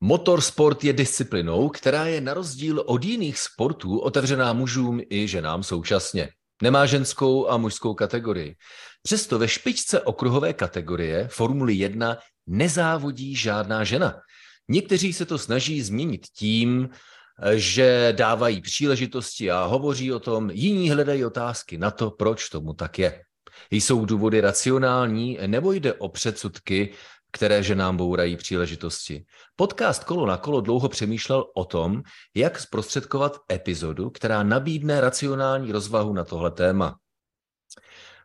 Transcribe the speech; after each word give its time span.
Motorsport 0.00 0.84
je 0.84 0.92
disciplinou, 0.92 1.68
která 1.68 2.06
je 2.06 2.20
na 2.20 2.34
rozdíl 2.34 2.82
od 2.86 3.04
jiných 3.04 3.38
sportů 3.38 3.98
otevřená 3.98 4.52
mužům 4.52 5.00
i 5.10 5.28
ženám 5.28 5.62
současně. 5.62 6.28
Nemá 6.62 6.86
ženskou 6.86 7.48
a 7.48 7.56
mužskou 7.56 7.94
kategorii. 7.94 8.56
Přesto 9.02 9.38
ve 9.38 9.48
špičce 9.48 10.00
okruhové 10.00 10.52
kategorie 10.52 11.28
Formuly 11.28 11.74
1 11.74 12.18
nezávodí 12.46 13.36
žádná 13.36 13.84
žena. 13.84 14.20
Někteří 14.68 15.12
se 15.12 15.26
to 15.26 15.38
snaží 15.38 15.82
změnit 15.82 16.26
tím, 16.36 16.88
že 17.54 18.14
dávají 18.16 18.60
příležitosti 18.60 19.50
a 19.50 19.64
hovoří 19.64 20.12
o 20.12 20.20
tom, 20.20 20.50
jiní 20.50 20.90
hledají 20.90 21.24
otázky 21.24 21.78
na 21.78 21.90
to, 21.90 22.10
proč 22.10 22.48
tomu 22.48 22.72
tak 22.74 22.98
je. 22.98 23.22
Jsou 23.70 24.04
důvody 24.04 24.40
racionální 24.40 25.38
nebo 25.46 25.72
jde 25.72 25.92
o 25.92 26.08
předsudky, 26.08 26.92
které 27.32 27.62
že 27.62 27.74
nám 27.74 27.96
bourají 27.96 28.36
příležitosti. 28.36 29.24
Podcast 29.56 30.04
Kolo 30.04 30.26
na 30.26 30.36
kolo 30.36 30.60
dlouho 30.60 30.88
přemýšlel 30.88 31.44
o 31.54 31.64
tom, 31.64 32.02
jak 32.34 32.58
zprostředkovat 32.58 33.36
epizodu, 33.52 34.10
která 34.10 34.42
nabídne 34.42 35.00
racionální 35.00 35.72
rozvahu 35.72 36.12
na 36.12 36.24
tohle 36.24 36.50
téma. 36.50 36.96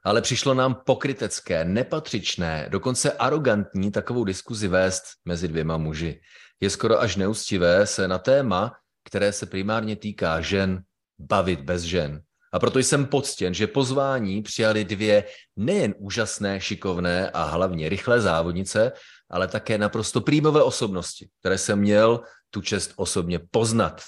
Ale 0.04 0.22
přišlo 0.22 0.54
nám 0.54 0.76
pokrytecké, 0.86 1.66
nepatřičné, 1.66 2.68
dokonce 2.70 3.12
arrogantní 3.12 3.92
takovou 3.92 4.24
diskuzi 4.24 4.68
vést 4.68 5.04
mezi 5.26 5.48
dvěma 5.48 5.78
muži. 5.78 6.22
Je 6.60 6.70
skoro 6.70 7.02
až 7.02 7.16
neustivé 7.16 7.88
se 7.88 8.08
na 8.08 8.18
téma, 8.18 8.72
které 9.06 9.32
se 9.32 9.46
primárně 9.46 9.96
týká 9.96 10.42
žen, 10.42 10.84
bavit 11.20 11.62
bez 11.62 11.82
žen. 11.82 12.22
A 12.54 12.60
proto 12.60 12.80
jsem 12.80 13.06
poctěn, 13.06 13.54
že 13.54 13.68
pozvání 13.68 14.42
přijali 14.42 14.86
dvě 14.86 15.24
nejen 15.56 15.96
úžasné, 15.98 16.62
šikovné 16.62 17.30
a 17.30 17.44
hlavně 17.44 17.90
rychlé 17.90 18.22
závodnice, 18.22 18.92
ale 19.30 19.48
také 19.48 19.78
naprosto 19.78 20.22
prímové 20.22 20.64
osobnosti, 20.64 21.30
které 21.40 21.58
jsem 21.58 21.80
měl 21.80 22.22
tu 22.50 22.62
čest 22.62 22.94
osobně 22.96 23.40
poznat. 23.52 24.02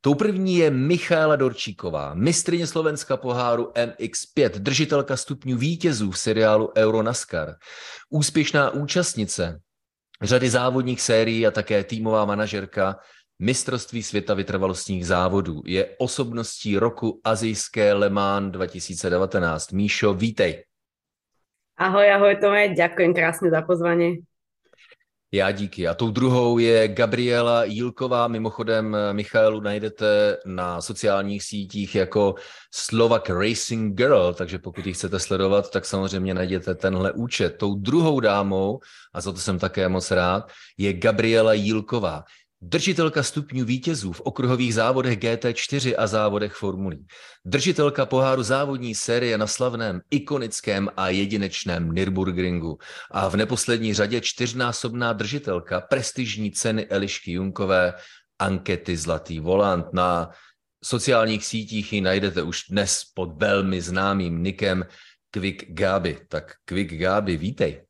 Tou 0.00 0.14
první 0.14 0.56
je 0.56 0.70
Michaela 0.70 1.36
Dorčíková, 1.36 2.14
mistrině 2.14 2.66
Slovenska 2.66 3.16
poháru 3.16 3.72
MX5, 3.74 4.50
držitelka 4.50 5.16
stupňů 5.16 5.56
vítězů 5.56 6.10
v 6.10 6.18
seriálu 6.18 6.72
Euronaskar, 6.76 7.54
úspěšná 8.10 8.70
účastnice 8.70 9.60
řady 10.22 10.50
závodních 10.50 11.00
sérií 11.00 11.46
a 11.46 11.50
také 11.50 11.84
týmová 11.84 12.24
manažerka 12.24 12.96
mistrovství 13.40 14.02
světa 14.02 14.34
vytrvalostních 14.34 15.06
závodů. 15.06 15.62
Je 15.66 15.88
osobností 15.98 16.78
roku 16.78 17.20
azijské 17.24 17.92
Le 17.92 18.10
Mans 18.10 18.52
2019. 18.52 19.72
Míšo, 19.72 20.14
vítej. 20.14 20.64
Ahoj, 21.76 22.12
ahoj 22.12 22.36
Tome, 22.36 22.68
ďakujem 22.68 23.14
krásně 23.14 23.50
za 23.50 23.62
pozvání. 23.62 24.16
Já 25.32 25.50
díky. 25.50 25.88
A 25.88 25.94
tou 25.94 26.10
druhou 26.10 26.58
je 26.58 26.88
Gabriela 26.88 27.64
Jílková. 27.64 28.28
Mimochodem 28.28 28.96
Michailu 29.12 29.60
najdete 29.60 30.36
na 30.46 30.80
sociálních 30.80 31.42
sítích 31.42 31.94
jako 31.94 32.34
Slovak 32.74 33.30
Racing 33.30 33.96
Girl, 33.96 34.34
takže 34.34 34.58
pokud 34.58 34.86
ji 34.86 34.92
chcete 34.92 35.18
sledovat, 35.18 35.70
tak 35.70 35.84
samozřejmě 35.84 36.34
najděte 36.34 36.74
tenhle 36.74 37.12
účet. 37.12 37.50
Tou 37.50 37.74
druhou 37.74 38.20
dámou, 38.20 38.80
a 39.14 39.20
za 39.20 39.32
to 39.32 39.38
jsem 39.38 39.58
také 39.58 39.88
moc 39.88 40.10
rád, 40.10 40.50
je 40.78 40.92
Gabriela 40.92 41.52
Jílková. 41.52 42.24
Držitelka 42.62 43.22
stupňů 43.22 43.64
vítězů 43.64 44.12
v 44.12 44.20
okruhových 44.20 44.74
závodech 44.74 45.18
GT4 45.18 45.94
a 45.98 46.06
závodech 46.06 46.52
formulí. 46.52 47.06
Držitelka 47.44 48.06
poháru 48.06 48.42
závodní 48.42 48.94
série 48.94 49.38
na 49.38 49.46
slavném, 49.46 50.00
ikonickém 50.10 50.88
a 50.96 51.08
jedinečném 51.08 51.92
Nürburgringu. 51.92 52.78
A 53.10 53.28
v 53.28 53.36
neposlední 53.36 53.94
řadě 53.94 54.20
čtyřnásobná 54.20 55.12
držitelka 55.12 55.80
prestižní 55.80 56.50
ceny 56.50 56.86
Elišky 56.86 57.32
Junkové 57.32 57.94
ankety 58.38 58.96
Zlatý 58.96 59.40
volant. 59.40 59.86
Na 59.92 60.30
sociálních 60.84 61.46
sítích 61.46 61.92
ji 61.92 62.00
najdete 62.00 62.42
už 62.42 62.62
dnes 62.70 63.02
pod 63.14 63.40
velmi 63.42 63.80
známým 63.80 64.42
nikem 64.42 64.84
Quick 65.30 65.64
Gabi. 65.68 66.18
Tak 66.28 66.54
Quick 66.64 66.94
Gabi, 66.94 67.36
vítej. 67.36 67.82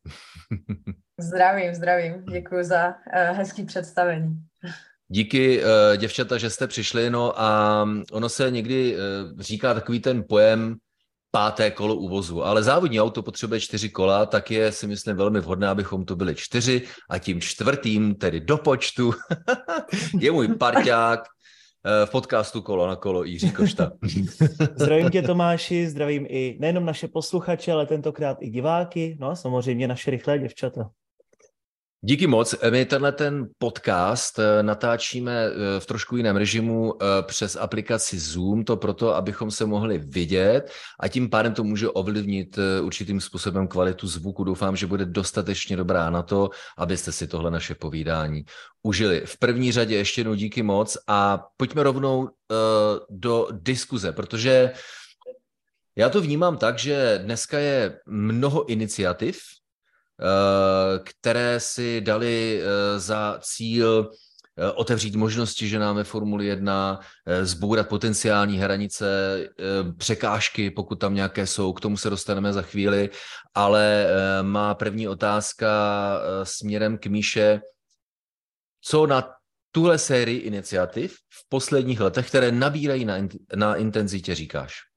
Zdravím, 1.21 1.75
zdravím. 1.75 2.25
Děkuji 2.31 2.63
za 2.63 2.87
uh, 2.87 3.37
hezký 3.37 3.63
představení. 3.63 4.35
Díky, 5.07 5.63
uh, 5.63 5.97
děvčata, 5.97 6.37
že 6.37 6.49
jste 6.49 6.67
přišli. 6.67 7.09
No 7.09 7.41
a 7.41 7.87
ono 8.11 8.29
se 8.29 8.51
někdy 8.51 8.95
uh, 8.95 9.41
říká 9.41 9.73
takový 9.73 9.99
ten 9.99 10.23
pojem 10.29 10.75
páté 11.31 11.71
kolo 11.71 11.95
uvozu, 11.95 12.43
ale 12.43 12.63
závodní 12.63 13.01
auto 13.01 13.23
potřebuje 13.23 13.59
čtyři 13.59 13.89
kola, 13.89 14.25
tak 14.25 14.51
je 14.51 14.71
si 14.71 14.87
myslím 14.87 15.17
velmi 15.17 15.39
vhodné, 15.39 15.67
abychom 15.67 16.05
to 16.05 16.15
byli 16.15 16.35
čtyři 16.35 16.81
a 17.09 17.17
tím 17.17 17.41
čtvrtým, 17.41 18.15
tedy 18.15 18.39
do 18.39 18.57
počtu, 18.57 19.13
je 20.19 20.31
můj 20.31 20.47
parťák, 20.47 21.19
v 22.05 22.09
podcastu 22.11 22.61
Kolo 22.61 22.87
na 22.87 22.95
kolo 22.95 23.23
Jiří 23.23 23.51
Košta. 23.51 23.91
Zdravím 24.75 25.09
tě 25.09 25.21
Tomáši, 25.21 25.87
zdravím 25.87 26.25
i 26.29 26.57
nejenom 26.59 26.85
naše 26.85 27.07
posluchače, 27.07 27.71
ale 27.71 27.85
tentokrát 27.85 28.37
i 28.41 28.49
diváky, 28.49 29.17
no 29.19 29.29
a 29.29 29.35
samozřejmě 29.35 29.87
naše 29.87 30.11
rychlé 30.11 30.39
děvčata. 30.39 30.89
Díky 32.03 32.27
moc. 32.27 32.55
My 32.69 32.85
tenhle 32.85 33.11
ten 33.11 33.49
podcast 33.57 34.39
eh, 34.39 34.63
natáčíme 34.63 35.45
eh, 35.45 35.79
v 35.79 35.85
trošku 35.85 36.17
jiném 36.17 36.35
režimu 36.35 36.93
přes 37.21 37.55
aplikaci 37.55 38.19
Zoom, 38.19 38.63
to 38.63 38.77
proto, 38.77 39.15
abychom 39.15 39.51
se 39.51 39.65
mohli 39.65 39.97
vidět 39.97 40.71
a 40.99 41.07
tím 41.07 41.29
pádem 41.29 41.53
to 41.53 41.63
může 41.63 41.89
ovlivnit 41.89 42.59
určitým 42.81 43.21
způsobem 43.21 43.67
kvalitu 43.67 44.07
zvuku. 44.07 44.43
Doufám, 44.43 44.75
že 44.75 44.87
bude 44.87 45.05
dostatečně 45.05 45.77
dobrá 45.77 46.09
na 46.09 46.21
to, 46.21 46.49
abyste 46.77 47.11
si 47.11 47.27
tohle 47.27 47.51
naše 47.51 47.75
povídání 47.75 48.45
užili. 48.83 49.21
V 49.25 49.37
první 49.37 49.71
řadě 49.71 49.95
ještě 49.95 50.21
jednou 50.21 50.35
díky 50.35 50.63
moc 50.63 50.97
a 51.07 51.45
pojďme 51.57 51.83
rovnou 51.83 52.29
do 53.09 53.47
diskuze, 53.51 54.11
protože 54.11 54.71
já 55.95 56.09
to 56.09 56.21
vnímám 56.21 56.57
tak, 56.57 56.79
že 56.79 57.19
dneska 57.23 57.59
je 57.59 57.99
mnoho 58.05 58.65
iniciativ, 58.69 59.41
které 61.03 61.59
si 61.59 62.01
dali 62.01 62.61
eh, 62.61 62.99
za 62.99 63.39
cíl 63.41 64.11
eh, 64.57 64.71
otevřít 64.71 65.15
možnosti 65.15 65.67
ženám 65.67 65.95
ve 65.95 66.03
Formuli 66.03 66.45
1, 66.45 66.99
zbourat 67.41 67.89
potenciální 67.89 68.57
hranice, 68.57 69.05
překážky, 69.97 70.71
pokud 70.71 70.95
tam 70.95 71.15
nějaké 71.15 71.47
jsou, 71.47 71.73
k 71.73 71.81
tomu 71.81 71.97
se 71.97 72.09
dostaneme 72.09 72.53
za 72.53 72.61
chvíli, 72.61 73.09
ale 73.53 74.07
má 74.41 74.75
první 74.75 75.07
otázka 75.07 75.69
směrem 76.43 76.97
k 76.97 77.05
Míše, 77.05 77.61
co 78.81 79.07
na 79.07 79.29
tuhle 79.71 79.97
sérii 79.97 80.39
iniciativ 80.39 81.13
v 81.13 81.49
posledních 81.49 81.99
letech, 81.99 82.27
které 82.27 82.51
nabírají 82.51 83.05
na, 83.05 83.15
na 83.55 83.75
intenzitě, 83.75 84.35
říkáš? 84.35 84.90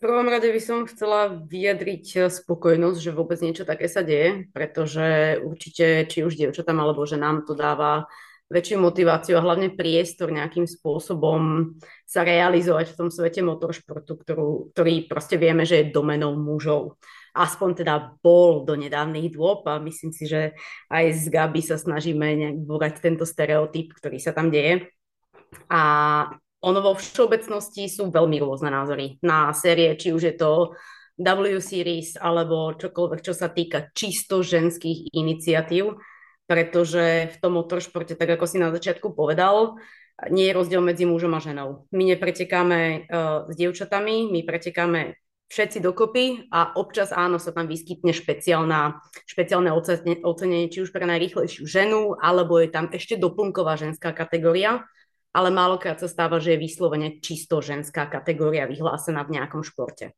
Prvom 0.00 0.26
rade 0.26 0.50
by 0.50 0.60
som 0.62 0.88
chcela 0.90 1.32
vyjadriť 1.32 2.06
eh, 2.16 2.22
spokojnosť, 2.30 2.98
že 2.98 3.16
vôbec 3.16 3.38
niečo 3.42 3.66
také 3.66 3.86
sa 3.86 4.02
deje, 4.02 4.50
pretože 4.50 5.38
určite 5.42 6.06
či 6.10 6.26
už 6.26 6.34
dievčatám 6.34 6.78
alebo 6.78 7.06
že 7.06 7.20
nám 7.20 7.46
to 7.46 7.54
dáva 7.54 8.06
väčšiu 8.52 8.76
motiváciu 8.76 9.40
a 9.40 9.44
hlavne 9.44 9.72
priestor 9.72 10.28
nejakým 10.28 10.68
spôsobom 10.68 11.74
sa 12.04 12.22
realizovať 12.22 12.92
v 12.92 12.98
tom 13.00 13.08
svete 13.08 13.40
motoršportu, 13.40 14.20
ktorú, 14.20 14.70
ktorý 14.76 15.08
proste 15.08 15.40
vieme, 15.40 15.64
že 15.64 15.80
je 15.80 15.94
domenou 15.94 16.36
mužov. 16.36 17.00
Aspoň 17.34 17.82
teda 17.82 17.94
bol 18.22 18.62
do 18.62 18.78
nedávnych 18.78 19.34
dôb 19.34 19.66
a 19.66 19.82
myslím 19.82 20.14
si, 20.14 20.30
že 20.30 20.54
aj 20.92 21.04
z 21.18 21.24
Gabi 21.34 21.64
sa 21.64 21.80
snažíme 21.80 22.54
nejak 22.54 23.02
tento 23.02 23.26
stereotyp, 23.26 23.96
ktorý 23.96 24.22
sa 24.22 24.30
tam 24.30 24.54
deje. 24.54 24.86
A 25.66 25.82
ono 26.64 26.80
vo 26.80 26.96
všeobecnosti 26.96 27.84
sú 27.92 28.08
veľmi 28.08 28.40
rôzne 28.40 28.72
názory 28.72 29.20
na 29.20 29.52
série, 29.52 29.92
či 30.00 30.16
už 30.16 30.32
je 30.32 30.34
to 30.40 30.72
W 31.20 31.60
Series 31.60 32.16
alebo 32.18 32.74
čokoľvek, 32.74 33.20
čo 33.22 33.36
sa 33.36 33.52
týka 33.52 33.92
čisto 33.94 34.42
ženských 34.42 35.14
iniciatív, 35.14 36.00
pretože 36.48 37.30
v 37.30 37.36
tom 37.38 37.60
motoršporte, 37.60 38.18
tak 38.18 38.34
ako 38.34 38.44
si 38.48 38.58
na 38.58 38.74
začiatku 38.74 39.14
povedal, 39.14 39.78
nie 40.30 40.50
je 40.50 40.56
rozdiel 40.56 40.82
medzi 40.82 41.06
mužom 41.06 41.34
a 41.36 41.40
ženou. 41.42 41.86
My 41.94 42.02
nepretekáme 42.14 43.06
uh, 43.06 43.50
s 43.50 43.54
dievčatami, 43.54 44.30
my 44.30 44.40
pretekáme 44.46 45.18
všetci 45.50 45.78
dokopy 45.78 46.50
a 46.50 46.74
občas 46.74 47.14
áno 47.14 47.38
sa 47.38 47.54
tam 47.54 47.70
vyskytne 47.70 48.10
špeciálna, 48.10 48.98
špeciálne 49.28 49.70
ocenenie, 50.24 50.72
či 50.72 50.82
už 50.82 50.90
pre 50.90 51.06
najrýchlejšiu 51.06 51.62
ženu, 51.62 52.18
alebo 52.18 52.58
je 52.58 52.74
tam 52.74 52.90
ešte 52.90 53.20
doplnková 53.20 53.78
ženská 53.78 54.10
kategória, 54.10 54.82
ale 55.34 55.50
málokrát 55.50 55.98
sa 55.98 56.06
stáva, 56.06 56.38
že 56.38 56.54
je 56.54 56.62
vyslovene 56.62 57.18
čisto 57.18 57.58
ženská 57.58 58.06
kategória 58.06 58.70
vyhlásená 58.70 59.26
v 59.26 59.34
nejakom 59.42 59.66
športe. 59.66 60.14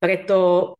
Preto 0.00 0.74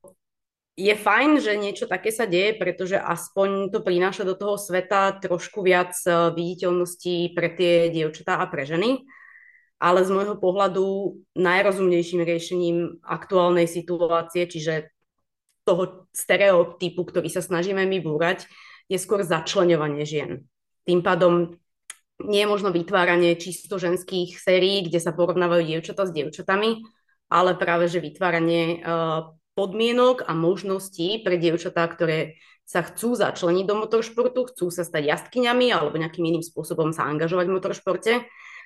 je 0.81 0.97
fajn, 0.97 1.45
že 1.45 1.61
niečo 1.61 1.85
také 1.85 2.09
sa 2.09 2.25
deje, 2.25 2.57
pretože 2.57 2.97
aspoň 2.97 3.69
to 3.69 3.85
prináša 3.85 4.25
do 4.25 4.33
toho 4.33 4.57
sveta 4.57 5.21
trošku 5.21 5.61
viac 5.61 5.93
eh, 6.09 6.33
viditeľností 6.33 7.37
pre 7.37 7.53
tie 7.53 7.93
dievčatá 7.93 8.41
a 8.41 8.49
pre 8.49 8.65
ženy. 8.65 9.05
Ale 9.81 10.05
z 10.05 10.13
môjho 10.13 10.37
pohľadu 10.37 11.17
najrozumnejším 11.41 12.21
riešením 12.21 13.01
aktuálnej 13.01 13.65
situácie, 13.65 14.45
čiže 14.45 14.93
toho 15.65 16.09
stereotypu, 16.13 17.01
ktorý 17.01 17.33
sa 17.33 17.41
snažíme 17.41 17.85
my 17.89 17.99
búrať, 18.05 18.45
je 18.93 19.01
skôr 19.01 19.25
začlenovanie 19.25 20.05
žien 20.05 20.45
Tým 20.85 21.01
pádom 21.01 21.57
nie 22.27 22.45
je 22.45 22.51
možno 22.51 22.75
vytváranie 22.75 23.37
čisto 23.37 23.81
ženských 23.81 24.37
sérií, 24.37 24.85
kde 24.85 25.01
sa 25.01 25.15
porovnávajú 25.15 25.63
dievčata 25.65 26.09
s 26.09 26.15
dievčatami, 26.15 26.85
ale 27.31 27.57
práve 27.57 27.87
že 27.87 28.03
vytváranie 28.03 28.83
uh, 28.83 29.33
podmienok 29.55 30.27
a 30.27 30.33
možností 30.35 31.23
pre 31.23 31.39
dievčatá, 31.39 31.87
ktoré 31.87 32.41
sa 32.67 32.87
chcú 32.87 33.19
začleniť 33.19 33.65
do 33.67 33.75
motoršportu, 33.83 34.55
chcú 34.55 34.71
sa 34.71 34.87
stať 34.87 35.11
jazdkyňami 35.11 35.75
alebo 35.75 35.99
nejakým 35.99 36.23
iným 36.23 36.45
spôsobom 36.47 36.95
sa 36.95 37.07
angažovať 37.11 37.47
v 37.51 37.57
motoršporte, 37.59 38.13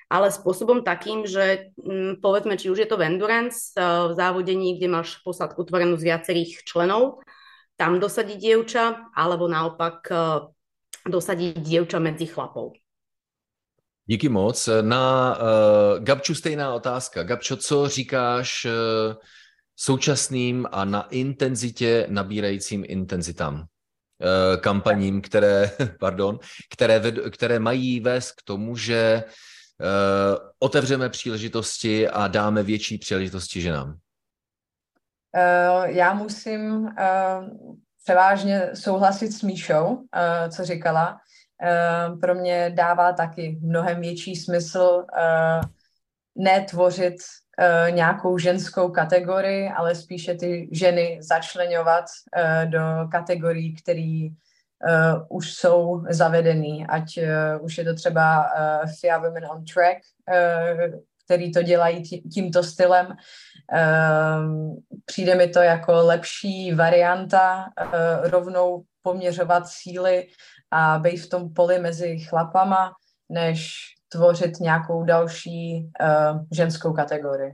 ale 0.05 0.27
spôsobom 0.29 0.85
takým, 0.85 1.25
že 1.25 1.73
hm, 1.81 2.21
povedzme, 2.21 2.53
či 2.61 2.69
už 2.69 2.85
je 2.85 2.89
to 2.89 3.01
v 3.01 3.09
endurance, 3.09 3.73
uh, 3.73 4.09
v 4.09 4.13
závodení, 4.13 4.77
kde 4.77 4.87
máš 4.89 5.17
posádku 5.25 5.65
tvorenú 5.65 5.97
z 5.97 6.13
viacerých 6.13 6.61
členov, 6.65 7.25
tam 7.75 7.97
dosadiť 7.99 8.37
dievča, 8.37 9.11
alebo 9.17 9.49
naopak 9.49 9.97
uh, 10.13 10.47
dosadiť 11.05 11.59
dievča 11.59 11.97
medzi 11.97 12.29
chlapov. 12.29 12.84
Díky 14.07 14.29
moc. 14.29 14.69
Na 14.81 15.37
uh, 15.37 16.03
Gabču 16.03 16.35
stejná 16.35 16.73
otázka. 16.73 17.23
Gabčo, 17.23 17.57
co 17.57 17.87
říkáš 17.87 18.65
uh, 18.65 19.15
současným 19.75 20.67
a 20.71 20.85
na 20.85 21.01
intenzitě 21.01 22.05
nabírajícím 22.09 22.83
intenzitám? 22.87 23.55
Uh, 23.55 24.61
kampaním, 24.61 25.21
které, 25.21 25.71
pardon, 25.99 26.39
které, 26.73 26.99
ved, 26.99 27.15
které 27.31 27.59
mají 27.59 27.99
vést 27.99 28.31
k 28.31 28.41
tomu, 28.43 28.75
že 28.75 29.23
uh, 29.23 30.47
otevřeme 30.59 31.09
příležitosti 31.09 32.09
a 32.09 32.27
dáme 32.27 32.63
větší 32.63 32.97
příležitosti 32.97 33.61
ženám? 33.61 33.89
Uh, 33.89 35.85
já 35.85 36.13
musím 36.13 36.71
uh, 36.71 36.89
převážně 38.03 38.69
souhlasit 38.73 39.31
s 39.31 39.41
Míšou, 39.41 39.85
uh, 39.85 40.05
co 40.49 40.65
říkala. 40.65 41.17
Ehm, 41.61 42.19
pro 42.19 42.35
mě 42.35 42.71
dává 42.75 43.13
taky 43.13 43.59
mnohem 43.61 44.01
větší 44.01 44.35
smysl 44.35 45.05
eh, 45.17 45.61
netvořit 46.35 47.15
eh, 47.59 47.91
nějakou 47.91 48.37
ženskou 48.37 48.89
kategorii, 48.89 49.69
ale 49.69 49.95
spíše 49.95 50.33
ty 50.33 50.69
ženy 50.71 51.19
začlenovat 51.21 52.05
do 52.65 52.79
kategorií, 53.11 53.75
které 53.75 54.27
už 55.29 55.53
jsou 55.53 56.03
zavedený, 56.09 56.85
ať 56.87 57.19
už 57.61 57.77
je 57.77 57.83
to 57.83 57.93
třeba 57.93 58.49
FIA 58.99 59.17
Women 59.17 59.45
on 59.45 59.65
Track, 59.65 59.97
který 61.25 61.51
to 61.51 61.63
dělají 61.63 62.03
tímto 62.33 62.63
stylem. 62.63 63.07
Ehm, 63.71 64.75
přijde 65.05 65.35
mi 65.35 65.47
to 65.47 65.59
jako 65.59 65.91
lepší 65.93 66.73
varianta 66.73 67.65
rovnou 68.23 68.83
poměřovat 69.01 69.67
síly 69.67 70.27
a 70.75 70.99
být 70.99 71.17
v 71.17 71.29
tom 71.29 71.53
poli 71.53 71.79
mezi 71.79 72.19
chlapama, 72.19 72.91
než 73.29 73.77
tvořit 74.09 74.59
nějakou 74.59 75.03
další 75.03 75.89
uh, 76.01 76.41
ženskou 76.51 76.93
kategorii. 76.93 77.51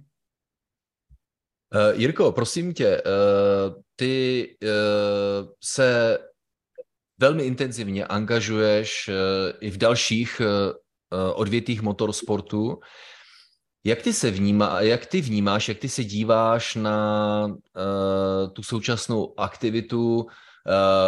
Uh, 1.75 1.99
Jirko, 1.99 2.31
prosím 2.31 2.73
tě, 2.73 3.01
uh, 3.01 3.81
ty 3.95 4.47
uh, 4.63 5.49
se 5.63 6.19
velmi 7.19 7.43
intenzivně 7.43 8.05
angažuješ 8.05 9.07
uh, 9.07 9.15
i 9.59 9.69
v 9.69 9.77
dalších 9.77 10.41
uh, 10.41 11.31
odvětých 11.33 11.81
motorsportu. 11.81 12.79
Jak 13.83 14.01
ty 14.01 14.13
se 14.13 14.31
vnímá, 14.31 14.81
jak 14.81 15.05
ty 15.05 15.21
vnímáš, 15.21 15.69
jak 15.69 15.77
ty 15.77 15.89
se 15.89 16.03
díváš 16.03 16.75
na 16.75 17.45
uh, 17.45 18.53
tu 18.53 18.63
současnou 18.63 19.39
aktivitu 19.39 20.27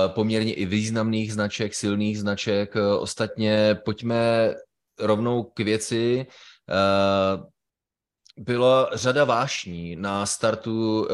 poměrně 0.07 0.53
i 0.53 0.65
významných 0.65 1.33
značek, 1.33 1.75
silných 1.75 2.19
značek. 2.19 2.75
Eh, 2.75 2.81
ostatně 2.81 3.75
pojďme 3.85 4.53
rovnou 4.99 5.43
k 5.43 5.59
věci. 5.59 6.25
Eh, 6.69 7.43
byla 8.37 8.89
řada 8.93 9.23
vášní 9.23 9.95
na 9.95 10.25
startu 10.25 11.07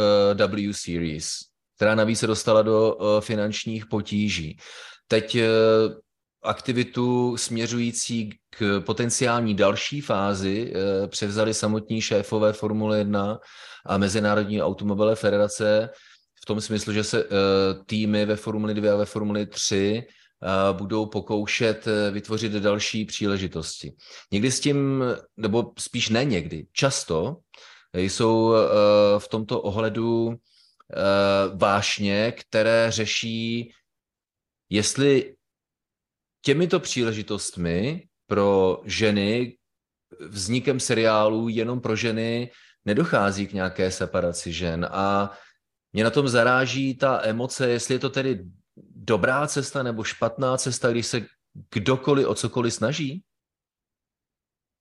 W 0.48 0.74
Series, 0.74 1.30
která 1.76 1.96
navíc 1.96 2.20
se 2.20 2.28
dostala 2.28 2.62
do 2.62 2.98
finančních 3.20 3.86
potíží. 3.86 4.58
Teď 5.08 5.38
aktivitu 6.44 7.38
směřující 7.38 8.30
k 8.50 8.82
potenciální 8.86 9.56
další 9.56 10.02
fázi 10.02 10.74
převzali 11.08 11.54
samotní 11.54 12.02
šéfové 12.02 12.54
Formule 12.54 12.98
1 12.98 13.40
a 13.86 13.98
Mezinárodní 13.98 14.62
automobilové 14.62 15.16
federace 15.16 15.90
v 16.42 16.46
tom 16.46 16.62
smyslu, 16.62 16.94
že 16.94 17.04
se 17.04 17.24
uh, 17.24 17.30
týmy 17.86 18.26
ve 18.26 18.36
Formuli 18.36 18.74
2 18.74 18.94
a 18.94 18.98
ve 18.98 19.06
Formuli 19.06 19.46
3 19.46 20.04
uh, 20.72 20.78
budou 20.78 21.06
pokoušet 21.06 21.88
uh, 21.88 22.14
vytvořit 22.14 22.52
další 22.52 23.06
příležitosti. 23.06 23.94
Někdy 24.32 24.52
s 24.52 24.60
tím, 24.60 25.04
nebo 25.38 25.72
spíš 25.80 26.10
ne 26.10 26.26
někdy, 26.26 26.68
často 26.74 27.38
jsou 27.94 28.54
v 29.18 29.28
tomto 29.28 29.62
ohledu 29.62 30.36
vášně, 31.56 32.32
které 32.32 32.92
řeší, 32.92 33.72
jestli 34.70 35.36
těmito 36.42 36.80
příležitostmi 36.80 38.08
pro 38.28 38.82
ženy 38.86 39.58
vznikem 40.20 40.80
seriálů 40.80 41.50
jenom 41.50 41.82
pro 41.82 41.96
ženy 41.96 42.52
nedochází 42.86 43.48
k 43.48 43.54
nějaké 43.54 43.92
separaci 43.92 44.54
žen 44.54 44.88
a 44.92 45.32
mě 45.94 46.04
na 46.04 46.10
tom 46.10 46.28
zaráží 46.28 46.96
ta 46.96 47.22
emoce, 47.24 47.70
jestli 47.70 47.96
je 47.96 48.00
to 48.00 48.10
tedy 48.10 48.46
dobrá 48.96 49.48
cesta 49.48 49.84
nebo 49.84 50.04
špatná 50.04 50.58
cesta, 50.58 50.92
když 50.92 51.08
se 51.08 51.26
kdokoliv 51.74 52.28
o 52.28 52.36
cokoliv 52.36 52.74
snaží? 52.74 53.24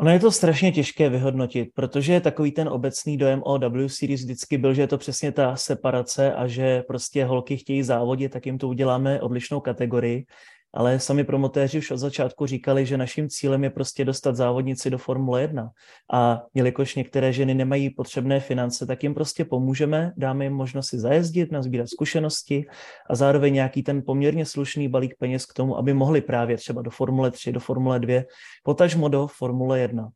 Ono 0.01 0.11
je 0.11 0.21
to 0.21 0.33
strašně 0.33 0.73
těžké 0.73 1.09
vyhodnotit, 1.09 1.69
protože 1.75 2.21
takový 2.21 2.53
ten 2.53 2.69
obecný 2.69 3.17
dojem 3.17 3.43
o 3.45 3.59
W 3.59 3.89
Series 3.89 4.21
vždycky 4.21 4.59
byl, 4.59 4.75
že 4.75 4.83
je 4.83 4.87
to 4.87 4.99
přesně 4.99 5.33
ta 5.33 5.57
separace 5.57 6.35
a 6.35 6.47
že 6.47 6.83
prostě 6.83 7.25
holky 7.25 7.57
chtějí 7.57 7.83
závodit, 7.83 8.33
tak 8.33 8.47
jim 8.47 8.59
to 8.59 8.69
uděláme 8.69 9.21
odlišnou 9.21 9.61
kategorii 9.61 10.27
ale 10.75 11.01
sami 11.01 11.25
promotéři 11.25 11.79
už 11.79 11.91
od 11.91 11.97
začátku 11.97 12.47
říkali, 12.47 12.87
že 12.87 12.97
naším 12.97 13.29
cílem 13.29 13.65
je 13.65 13.71
prostě 13.71 14.05
dostat 14.05 14.37
závodnici 14.37 14.91
do 14.91 14.99
Formule 14.99 15.41
1. 15.41 15.71
A 16.13 16.43
jelikož 16.55 16.95
některé 16.95 17.33
ženy 17.33 17.55
nemají 17.55 17.91
potřebné 17.91 18.41
finance, 18.41 18.87
tak 18.87 19.03
jim 19.03 19.15
prostě 19.15 19.45
pomůžeme, 19.45 20.13
dáme 20.17 20.45
jim 20.45 20.53
možnost 20.53 20.87
si 20.87 20.99
zajezdit, 20.99 21.53
nazbírat 21.53 21.89
zkušenosti 21.89 22.67
a 23.11 23.15
zároveň 23.15 23.55
nějaký 23.55 23.83
ten 23.83 24.03
poměrně 24.03 24.47
slušný 24.47 24.89
balík 24.89 25.15
peněz 25.19 25.47
k 25.47 25.55
tomu, 25.55 25.79
aby 25.79 25.95
mohli 25.95 26.21
právě 26.21 26.57
třeba 26.57 26.83
do 26.83 26.91
Formule 26.91 27.31
3, 27.31 27.53
do 27.53 27.61
Formule 27.61 28.01
2, 28.01 28.23
potažmo 28.63 29.09
do 29.09 29.27
Formule 29.27 29.81
1. 29.81 30.09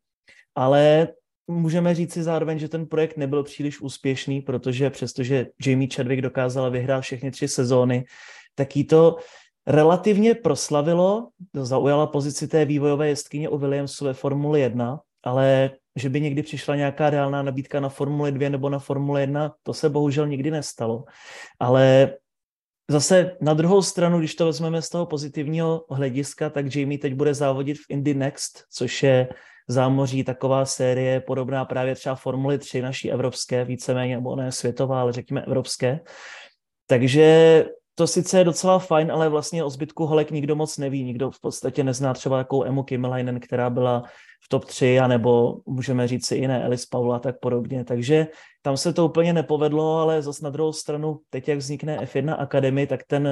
Ale 0.55 1.07
můžeme 1.47 1.95
říct 1.95 2.13
si 2.13 2.23
zároveň, 2.23 2.59
že 2.59 2.69
ten 2.69 2.85
projekt 2.85 3.17
nebyl 3.17 3.43
příliš 3.43 3.81
úspěšný, 3.81 4.41
protože 4.41 4.89
přestože 4.89 5.47
Jamie 5.65 5.89
Chadwick 5.95 6.21
dokázala 6.21 6.69
vyhrát 6.69 7.03
všechny 7.03 7.31
tři 7.31 7.47
sezóny, 7.47 8.05
tak 8.55 8.75
jí 8.75 8.83
to 8.83 9.15
relativně 9.67 10.35
proslavilo, 10.35 11.27
zaujala 11.53 12.07
pozici 12.07 12.47
té 12.47 12.65
vývojové 12.65 13.07
jestkyně 13.07 13.49
u 13.49 13.57
Williamsu 13.57 14.05
ve 14.05 14.13
Formuli 14.13 14.61
1, 14.61 14.99
ale 15.23 15.71
že 15.95 16.09
by 16.09 16.21
někdy 16.21 16.43
přišla 16.43 16.75
nějaká 16.75 17.09
reálná 17.09 17.41
nabídka 17.41 17.79
na 17.79 17.89
Formuli 17.89 18.31
2 18.31 18.49
nebo 18.49 18.69
na 18.69 18.79
Formule 18.79 19.21
1, 19.21 19.53
to 19.63 19.73
se 19.73 19.89
bohužel 19.89 20.27
nikdy 20.27 20.51
nestalo. 20.51 21.03
Ale 21.59 22.13
zase 22.91 23.37
na 23.41 23.53
druhou 23.53 23.81
stranu, 23.81 24.19
když 24.19 24.35
to 24.35 24.45
vezmeme 24.45 24.81
z 24.81 24.89
toho 24.89 25.05
pozitivního 25.05 25.85
hlediska, 25.89 26.49
tak 26.49 26.75
Jamie 26.75 26.99
teď 26.99 27.13
bude 27.13 27.33
závodit 27.33 27.77
v 27.77 27.85
Indy 27.89 28.13
Next, 28.13 28.63
což 28.71 29.03
je 29.03 29.27
zámoří 29.67 30.23
taková 30.23 30.65
série 30.65 31.21
podobná 31.21 31.65
právě 31.65 31.95
třeba 31.95 32.15
Formuli 32.15 32.57
3 32.57 32.81
naší 32.81 33.11
evropské, 33.11 33.65
víceméně, 33.65 34.15
nebo 34.15 34.35
ne 34.35 34.51
světová, 34.51 35.01
ale 35.01 35.13
řekněme 35.13 35.41
evropské. 35.41 35.99
Takže 36.87 37.65
to 37.95 38.07
sice 38.07 38.37
je 38.37 38.43
docela 38.43 38.79
fajn, 38.79 39.11
ale 39.11 39.29
vlastně 39.29 39.63
o 39.63 39.69
zbytku 39.69 40.05
holek 40.05 40.31
nikdo 40.31 40.55
moc 40.55 40.77
neví. 40.77 41.03
Nikdo 41.03 41.31
v 41.31 41.41
podstatě 41.41 41.83
nezná 41.83 42.13
třeba 42.13 42.37
takovou 42.37 42.65
Emu 42.65 42.83
Kimmelainen, 42.83 43.39
která 43.39 43.69
byla 43.69 44.03
v 44.43 44.49
top 44.49 44.65
3, 44.65 44.99
anebo 44.99 45.57
můžeme 45.65 46.07
říct 46.07 46.25
si 46.25 46.35
jiné 46.35 46.63
Elis 46.63 46.85
Paula 46.85 47.15
a 47.15 47.19
tak 47.19 47.39
podobně. 47.39 47.83
Takže 47.83 48.27
tam 48.61 48.77
se 48.77 48.93
to 48.93 49.05
úplně 49.05 49.33
nepovedlo, 49.33 49.99
ale 49.99 50.21
zase 50.21 50.43
na 50.43 50.49
druhou 50.49 50.73
stranu, 50.73 51.19
teď 51.29 51.47
jak 51.47 51.57
vznikne 51.57 51.97
F1 51.97 52.35
Academy, 52.39 52.87
tak 52.87 53.03
ten 53.07 53.27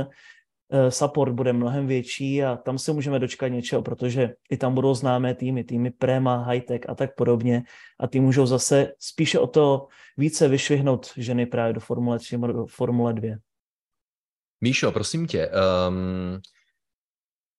eh, 0.72 0.92
support 0.92 1.34
bude 1.34 1.54
mnohem 1.54 1.88
větší 1.88 2.44
a 2.44 2.58
tam 2.58 2.78
se 2.78 2.94
můžeme 2.94 3.20
dočkat 3.20 3.48
něčeho, 3.48 3.82
protože 3.82 4.34
i 4.50 4.58
tam 4.58 4.76
budou 4.76 4.94
známé 4.94 5.36
týmy, 5.36 5.64
týmy 5.64 5.92
Prema, 5.92 6.44
Hightech 6.44 6.82
a 6.90 6.96
tak 6.96 7.16
podobně 7.16 7.64
a 8.00 8.08
ty 8.08 8.20
můžou 8.20 8.46
zase 8.46 8.94
spíše 9.00 9.40
o 9.40 9.48
to 9.48 9.88
více 10.18 10.48
vyšvihnout 10.48 11.12
ženy 11.18 11.46
právě 11.46 11.74
do 11.74 11.80
Formule 11.80 12.20
3 12.20 12.38
do 12.38 12.66
Formule 12.66 13.14
2. 13.14 13.36
Míšo, 14.62 14.92
prosím 14.92 15.28
tě, 15.28 15.50
um, 15.90 16.42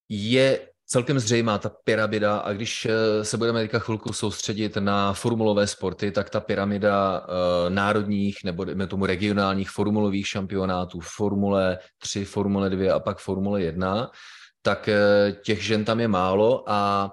je 0.09 0.69
celkem 0.87 1.19
zřejmá 1.19 1.59
ta 1.59 1.71
pyramida 1.85 2.37
a 2.39 2.53
když 2.53 2.87
eh, 2.87 3.25
se 3.25 3.37
budeme 3.37 3.63
teďka 3.63 3.79
chvilku 3.79 4.13
soustředit 4.13 4.77
na 4.77 5.13
formulové 5.13 5.67
sporty, 5.67 6.13
tak 6.13 6.31
ta 6.31 6.41
pyramida 6.41 7.21
uh, 7.21 7.27
národních 7.75 8.45
nebo 8.45 8.67
tomu 8.87 9.07
regionálních 9.07 9.71
formulových 9.71 10.27
šampionátů, 10.29 11.01
Formule 11.01 11.79
3, 11.99 12.25
Formule 12.25 12.71
2 12.71 12.95
a 12.95 13.01
pak 13.01 13.19
Formule 13.19 13.63
1, 13.63 14.11
tak 14.63 14.89
těch 15.45 15.65
žen 15.65 15.85
tam 15.85 16.01
je 16.01 16.09
málo 16.09 16.65
a 16.71 17.11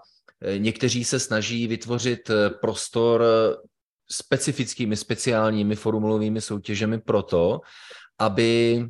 někteří 0.57 1.03
se 1.03 1.19
snaží 1.19 1.67
vytvořit 1.67 2.31
prostor 2.61 3.23
specifickými, 4.11 4.95
speciálními 4.95 5.75
formulovými 5.75 6.41
soutěžemi 6.41 6.99
proto, 6.99 7.61
aby 8.19 8.85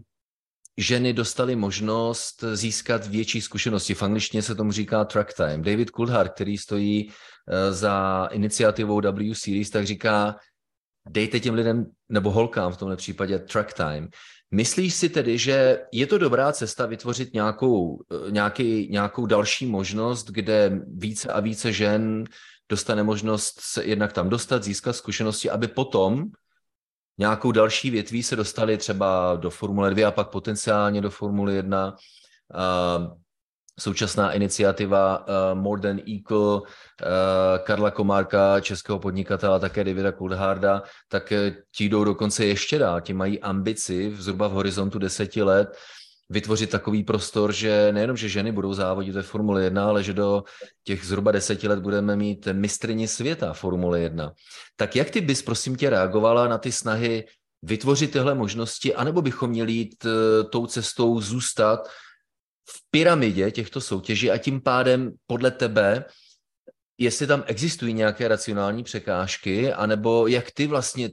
ženy 0.78 1.14
dostaly 1.14 1.56
možnost 1.56 2.44
získat 2.54 3.08
větší 3.08 3.42
zkušenosti. 3.42 3.94
V 3.94 4.04
angličtině 4.04 4.42
se 4.42 4.56
tomu 4.56 4.72
říká 4.72 5.06
track 5.06 5.34
time. 5.34 5.62
David 5.62 5.90
Coulthard, 5.90 6.34
který 6.34 6.58
stojí 6.58 7.10
eh, 7.10 7.74
za 7.74 8.28
iniciativou 8.32 9.02
W 9.02 9.36
Series, 9.36 9.70
tak 9.70 9.86
říká, 9.86 10.36
dejte 11.10 11.40
těm 11.40 11.54
lidem, 11.54 11.86
nebo 12.10 12.32
holkám 12.32 12.72
v 12.72 12.78
tomhle 12.78 12.96
případě, 12.98 13.40
track 13.40 13.74
time. 13.74 14.10
Myslíš 14.52 14.94
si 14.94 15.10
tedy, 15.10 15.38
že 15.38 15.80
je 15.92 16.08
to 16.08 16.18
dobrá 16.18 16.52
cesta 16.52 16.86
vytvořit 16.86 17.34
nějakou, 17.34 18.04
eh, 18.12 18.32
nějaký, 18.32 18.88
nějakou 18.92 19.26
další 19.26 19.66
možnost, 19.66 20.30
kde 20.30 20.82
více 20.88 21.30
a 21.30 21.40
více 21.40 21.74
žen 21.74 22.24
dostane 22.70 23.04
možnost 23.04 23.60
se 23.62 23.84
jednak 23.84 24.14
tam 24.14 24.30
dostat, 24.30 24.64
získat 24.64 24.94
zkušenosti, 24.94 25.50
aby 25.50 25.68
potom 25.68 26.26
nějakou 27.20 27.52
další 27.52 27.90
větví 27.90 28.24
se 28.24 28.36
dostali 28.36 28.78
třeba 28.78 29.36
do 29.36 29.50
Formule 29.50 29.90
2 29.90 30.08
a 30.08 30.12
pak 30.12 30.30
potenciálně 30.30 31.02
do 31.02 31.10
Formule 31.10 31.54
1. 31.54 31.96
Uh, 32.56 33.18
současná 33.80 34.32
iniciativa 34.32 35.20
uh, 35.20 35.60
More 35.60 35.82
Than 35.82 36.00
Equal 36.18 36.62
uh, 36.62 36.68
Karla 37.64 37.92
Komárka, 37.92 38.60
českého 38.60 39.00
podnikatele 39.00 39.56
a 39.56 39.60
také 39.60 39.84
Davida 39.84 40.12
Coultharda, 40.12 40.84
tak 41.08 41.34
ti 41.76 41.86
jdou 41.86 42.04
dokonce 42.04 42.46
ještě 42.46 42.80
dál. 42.80 43.02
Ti 43.02 43.14
mají 43.14 43.40
ambici 43.40 44.10
v 44.10 44.22
zhruba 44.22 44.48
v 44.48 44.52
horizontu 44.52 45.00
deseti 45.00 45.44
let 45.44 45.78
vytvořit 46.30 46.70
takový 46.70 47.04
prostor, 47.04 47.54
že 47.54 47.92
nejenom, 47.92 48.18
že 48.18 48.30
ženy 48.30 48.52
budou 48.52 48.74
závodit 48.74 49.16
ve 49.16 49.24
Formule 49.24 49.64
1, 49.64 49.86
ale 49.86 50.04
že 50.04 50.14
do 50.14 50.44
těch 50.84 51.06
zhruba 51.06 51.32
deseti 51.32 51.68
let 51.68 51.80
budeme 51.80 52.16
mít 52.16 52.48
mistrini 52.52 53.08
světa 53.08 53.54
Formule 53.54 54.00
1. 54.00 54.34
Tak 54.76 54.96
jak 54.96 55.10
ty 55.10 55.22
bys, 55.22 55.42
prosím 55.42 55.76
tě, 55.76 55.90
reagovala 55.90 56.48
na 56.48 56.58
ty 56.58 56.72
snahy 56.72 57.26
vytvořit 57.62 58.12
tyhle 58.12 58.36
možnosti, 58.36 58.96
anebo 58.96 59.22
bychom 59.22 59.50
měli 59.50 59.72
jít 59.72 60.06
eh, 60.06 60.44
tou 60.44 60.68
cestou 60.68 61.22
zůstat 61.22 61.88
v 62.70 62.82
pyramidě 62.92 63.52
těchto 63.52 63.82
soutěží 63.82 64.32
a 64.32 64.38
tím 64.38 64.62
pádem 64.62 65.12
podle 65.28 65.52
tebe, 65.52 66.06
jestli 66.98 67.28
tam 67.28 67.44
existují 67.46 67.94
nějaké 67.94 68.28
racionální 68.28 68.84
překážky, 68.84 69.74
anebo 69.74 70.28
jak 70.28 70.52
ty 70.52 70.68
vlastně 70.68 71.10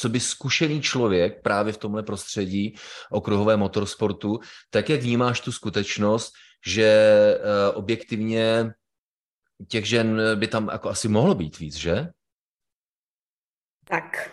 co 0.00 0.08
by 0.08 0.20
zkušený 0.20 0.80
člověk 0.82 1.42
právě 1.42 1.72
v 1.72 1.78
tomhle 1.78 2.02
prostředí 2.02 2.74
okruhové 3.10 3.56
motorsportu, 3.56 4.40
tak 4.70 4.88
jak 4.88 5.00
vnímáš 5.00 5.40
tu 5.40 5.52
skutečnost, 5.52 6.32
že 6.66 6.88
uh, 7.36 7.78
objektivně 7.78 8.72
těch 9.68 9.84
žen 9.84 10.20
by 10.34 10.46
tam 10.46 10.68
jako 10.72 10.88
asi 10.88 11.08
mohlo 11.08 11.34
být 11.34 11.58
víc, 11.58 11.76
že? 11.76 12.08
Tak, 13.84 14.30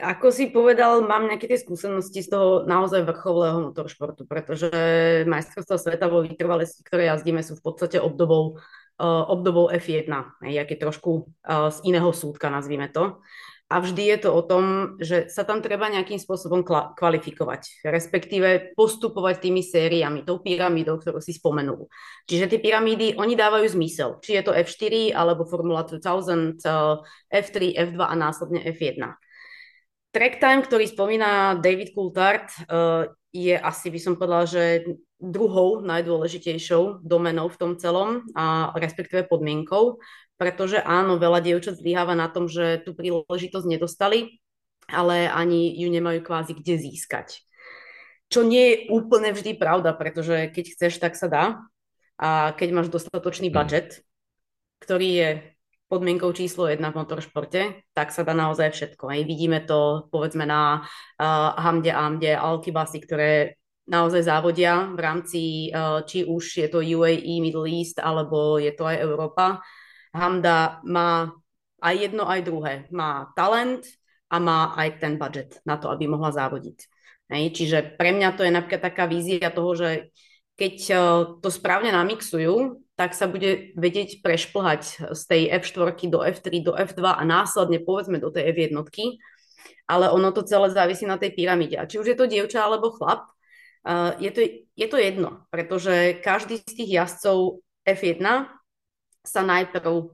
ako 0.00 0.32
si 0.32 0.50
povedal, 0.50 1.06
mám 1.06 1.28
nejaké 1.30 1.46
tie 1.46 1.60
skúsenosti 1.60 2.24
z 2.24 2.32
toho 2.32 2.64
naozaj 2.66 3.04
vrcholného 3.06 3.70
motoršportu, 3.70 4.26
pretože 4.26 4.72
majstrovstvá 5.28 5.76
sveta 5.78 6.10
vo 6.10 6.24
vytrvalosti, 6.24 6.82
ktoré 6.82 7.06
jazdíme, 7.12 7.44
sú 7.44 7.54
v 7.54 7.62
podstate 7.62 8.00
obdobou, 8.02 8.58
uh, 8.98 9.22
obdobou 9.30 9.70
F1, 9.70 10.10
jak 10.50 10.68
je 10.72 10.78
trošku 10.80 11.10
uh, 11.12 11.70
z 11.70 11.78
iného 11.86 12.10
súdka, 12.10 12.50
nazvíme 12.50 12.90
to 12.90 13.22
a 13.64 13.80
vždy 13.80 14.12
je 14.12 14.18
to 14.20 14.30
o 14.30 14.42
tom, 14.44 14.94
že 15.00 15.32
sa 15.32 15.42
tam 15.42 15.64
treba 15.64 15.88
nejakým 15.88 16.20
spôsobom 16.20 16.60
kvalifikovať, 16.94 17.80
respektíve 17.88 18.76
postupovať 18.76 19.40
tými 19.40 19.64
sériami, 19.64 20.20
tou 20.22 20.44
pyramídou, 20.44 21.00
ktorú 21.00 21.18
si 21.18 21.32
spomenul. 21.32 21.88
Čiže 22.28 22.52
tie 22.52 22.60
pyramídy, 22.60 23.16
oni 23.16 23.32
dávajú 23.32 23.64
zmysel. 23.72 24.20
Či 24.20 24.36
je 24.36 24.42
to 24.44 24.52
F4, 24.52 25.16
alebo 25.16 25.48
Formula 25.48 25.82
2000, 25.88 26.60
F3, 27.32 27.56
F2 27.88 28.00
a 28.04 28.14
následne 28.14 28.60
F1. 28.68 29.16
Track 30.14 30.38
time, 30.38 30.62
ktorý 30.62 30.84
spomína 30.86 31.58
David 31.58 31.96
Coulthard, 31.96 32.52
eh, 32.68 33.10
je 33.34 33.56
asi, 33.58 33.90
by 33.90 33.98
som 33.98 34.14
povedala, 34.14 34.46
že 34.46 34.86
druhou 35.18 35.82
najdôležitejšou 35.82 37.02
domenou 37.02 37.50
v 37.50 37.58
tom 37.58 37.72
celom, 37.74 38.22
a 38.36 38.70
respektíve 38.78 39.26
podmienkou, 39.26 39.98
pretože 40.34 40.82
áno, 40.82 41.16
veľa 41.16 41.40
dievčat 41.40 41.78
zlyháva 41.78 42.18
na 42.18 42.26
tom, 42.26 42.50
že 42.50 42.82
tú 42.82 42.94
príležitosť 42.94 43.66
nedostali, 43.66 44.42
ale 44.90 45.30
ani 45.30 45.72
ju 45.78 45.88
nemajú 45.88 46.20
kvázi 46.20 46.58
kde 46.58 46.74
získať. 46.76 47.40
Čo 48.28 48.42
nie 48.42 48.64
je 48.66 48.76
úplne 48.90 49.30
vždy 49.30 49.54
pravda, 49.54 49.94
pretože 49.94 50.50
keď 50.50 50.64
chceš, 50.74 50.98
tak 50.98 51.14
sa 51.14 51.28
dá. 51.30 51.44
A 52.18 52.54
keď 52.54 52.68
máš 52.74 52.88
dostatočný 52.90 53.50
hmm. 53.50 53.56
budget, 53.56 53.88
ktorý 54.82 55.08
je 55.14 55.28
podmienkou 55.86 56.32
číslo 56.34 56.66
jedna 56.66 56.90
v 56.90 57.04
motoršporte, 57.04 57.86
tak 57.94 58.10
sa 58.10 58.26
dá 58.26 58.34
naozaj 58.34 58.74
všetko. 58.74 59.04
Aj 59.06 59.22
vidíme 59.22 59.62
to, 59.62 60.10
povedzme, 60.10 60.42
na 60.48 60.82
uh, 60.82 61.54
Hamde, 61.54 61.94
Amde, 61.94 62.34
Alkibasy, 62.34 62.98
ktoré 63.04 63.60
naozaj 63.84 64.24
závodia 64.26 64.90
v 64.90 64.98
rámci, 64.98 65.40
uh, 65.70 66.02
či 66.02 66.24
už 66.26 66.66
je 66.66 66.68
to 66.72 66.80
UAE, 66.80 67.38
Middle 67.38 67.68
East, 67.68 68.00
alebo 68.00 68.56
je 68.58 68.72
to 68.74 68.88
aj 68.88 68.96
Európa 68.98 69.62
Hamda 70.14 70.78
má 70.86 71.34
aj 71.82 71.94
jedno, 71.98 72.24
aj 72.24 72.40
druhé. 72.46 72.74
Má 72.94 73.34
talent 73.34 73.82
a 74.30 74.38
má 74.38 74.72
aj 74.78 75.02
ten 75.02 75.18
budget 75.18 75.58
na 75.66 75.76
to, 75.76 75.90
aby 75.90 76.06
mohla 76.06 76.30
závodiť. 76.30 76.78
Hej? 77.34 77.44
Čiže 77.52 77.78
pre 77.98 78.14
mňa 78.14 78.38
to 78.38 78.46
je 78.46 78.52
napríklad 78.54 78.82
taká 78.82 79.04
vízia 79.10 79.50
toho, 79.50 79.74
že 79.74 80.14
keď 80.54 80.74
e, 80.86 80.94
to 81.42 81.48
správne 81.50 81.90
namixujú, 81.90 82.78
tak 82.94 83.10
sa 83.10 83.26
bude 83.26 83.74
vedieť 83.74 84.22
prešplhať 84.22 85.10
z 85.10 85.22
tej 85.26 85.42
F4 85.58 85.98
do 86.06 86.22
F3, 86.22 86.46
do 86.62 86.72
F2 86.78 87.02
a 87.10 87.22
následne 87.26 87.82
povedzme 87.82 88.22
do 88.22 88.30
tej 88.30 88.54
F1. 88.54 88.70
Ale 89.90 90.08
ono 90.14 90.30
to 90.30 90.46
celé 90.46 90.70
závisí 90.70 91.04
na 91.04 91.18
tej 91.18 91.34
pyramide. 91.34 91.76
A 91.76 91.90
či 91.90 91.98
už 91.98 92.14
je 92.14 92.16
to 92.16 92.30
dievča 92.30 92.62
alebo 92.62 92.94
chlap, 92.94 93.26
e, 93.82 94.22
je 94.22 94.30
to, 94.30 94.40
je 94.78 94.86
to 94.86 94.96
jedno, 94.96 95.42
pretože 95.50 96.22
každý 96.22 96.62
z 96.62 96.74
tých 96.78 96.90
jazdcov 97.02 97.66
F1 97.82 98.46
sa 99.24 99.40
najprv 99.42 100.12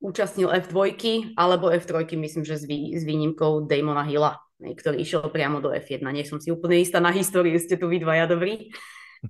účastnil 0.00 0.48
F2 0.48 0.96
alebo 1.36 1.68
F3, 1.68 2.08
myslím, 2.16 2.42
že 2.46 2.56
s, 2.56 2.64
vý, 2.64 2.96
s 2.96 3.04
výnimkou 3.04 3.66
Damona 3.68 4.06
Hilla, 4.06 4.40
ktorý 4.58 5.02
išiel 5.02 5.28
priamo 5.28 5.60
do 5.60 5.74
F1. 5.74 6.02
Nie 6.08 6.24
som 6.24 6.40
si 6.40 6.48
úplne 6.50 6.80
istá 6.80 6.98
na 6.98 7.12
históriu, 7.12 7.58
ste 7.60 7.76
tu 7.76 7.90
vy 7.90 8.00
dvaja 8.00 8.30
dobrí. 8.30 8.72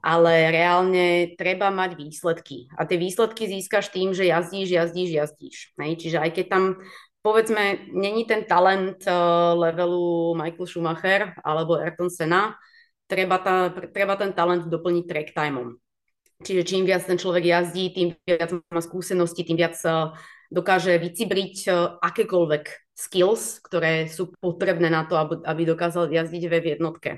Ale 0.05 0.53
reálne 0.53 1.33
treba 1.41 1.73
mať 1.73 1.97
výsledky. 1.97 2.69
A 2.77 2.85
tie 2.85 3.01
výsledky 3.01 3.49
získaš 3.49 3.89
tým, 3.89 4.13
že 4.13 4.29
jazdíš, 4.29 4.69
jazdíš, 4.69 5.11
jazdíš. 5.17 5.57
Nej? 5.81 5.97
Čiže 5.97 6.21
aj 6.21 6.31
keď 6.37 6.47
tam 6.53 6.65
povedzme, 7.25 7.93
není 7.93 8.25
ten 8.25 8.45
talent 8.45 9.05
uh, 9.05 9.53
levelu 9.53 10.33
Michael 10.33 10.67
Schumacher 10.67 11.23
alebo 11.45 11.77
Ayrton 11.77 12.09
Senna, 12.09 12.57
treba, 13.05 13.37
ta, 13.43 13.73
treba 13.93 14.17
ten 14.17 14.33
talent 14.33 14.65
doplniť 14.69 15.05
track 15.09 15.29
timeom. 15.35 15.77
Čiže 16.39 16.63
čím 16.63 16.87
viac 16.87 17.03
ten 17.03 17.19
človek 17.19 17.43
jazdí, 17.43 17.91
tým 17.91 18.09
viac 18.23 18.55
má 18.71 18.79
skúsenosti, 18.79 19.43
tým 19.43 19.59
viac 19.59 19.75
eh, 19.83 20.15
dokáže 20.55 20.95
vycibriť 20.95 21.57
eh, 21.67 21.75
akékoľvek 21.99 22.65
skills, 22.99 23.63
ktoré 23.63 24.11
sú 24.11 24.35
potrebné 24.43 24.91
na 24.91 25.07
to, 25.07 25.15
aby, 25.19 25.63
dokázal 25.63 26.11
jazdiť 26.11 26.43
ve 26.51 26.59
jednotke. 26.75 27.11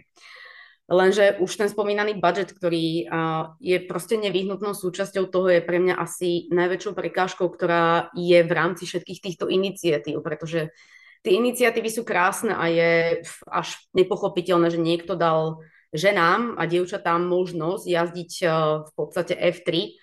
Lenže 0.91 1.39
už 1.41 1.49
ten 1.55 1.71
spomínaný 1.71 2.19
budget, 2.19 2.51
ktorý 2.51 3.07
uh, 3.07 3.55
je 3.63 3.79
proste 3.79 4.19
nevyhnutnou 4.19 4.75
súčasťou 4.75 5.31
toho, 5.31 5.47
je 5.47 5.63
pre 5.63 5.79
mňa 5.79 5.95
asi 5.95 6.51
najväčšou 6.51 6.99
prekážkou, 6.99 7.47
ktorá 7.47 8.11
je 8.13 8.43
v 8.43 8.53
rámci 8.53 8.91
všetkých 8.91 9.23
týchto 9.23 9.47
iniciatív, 9.47 10.19
pretože 10.19 10.75
tie 11.23 11.39
iniciatívy 11.39 11.89
sú 11.95 12.03
krásne 12.03 12.59
a 12.59 12.67
je 12.67 13.23
až 13.47 13.79
nepochopiteľné, 13.95 14.75
že 14.75 14.83
niekto 14.83 15.15
dal 15.15 15.63
ženám 15.91 16.55
a 16.59 16.67
dievčatám 16.67 17.23
možnosť 17.27 17.85
jazdiť 17.87 18.33
eh, 18.43 18.51
v 18.87 18.91
podstate 18.95 19.35
F3 19.35 19.99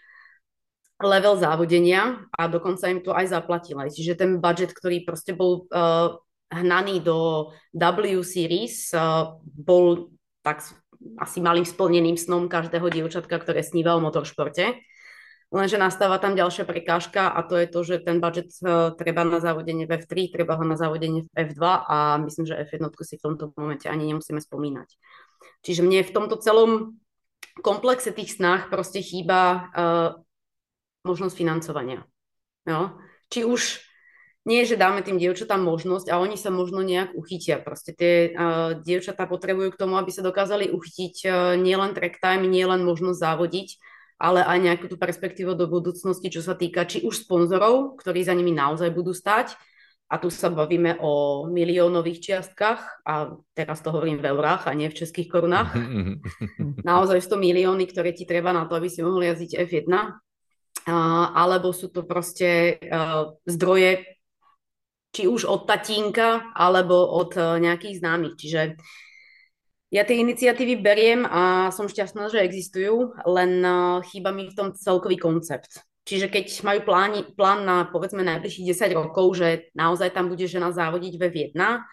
level 0.98 1.38
závodenia 1.38 2.26
a 2.34 2.50
dokonca 2.50 2.90
im 2.90 3.06
to 3.06 3.14
aj 3.14 3.30
zaplatila. 3.30 3.86
Čiže 3.86 4.18
ten 4.18 4.42
budget, 4.42 4.74
ktorý 4.74 5.06
proste 5.06 5.38
bol 5.38 5.70
uh, 5.70 6.18
hnaný 6.50 7.06
do 7.06 7.54
W 7.70 8.26
Series, 8.26 8.90
uh, 8.98 9.38
bol 9.46 10.10
tak 10.42 10.66
asi 11.22 11.38
malým 11.38 11.70
splneným 11.70 12.18
snom 12.18 12.50
každého 12.50 12.90
dievčatka, 12.90 13.38
ktoré 13.38 13.62
sníva 13.62 13.94
o 13.94 14.02
motoršporte. 14.02 14.74
Lenže 15.54 15.78
nastáva 15.78 16.18
tam 16.18 16.34
ďalšia 16.34 16.66
prekážka 16.66 17.30
a 17.30 17.46
to 17.46 17.62
je 17.62 17.68
to, 17.70 17.80
že 17.86 17.96
ten 18.02 18.18
budget 18.18 18.52
treba 19.00 19.22
na 19.24 19.40
závodenie 19.40 19.88
v 19.88 20.02
F3, 20.02 20.34
treba 20.34 20.60
ho 20.60 20.66
na 20.68 20.76
závodenie 20.76 21.24
v 21.24 21.30
F2 21.32 21.62
a 21.88 22.20
myslím, 22.26 22.50
že 22.52 22.58
F1 22.68 22.90
si 23.06 23.16
v 23.16 23.24
tomto 23.24 23.56
momente 23.56 23.88
ani 23.88 24.12
nemusíme 24.12 24.44
spomínať. 24.44 24.90
Čiže 25.66 25.84
mne 25.84 26.06
v 26.06 26.14
tomto 26.16 26.36
celom 26.40 27.00
komplexe 27.62 28.14
tých 28.14 28.38
snách 28.38 28.70
proste 28.70 29.02
chýba 29.02 29.42
uh, 29.74 30.10
možnosť 31.04 31.36
financovania. 31.36 32.06
Jo? 32.68 32.98
Či 33.28 33.44
už 33.44 33.62
nie, 34.48 34.64
že 34.64 34.80
dáme 34.80 35.04
tým 35.04 35.20
dievčatám 35.20 35.60
možnosť 35.60 36.08
a 36.08 36.24
oni 36.24 36.40
sa 36.40 36.48
možno 36.48 36.80
nejak 36.80 37.12
uchytia. 37.20 37.60
Proste 37.60 37.92
tie 37.92 38.32
uh, 38.32 38.80
dievčatá 38.80 39.28
potrebujú 39.28 39.76
k 39.76 39.80
tomu, 39.80 40.00
aby 40.00 40.08
sa 40.08 40.24
dokázali 40.24 40.72
uchytiť 40.72 41.16
uh, 41.28 41.32
nielen 41.60 41.92
track 41.92 42.24
time, 42.24 42.48
nielen 42.48 42.88
možnosť 42.88 43.20
závodiť, 43.20 43.70
ale 44.18 44.48
aj 44.48 44.58
nejakú 44.64 44.86
tú 44.88 44.96
perspektívu 44.96 45.54
do 45.54 45.68
budúcnosti, 45.68 46.32
čo 46.32 46.40
sa 46.40 46.56
týka 46.56 46.88
či 46.88 47.04
už 47.04 47.28
sponzorov, 47.28 48.00
ktorí 48.00 48.24
za 48.24 48.32
nimi 48.34 48.56
naozaj 48.56 48.90
budú 48.96 49.12
stať, 49.12 49.54
a 50.08 50.16
tu 50.24 50.32
sa 50.32 50.48
bavíme 50.48 51.04
o 51.04 51.44
miliónových 51.52 52.24
čiastkách 52.24 53.04
a 53.04 53.36
teraz 53.52 53.84
to 53.84 53.92
hovorím 53.92 54.24
v 54.24 54.32
eurách 54.32 54.72
a 54.72 54.72
nie 54.72 54.88
v 54.88 55.04
českých 55.04 55.28
korunách. 55.28 55.76
Naozaj 56.88 57.20
100 57.20 57.36
milióny, 57.36 57.92
ktoré 57.92 58.16
ti 58.16 58.24
treba 58.24 58.56
na 58.56 58.64
to, 58.72 58.80
aby 58.80 58.88
si 58.88 59.04
mohol 59.04 59.28
jazdiť 59.28 59.60
F1. 59.68 59.92
alebo 61.36 61.76
sú 61.76 61.92
to 61.92 62.08
proste 62.08 62.80
zdroje 63.44 64.18
či 65.16 65.26
už 65.26 65.50
od 65.50 65.66
tatínka, 65.66 66.54
alebo 66.54 66.94
od 67.10 67.34
nejakých 67.36 68.00
známych. 68.04 68.38
Čiže 68.38 68.78
ja 69.90 70.04
tie 70.04 70.20
iniciatívy 70.20 70.84
beriem 70.84 71.24
a 71.24 71.72
som 71.72 71.88
šťastná, 71.88 72.28
že 72.28 72.44
existujú, 72.44 73.16
len 73.24 73.64
chýba 74.12 74.36
mi 74.36 74.52
v 74.52 74.56
tom 74.56 74.68
celkový 74.76 75.16
koncept. 75.16 75.87
Čiže 76.08 76.32
keď 76.32 76.46
majú 76.64 76.80
pláni, 76.88 77.28
plán 77.36 77.68
na 77.68 77.84
povedzme 77.84 78.24
najbližších 78.24 78.72
10 78.72 78.96
rokov, 78.96 79.36
že 79.36 79.68
naozaj 79.76 80.16
tam 80.16 80.32
bude 80.32 80.48
žena 80.48 80.72
závodiť 80.72 81.14
ve 81.20 81.28
Vietna, 81.28 81.84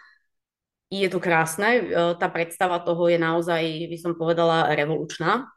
je 0.86 1.10
to 1.10 1.18
krásne. 1.18 1.90
Tá 2.22 2.30
predstava 2.30 2.78
toho 2.78 3.10
je 3.10 3.18
naozaj, 3.18 3.90
by 3.90 3.98
som 3.98 4.14
povedala, 4.14 4.70
revolučná. 4.78 5.50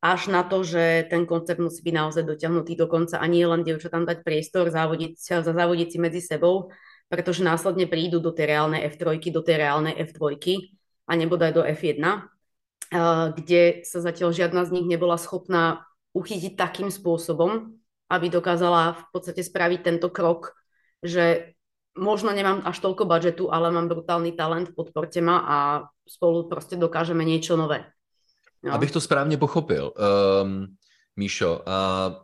Až 0.00 0.32
na 0.32 0.40
to, 0.40 0.64
že 0.64 1.04
ten 1.12 1.28
koncept 1.28 1.60
musí 1.60 1.84
byť 1.84 1.92
naozaj 1.92 2.24
dotiahnutý 2.24 2.72
do 2.80 2.88
konca 2.88 3.20
a 3.20 3.26
nie 3.28 3.44
len 3.44 3.60
tam 3.66 4.08
dať 4.08 4.24
priestor, 4.24 4.72
závodiť, 4.72 5.20
závodiť 5.44 5.88
si 5.92 5.98
medzi 6.00 6.24
sebou, 6.24 6.72
pretože 7.12 7.44
následne 7.44 7.84
prídu 7.84 8.22
do 8.22 8.32
tej 8.32 8.56
reálnej 8.56 8.88
F3, 8.88 9.20
do 9.28 9.42
tej 9.44 9.56
reálnej 9.60 9.98
F2 10.00 10.40
a 11.04 11.12
nebodaj 11.12 11.52
do 11.52 11.60
F1, 11.60 12.00
kde 13.36 13.82
sa 13.82 13.98
zatiaľ 13.98 14.30
žiadna 14.32 14.64
z 14.64 14.70
nich 14.78 14.86
nebola 14.86 15.18
schopná 15.18 15.84
uchytiť 16.16 16.56
takým 16.56 16.88
spôsobom, 16.88 17.76
aby 18.08 18.26
dokázala 18.32 18.96
v 18.96 19.04
podstate 19.12 19.44
spraviť 19.44 19.80
tento 19.84 20.08
krok, 20.08 20.56
že 21.04 21.52
možno 21.98 22.32
nemám 22.32 22.64
až 22.64 22.80
toľko 22.80 23.04
budžetu, 23.04 23.44
ale 23.52 23.68
mám 23.68 23.88
brutálny 23.88 24.32
talent, 24.32 24.72
podporte 24.72 25.20
ma 25.20 25.38
a 25.44 25.56
spolu 26.08 26.48
prostě 26.48 26.76
dokážeme 26.76 27.24
niečo 27.24 27.56
nové. 27.56 27.84
No. 28.62 28.72
Abych 28.72 28.90
to 28.90 29.00
správně 29.00 29.36
pochopil, 29.36 29.92
um, 29.92 30.66
Míšo, 31.16 31.64
uh, 31.66 32.14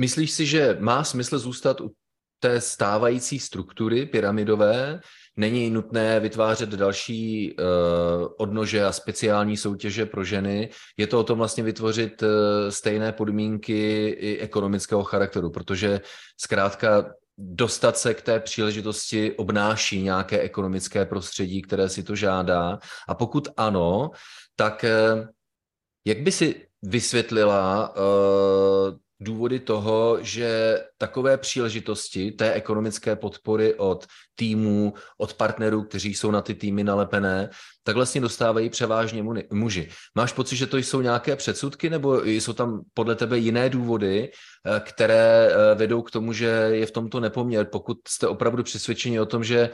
myslíš 0.00 0.30
si, 0.30 0.46
že 0.46 0.76
má 0.80 1.04
smysl 1.04 1.38
zůstat 1.38 1.80
u 1.80 1.94
té 2.38 2.60
stávající 2.60 3.38
struktury 3.38 4.06
pyramidové, 4.06 5.00
není 5.36 5.70
nutné 5.70 6.20
vytvářet 6.20 6.68
další 6.68 7.56
uh, 7.56 7.64
odnože 8.38 8.84
a 8.84 8.92
speciální 8.92 9.56
soutěže 9.56 10.06
pro 10.06 10.24
ženy. 10.24 10.70
Je 10.96 11.06
to 11.06 11.20
o 11.20 11.24
tom 11.24 11.38
vlastně 11.38 11.62
vytvořit 11.62 12.22
uh, 12.22 12.28
stejné 12.68 13.12
podmínky 13.12 14.08
i 14.08 14.38
ekonomického 14.38 15.04
charakteru, 15.04 15.50
protože 15.50 16.00
zkrátka 16.40 17.04
dostat 17.38 17.98
se 17.98 18.14
k 18.14 18.22
té 18.22 18.40
příležitosti 18.40 19.32
obnáší 19.32 20.02
nějaké 20.02 20.40
ekonomické 20.40 21.04
prostředí, 21.04 21.62
které 21.62 21.88
si 21.88 22.02
to 22.02 22.16
žádá. 22.16 22.78
A 23.08 23.14
pokud 23.14 23.48
ano, 23.56 24.10
tak 24.56 24.84
uh, 25.14 25.26
jak 26.06 26.18
by 26.18 26.32
si 26.32 26.66
vysvětlila 26.82 27.94
uh, 27.96 28.96
důvody 29.20 29.60
toho, 29.60 30.18
že 30.20 30.80
takové 30.98 31.36
příležitosti 31.38 32.32
té 32.32 32.52
ekonomické 32.52 33.16
podpory 33.16 33.74
od 33.74 34.06
týmů, 34.34 34.94
od 35.18 35.34
partnerů, 35.34 35.82
kteří 35.82 36.14
jsou 36.14 36.30
na 36.30 36.42
ty 36.42 36.54
týmy 36.54 36.84
nalepené, 36.84 37.50
tak 37.82 37.96
vlastně 37.96 38.20
dostávají 38.20 38.70
převážně 38.70 39.24
muži. 39.52 39.88
Máš 40.14 40.32
pocit, 40.32 40.56
že 40.56 40.66
to 40.66 40.76
jsou 40.76 41.00
nějaké 41.00 41.36
předsudky, 41.36 41.90
nebo 41.90 42.24
jsou 42.24 42.52
tam 42.52 42.80
podle 42.94 43.14
tebe 43.14 43.38
jiné 43.38 43.70
důvody, 43.70 44.30
eh, 44.30 44.80
které 44.80 45.48
eh, 45.48 45.74
vedou 45.74 46.02
k 46.02 46.10
tomu, 46.10 46.32
že 46.32 46.46
je 46.70 46.86
v 46.86 46.90
tomto 46.90 47.20
nepoměr, 47.20 47.66
pokud 47.72 47.98
jste 48.08 48.26
opravdu 48.26 48.62
přesvědčeni 48.62 49.20
o 49.20 49.26
tom, 49.26 49.44
že 49.44 49.70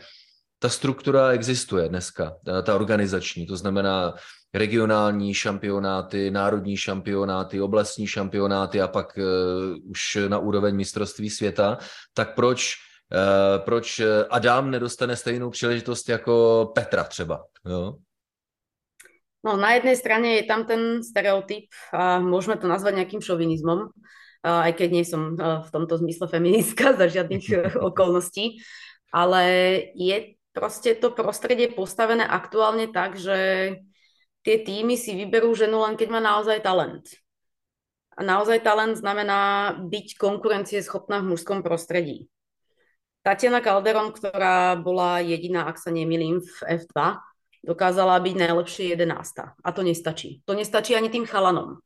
ta 0.62 0.68
struktura 0.68 1.30
existuje 1.30 1.88
dneska, 1.88 2.36
ta 2.62 2.74
organizační, 2.74 3.46
to 3.46 3.56
znamená 3.56 4.14
regionální 4.54 5.34
šampionáty, 5.34 6.30
národní 6.30 6.76
šampionáty, 6.76 7.60
oblastní 7.60 8.06
šampionáty 8.06 8.80
a 8.80 8.88
pak 8.88 9.18
uh, 9.18 9.90
už 9.90 10.18
na 10.28 10.38
úroveň 10.38 10.76
mistrovství 10.76 11.30
světa, 11.30 11.78
tak 12.14 12.34
proč, 12.34 12.74
uh, 13.12 13.64
proč 13.64 14.00
Adam 14.30 14.70
nedostane 14.70 15.16
stejnou 15.16 15.50
příležitost 15.50 16.08
jako 16.08 16.72
Petra 16.74 17.04
třeba? 17.04 17.44
Jo? 17.66 17.94
No, 19.44 19.56
na 19.56 19.72
jednej 19.72 19.96
strane 19.96 20.28
je 20.36 20.44
tam 20.44 20.68
ten 20.68 21.00
stereotyp 21.00 21.72
a 21.96 22.20
môžeme 22.20 22.60
to 22.60 22.68
nazvať 22.68 23.00
nejakým 23.00 23.24
šovinizmom, 23.24 23.88
aj 24.44 24.72
keď 24.76 24.88
nie 24.92 25.04
som 25.08 25.32
v 25.40 25.68
tomto 25.72 25.96
zmysle 25.96 26.28
feministka 26.28 26.92
za 26.92 27.08
žiadnych 27.08 27.48
okolností, 27.88 28.60
ale 29.08 29.44
je 29.96 30.36
proste 30.52 30.92
to 30.92 31.16
prostredie 31.16 31.72
postavené 31.72 32.20
aktuálne 32.20 32.92
tak, 32.92 33.16
že 33.16 33.38
tie 34.44 34.56
týmy 34.60 34.96
si 34.96 35.16
vyberú 35.16 35.52
ženu 35.52 35.82
len 35.84 35.94
keď 35.96 36.08
má 36.12 36.20
naozaj 36.20 36.64
talent. 36.64 37.06
A 38.16 38.26
naozaj 38.26 38.60
talent 38.60 39.00
znamená 39.00 39.72
byť 39.80 40.20
konkurencieschopná 40.20 41.24
v 41.24 41.32
mužskom 41.32 41.64
prostredí. 41.64 42.28
Tatiana 43.20 43.60
Calderon, 43.60 44.12
ktorá 44.12 44.76
bola 44.80 45.20
jediná, 45.20 45.68
ak 45.68 45.76
sa 45.76 45.92
nemýlim, 45.92 46.40
v 46.40 46.58
F2, 46.80 47.20
dokázala 47.60 48.16
byť 48.16 48.34
najlepšie 48.36 48.84
11. 48.96 49.60
A 49.60 49.68
to 49.72 49.80
nestačí. 49.84 50.40
To 50.48 50.56
nestačí 50.56 50.96
ani 50.96 51.12
tým 51.12 51.28
chalanom. 51.28 51.84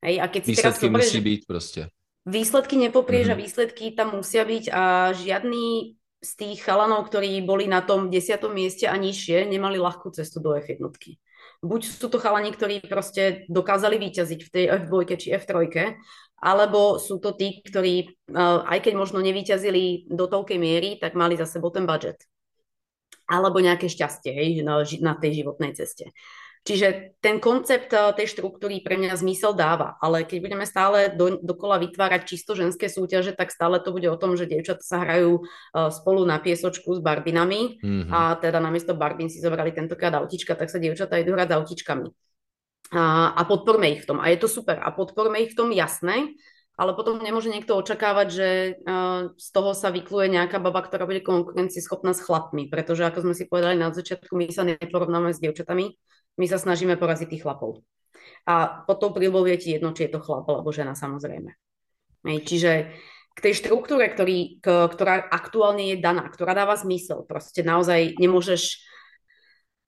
Hej, 0.00 0.22
a 0.22 0.26
keď 0.30 0.42
si 0.46 0.50
výsledky 0.54 0.86
teraz 0.86 0.94
musí 0.94 1.18
byť 1.20 1.40
proste. 1.44 1.80
Výsledky 2.24 2.74
nepoprieš 2.78 3.26
mm-hmm. 3.32 3.40
a 3.40 3.42
výsledky 3.42 3.84
tam 3.92 4.08
musia 4.16 4.46
byť 4.46 4.64
a 4.70 4.82
žiadny 5.12 5.98
z 6.20 6.30
tých 6.36 6.58
chalanov, 6.62 7.08
ktorí 7.08 7.40
boli 7.42 7.64
na 7.64 7.80
tom 7.80 8.12
desiatom 8.12 8.52
mieste 8.52 8.84
a 8.84 8.94
nižšie, 8.94 9.48
nemali 9.48 9.80
ľahkú 9.80 10.12
cestu 10.12 10.38
do 10.38 10.52
F1. 10.52 10.84
Buď 11.60 11.80
sú 11.84 12.08
to 12.08 12.16
chalani, 12.16 12.56
ktorí 12.56 12.80
proste 12.88 13.44
dokázali 13.52 14.00
vyťaziť 14.00 14.40
v 14.48 14.52
tej 14.52 14.64
F2 14.80 14.92
či 15.20 15.28
F3, 15.36 15.68
alebo 16.40 16.96
sú 16.96 17.20
to 17.20 17.36
tí, 17.36 17.60
ktorí, 17.60 17.94
eh, 18.32 18.60
aj 18.64 18.78
keď 18.80 18.94
možno 18.96 19.20
nevyťazili 19.20 20.08
do 20.08 20.24
toľkej 20.24 20.56
miery, 20.56 20.96
tak 20.96 21.12
mali 21.12 21.36
za 21.36 21.44
sebou 21.44 21.68
ten 21.68 21.84
budget. 21.84 22.24
Alebo 23.28 23.60
nejaké 23.60 23.86
šťastie 23.86 24.32
hej, 24.32 24.48
na, 24.64 24.82
na 25.04 25.14
tej 25.14 25.44
životnej 25.44 25.76
ceste. 25.76 26.10
Čiže 26.60 27.16
ten 27.24 27.40
koncept 27.40 27.88
eh, 27.96 28.12
tej 28.12 28.36
štruktúry 28.36 28.84
pre 28.84 29.00
mňa 29.00 29.16
zmysel 29.16 29.56
dáva, 29.56 29.96
ale 29.96 30.28
keď 30.28 30.38
budeme 30.44 30.66
stále 30.68 31.08
do, 31.08 31.40
dokola 31.40 31.80
vytvárať 31.80 32.28
čisto 32.28 32.52
ženské 32.52 32.92
súťaže, 32.92 33.32
tak 33.32 33.48
stále 33.48 33.80
to 33.80 33.96
bude 33.96 34.04
o 34.04 34.20
tom, 34.20 34.36
že 34.36 34.44
dievčatá 34.44 34.84
sa 34.84 35.00
hrajú 35.00 35.40
uh, 35.40 35.88
spolu 35.88 36.28
na 36.28 36.36
piesočku 36.36 36.92
s 36.96 37.00
barbinami 37.00 37.80
mm-hmm. 37.80 38.12
a 38.12 38.36
teda 38.36 38.60
namiesto 38.60 38.92
barbín 38.92 39.32
si 39.32 39.40
zobrali 39.40 39.72
tentokrát 39.72 40.12
autička, 40.20 40.52
tak 40.52 40.68
sa 40.68 40.76
dievčatá 40.76 41.16
idú 41.16 41.32
hrať 41.32 41.48
s 41.48 41.56
autičkami. 41.56 42.08
A, 42.92 43.32
a 43.32 43.42
podporme 43.48 43.88
ich 43.96 44.04
v 44.04 44.08
tom. 44.12 44.18
A 44.20 44.28
je 44.28 44.38
to 44.42 44.48
super. 44.50 44.76
A 44.82 44.90
podporme 44.92 45.38
ich 45.40 45.54
v 45.54 45.58
tom 45.64 45.70
jasné, 45.72 46.36
ale 46.76 46.92
potom 46.92 47.20
nemôže 47.20 47.48
niekto 47.48 47.76
očakávať, 47.76 48.28
že 48.28 48.48
uh, 48.84 49.32
z 49.36 49.48
toho 49.48 49.72
sa 49.72 49.88
vykluje 49.88 50.28
nejaká 50.28 50.60
baba, 50.60 50.84
ktorá 50.84 51.08
bude 51.08 51.24
konkurencieschopná 51.24 52.12
s 52.12 52.20
chlapmi, 52.20 52.68
pretože 52.68 53.04
ako 53.08 53.24
sme 53.24 53.34
si 53.36 53.48
povedali 53.48 53.80
na 53.80 53.92
začiatku, 53.92 54.36
my 54.36 54.52
sa 54.52 54.64
neporovnáme 54.64 55.32
s 55.32 55.40
dievčatami, 55.40 55.96
my 56.40 56.46
sa 56.48 56.56
snažíme 56.56 56.96
poraziť 56.96 57.36
tých 57.36 57.44
chlapov. 57.44 57.84
A 58.48 58.84
pod 58.88 58.96
tou 58.96 59.12
príľbou 59.12 59.44
je 59.44 59.60
ti 59.60 59.68
jedno, 59.76 59.92
či 59.92 60.08
je 60.08 60.16
to 60.16 60.24
chlap 60.24 60.48
alebo 60.48 60.72
žena 60.72 60.96
samozrejme. 60.96 61.52
Čiže 62.24 62.72
k 63.36 63.38
tej 63.38 63.54
štruktúre, 63.60 64.08
ktorý, 64.08 64.60
ktorá 64.64 65.28
aktuálne 65.28 65.92
je 65.94 65.96
daná, 66.00 66.26
ktorá 66.32 66.56
dáva 66.56 66.74
zmysel. 66.80 67.28
Proste 67.28 67.60
naozaj 67.60 68.16
nemôžeš 68.16 68.80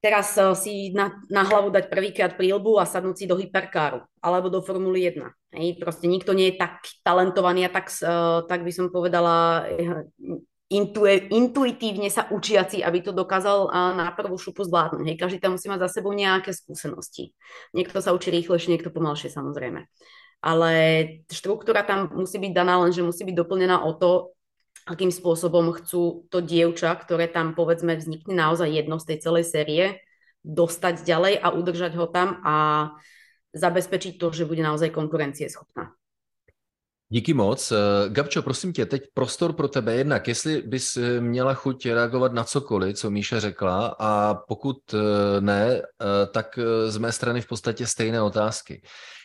teraz 0.03 0.35
uh, 0.37 0.53
si 0.53 0.91
na, 0.91 1.15
na 1.31 1.47
hlavu 1.47 1.71
dať 1.71 1.87
prvýkrát 1.87 2.35
prílbu 2.35 2.83
a 2.83 2.85
sadnúť 2.85 3.17
si 3.23 3.25
do 3.31 3.39
hyperkáru 3.39 4.03
alebo 4.19 4.51
do 4.51 4.59
Formuly 4.59 5.15
1. 5.15 5.23
Hej, 5.55 5.79
proste 5.79 6.11
nikto 6.11 6.35
nie 6.35 6.53
je 6.53 6.59
tak 6.59 6.83
talentovaný 7.07 7.71
a 7.71 7.71
tak, 7.71 7.87
uh, 8.03 8.43
tak 8.51 8.67
by 8.67 8.73
som 8.75 8.91
povedala 8.91 9.69
intu, 10.73 11.05
intuitívne 11.09 12.09
sa 12.09 12.27
učiaci, 12.33 12.81
aby 12.81 13.05
to 13.05 13.13
dokázal 13.13 13.69
na 13.93 14.09
prvú 14.17 14.41
šupu 14.41 14.65
zvládnuť. 14.65 15.05
Hej, 15.05 15.17
každý 15.21 15.39
tam 15.39 15.61
musí 15.61 15.69
mať 15.69 15.85
za 15.85 16.01
sebou 16.01 16.17
nejaké 16.17 16.57
skúsenosti. 16.57 17.37
Niekto 17.77 18.01
sa 18.01 18.17
učí 18.17 18.33
rýchlejšie, 18.33 18.73
niekto 18.73 18.89
pomalšie 18.89 19.29
samozrejme. 19.29 19.85
Ale 20.43 20.73
štruktúra 21.31 21.87
tam 21.87 22.11
musí 22.17 22.41
byť 22.41 22.53
daná, 22.57 22.81
lenže 22.83 23.07
musí 23.07 23.23
byť 23.23 23.37
doplnená 23.37 23.85
o 23.85 23.95
to, 23.95 24.35
akým 24.83 25.15
spôsobom 25.15 25.71
chcú 25.79 26.27
to 26.27 26.43
dievča, 26.43 26.91
ktoré 26.99 27.31
tam 27.31 27.55
povedzme 27.55 27.95
vznikne 27.95 28.35
naozaj 28.35 28.67
jedno 28.67 28.99
z 28.99 29.15
tej 29.15 29.19
celej 29.23 29.45
série, 29.47 29.85
dostať 30.43 31.07
ďalej 31.07 31.39
a 31.39 31.55
udržať 31.55 31.95
ho 31.95 32.11
tam 32.11 32.43
a 32.43 32.55
zabezpečiť 33.55 34.19
to, 34.19 34.35
že 34.35 34.49
bude 34.49 34.59
naozaj 34.59 34.91
konkurencieschopná. 34.91 35.95
Díky 37.13 37.35
moc. 37.35 37.73
Eh, 37.73 37.77
Gabčo, 38.09 38.43
prosím 38.43 38.73
tě, 38.73 38.87
teď 38.87 39.03
prostor 39.15 39.53
pro 39.53 39.69
tebe. 39.69 39.95
Jednak, 39.95 40.29
jestli 40.29 40.63
bys 40.63 40.97
eh, 40.97 41.21
měla 41.21 41.55
chuť 41.55 41.87
reagovat 41.87 42.33
na 42.33 42.45
cokoliv, 42.45 42.97
co 42.97 43.11
Míša 43.11 43.41
řekla, 43.41 43.97
a 43.99 44.35
pokud 44.35 44.77
eh, 44.95 45.41
ne, 45.41 45.83
tak 46.33 46.59
z 46.89 46.99
mé 46.99 47.13
strany 47.13 47.41
v 47.41 47.47
podstatě 47.47 47.87
stejné 47.87 48.23
otázky. 48.23 48.83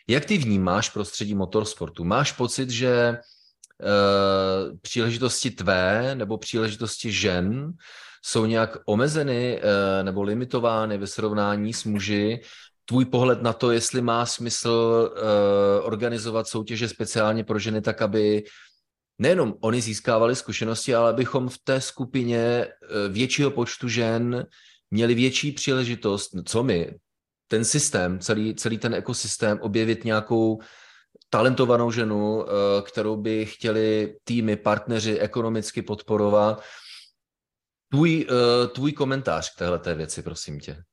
Jak 0.07 0.25
ty 0.25 0.37
vnímáš 0.37 0.89
prostředí 0.89 1.35
motorsportu? 1.35 2.03
Máš 2.03 2.31
pocit, 2.31 2.69
že 2.69 3.17
příležitosti 4.81 5.51
tvé 5.51 6.15
nebo 6.15 6.37
příležitosti 6.37 7.11
žen 7.11 7.73
jsou 8.25 8.45
nějak 8.45 8.77
omezeny 8.85 9.61
nebo 10.03 10.23
limitovány 10.23 10.97
ve 10.97 11.07
srovnání 11.07 11.73
s 11.73 11.83
muži 11.83 12.41
tvůj 12.87 13.05
pohled 13.05 13.41
na 13.41 13.53
to, 13.53 13.71
jestli 13.71 14.01
má 14.01 14.25
smysl 14.25 15.09
uh, 15.11 15.85
organizovat 15.85 16.47
soutěže 16.47 16.89
speciálně 16.89 17.43
pro 17.43 17.59
ženy 17.59 17.81
tak, 17.81 18.01
aby 18.01 18.43
nejenom 19.19 19.53
oni 19.61 19.81
získávali 19.81 20.35
zkušenosti, 20.35 20.95
ale 20.95 21.09
abychom 21.09 21.49
v 21.49 21.57
té 21.63 21.81
skupině 21.81 22.67
uh, 22.67 23.13
většího 23.13 23.51
počtu 23.51 23.87
žen 23.87 24.45
měli 24.91 25.15
větší 25.15 25.51
příležitost, 25.51 26.29
co 26.45 26.63
my, 26.63 26.95
ten 27.47 27.65
systém, 27.65 28.19
celý, 28.19 28.55
celý 28.55 28.77
ten 28.77 28.93
ekosystém, 28.93 29.59
objevit 29.61 30.03
nějakou 30.03 30.59
talentovanou 31.29 31.91
ženu, 31.91 32.37
uh, 32.37 32.45
kterou 32.83 33.15
by 33.15 33.45
chtěli 33.45 34.17
týmy, 34.23 34.55
partneři 34.55 35.19
ekonomicky 35.19 35.81
podporovat. 35.81 36.63
Tvůj, 37.91 38.27
uh, 38.29 38.67
tvůj 38.67 38.91
komentář 38.91 39.53
k 39.53 39.57
téhle 39.57 39.95
věci, 39.95 40.21
prosím 40.21 40.59
tě. 40.59 40.83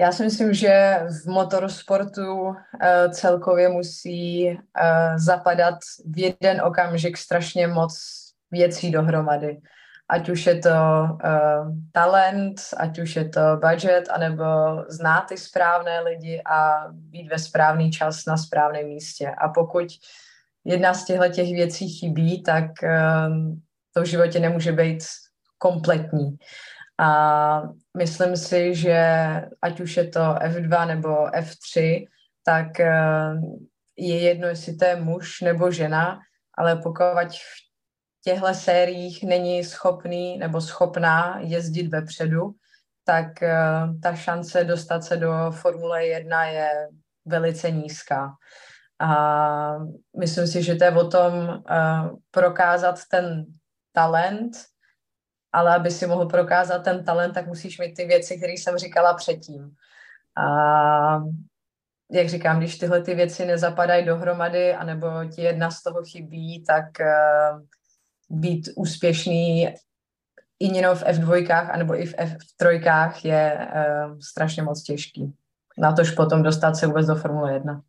Já 0.00 0.12
si 0.12 0.22
myslím, 0.22 0.54
že 0.54 1.00
v 1.24 1.26
motorsportu 1.26 2.40
uh, 2.42 2.54
celkově 3.10 3.68
musí 3.68 4.48
uh, 4.48 4.56
zapadat 5.16 5.78
v 6.04 6.18
jeden 6.18 6.60
okamžik 6.60 7.16
strašně 7.16 7.66
moc 7.66 8.00
věcí 8.50 8.90
dohromady. 8.90 9.60
Ať 10.08 10.28
už 10.28 10.46
je 10.46 10.58
to 10.58 10.68
uh, 10.70 11.18
talent, 11.92 12.60
ať 12.76 12.98
už 12.98 13.16
je 13.16 13.28
to 13.28 13.40
budget, 13.68 14.08
anebo 14.10 14.44
znát 14.88 15.20
ty 15.20 15.36
správné 15.36 16.00
lidi 16.00 16.42
a 16.46 16.86
být 16.92 17.28
ve 17.28 17.38
správný 17.38 17.90
čas 17.90 18.26
na 18.26 18.36
správném 18.36 18.86
místě. 18.86 19.34
A 19.38 19.48
pokud 19.48 19.86
jedna 20.64 20.94
z 20.94 21.04
těchto 21.04 21.28
těch 21.28 21.52
věcí 21.52 21.88
chybí, 21.88 22.42
tak 22.42 22.70
to 23.94 24.02
v 24.02 24.04
životě 24.04 24.40
nemůže 24.40 24.72
být 24.72 25.04
kompletní. 25.58 26.36
A 26.98 27.62
myslím 27.96 28.36
si, 28.36 28.74
že 28.74 28.98
ať 29.62 29.80
už 29.80 29.96
je 29.96 30.08
to 30.08 30.20
F2 30.20 30.86
nebo 30.86 31.26
F3, 31.26 32.06
tak 32.44 32.80
eh, 32.80 33.32
je 33.96 34.18
jedno, 34.18 34.48
jestli 34.48 34.76
to 34.76 34.84
je 34.84 34.96
muž 34.96 35.40
nebo 35.40 35.70
žena, 35.70 36.20
ale 36.58 36.76
pokud 36.76 37.04
v 37.28 38.22
těchto 38.24 38.54
sériích 38.54 39.24
není 39.24 39.64
schopný 39.64 40.38
nebo 40.38 40.60
schopná 40.60 41.38
jezdit 41.40 41.88
vepředu, 41.88 42.50
tak 43.04 43.42
eh, 43.42 43.56
ta 44.02 44.14
šance 44.14 44.64
dostat 44.64 45.04
se 45.04 45.16
do 45.16 45.32
Formule 45.50 46.06
1 46.06 46.44
je 46.44 46.88
velice 47.24 47.70
nízká. 47.70 48.30
A 49.00 49.78
myslím 50.18 50.46
si, 50.46 50.62
že 50.62 50.74
to 50.74 50.84
je 50.84 50.92
o 50.92 51.08
tom 51.08 51.32
uh, 51.48 52.18
prokázat 52.30 53.00
ten 53.10 53.46
talent 53.92 54.52
ale 55.52 55.76
aby 55.76 55.90
si 55.90 56.06
mohl 56.06 56.26
prokázat 56.26 56.84
ten 56.84 57.04
talent, 57.04 57.34
tak 57.34 57.46
musíš 57.46 57.78
mít 57.78 57.94
ty 57.94 58.04
věci, 58.04 58.36
které 58.36 58.52
jsem 58.52 58.76
říkala 58.78 59.14
předtím. 59.14 59.70
A 60.36 61.22
jak 62.12 62.28
říkám, 62.28 62.58
když 62.58 62.78
tyhle 62.78 63.02
ty 63.02 63.14
věci 63.14 63.46
nezapadají 63.46 64.06
dohromady, 64.06 64.74
anebo 64.74 65.06
ti 65.34 65.42
jedna 65.42 65.70
z 65.70 65.82
toho 65.82 66.02
chybí, 66.04 66.64
tak 66.66 66.84
uh, 67.00 67.62
být 68.40 68.68
úspěšný 68.76 69.68
i 70.60 70.76
jenom 70.76 70.96
v 70.96 71.02
F2, 71.02 71.70
anebo 71.70 72.00
i 72.00 72.06
v 72.06 72.14
F3 72.14 73.10
je 73.24 73.58
uh, 73.58 74.18
strašně 74.18 74.62
moc 74.62 74.82
těžký. 74.82 75.34
Na 75.78 75.92
tož 75.92 76.10
potom 76.10 76.42
dostat 76.42 76.74
se 76.74 76.86
vůbec 76.86 77.06
do 77.06 77.14
Formule 77.14 77.52
1. 77.52 77.82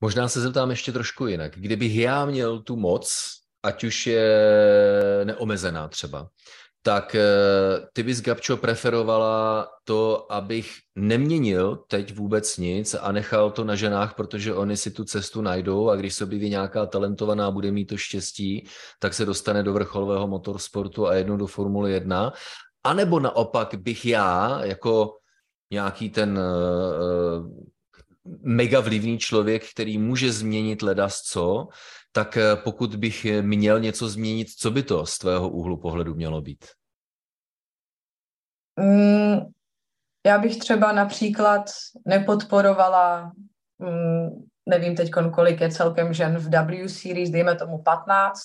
Možná 0.00 0.28
se 0.28 0.40
zeptám 0.40 0.70
ještě 0.70 0.92
trošku 0.92 1.26
jinak. 1.26 1.52
Kdybych 1.56 1.96
já 1.96 2.24
měl 2.24 2.62
tu 2.62 2.76
moc, 2.76 3.30
ať 3.62 3.84
už 3.84 4.06
je 4.06 4.30
neomezená 5.24 5.88
třeba, 5.88 6.28
tak 6.86 7.14
eh, 7.14 7.24
ty 7.92 8.02
bys, 8.02 8.20
Gabčo, 8.20 8.56
preferovala 8.56 9.68
to, 9.84 10.32
abych 10.32 10.70
neměnil 10.96 11.76
teď 11.88 12.14
vůbec 12.14 12.58
nic 12.58 12.94
a 12.94 13.12
nechal 13.12 13.50
to 13.50 13.64
na 13.64 13.76
ženách, 13.76 14.14
protože 14.14 14.54
oni 14.54 14.76
si 14.76 14.90
tu 14.90 15.04
cestu 15.04 15.40
najdou 15.40 15.88
a 15.88 15.96
když 15.96 16.14
se 16.14 16.24
objeví 16.24 16.50
nějaká 16.50 16.86
talentovaná 16.86 17.50
bude 17.50 17.72
mít 17.72 17.84
to 17.84 17.96
štěstí, 17.96 18.68
tak 18.98 19.14
se 19.14 19.24
dostane 19.24 19.62
do 19.62 19.72
vrcholového 19.72 20.28
motorsportu 20.28 21.06
a 21.06 21.14
jednou 21.14 21.36
do 21.36 21.46
Formule 21.46 21.90
1. 21.90 22.32
A 22.84 22.94
nebo 22.94 23.20
naopak 23.20 23.74
bych 23.74 24.06
já, 24.06 24.60
jako 24.64 25.16
nějaký 25.70 26.10
ten 26.10 26.38
uh, 26.38 27.48
mega 28.42 28.80
vlivný 28.80 29.18
člověk, 29.18 29.70
který 29.70 29.98
může 29.98 30.32
změnit 30.32 30.82
ledas 30.82 31.22
co, 31.22 31.68
tak 32.16 32.36
eh, 32.36 32.56
pokud 32.56 32.96
bych 32.96 33.26
měl 33.40 33.80
něco 33.80 34.08
změnit, 34.08 34.48
co 34.58 34.70
by 34.70 34.82
to 34.82 35.06
z 35.06 35.18
tvého 35.18 35.48
úhlu 35.48 35.76
pohledu 35.76 36.14
mělo 36.14 36.40
být? 36.40 36.64
Mm, 38.80 39.40
já 40.26 40.38
bych 40.38 40.56
třeba 40.58 40.92
například 40.92 41.64
nepodporovala, 42.06 43.32
mm, 43.78 44.46
nevím 44.66 44.96
teď 44.96 45.10
kolik 45.34 45.60
je 45.60 45.70
celkem 45.70 46.14
žen 46.14 46.38
v 46.38 46.48
W 46.48 46.88
Series, 46.88 47.30
dejme 47.30 47.54
tomu 47.54 47.82
15, 47.82 48.40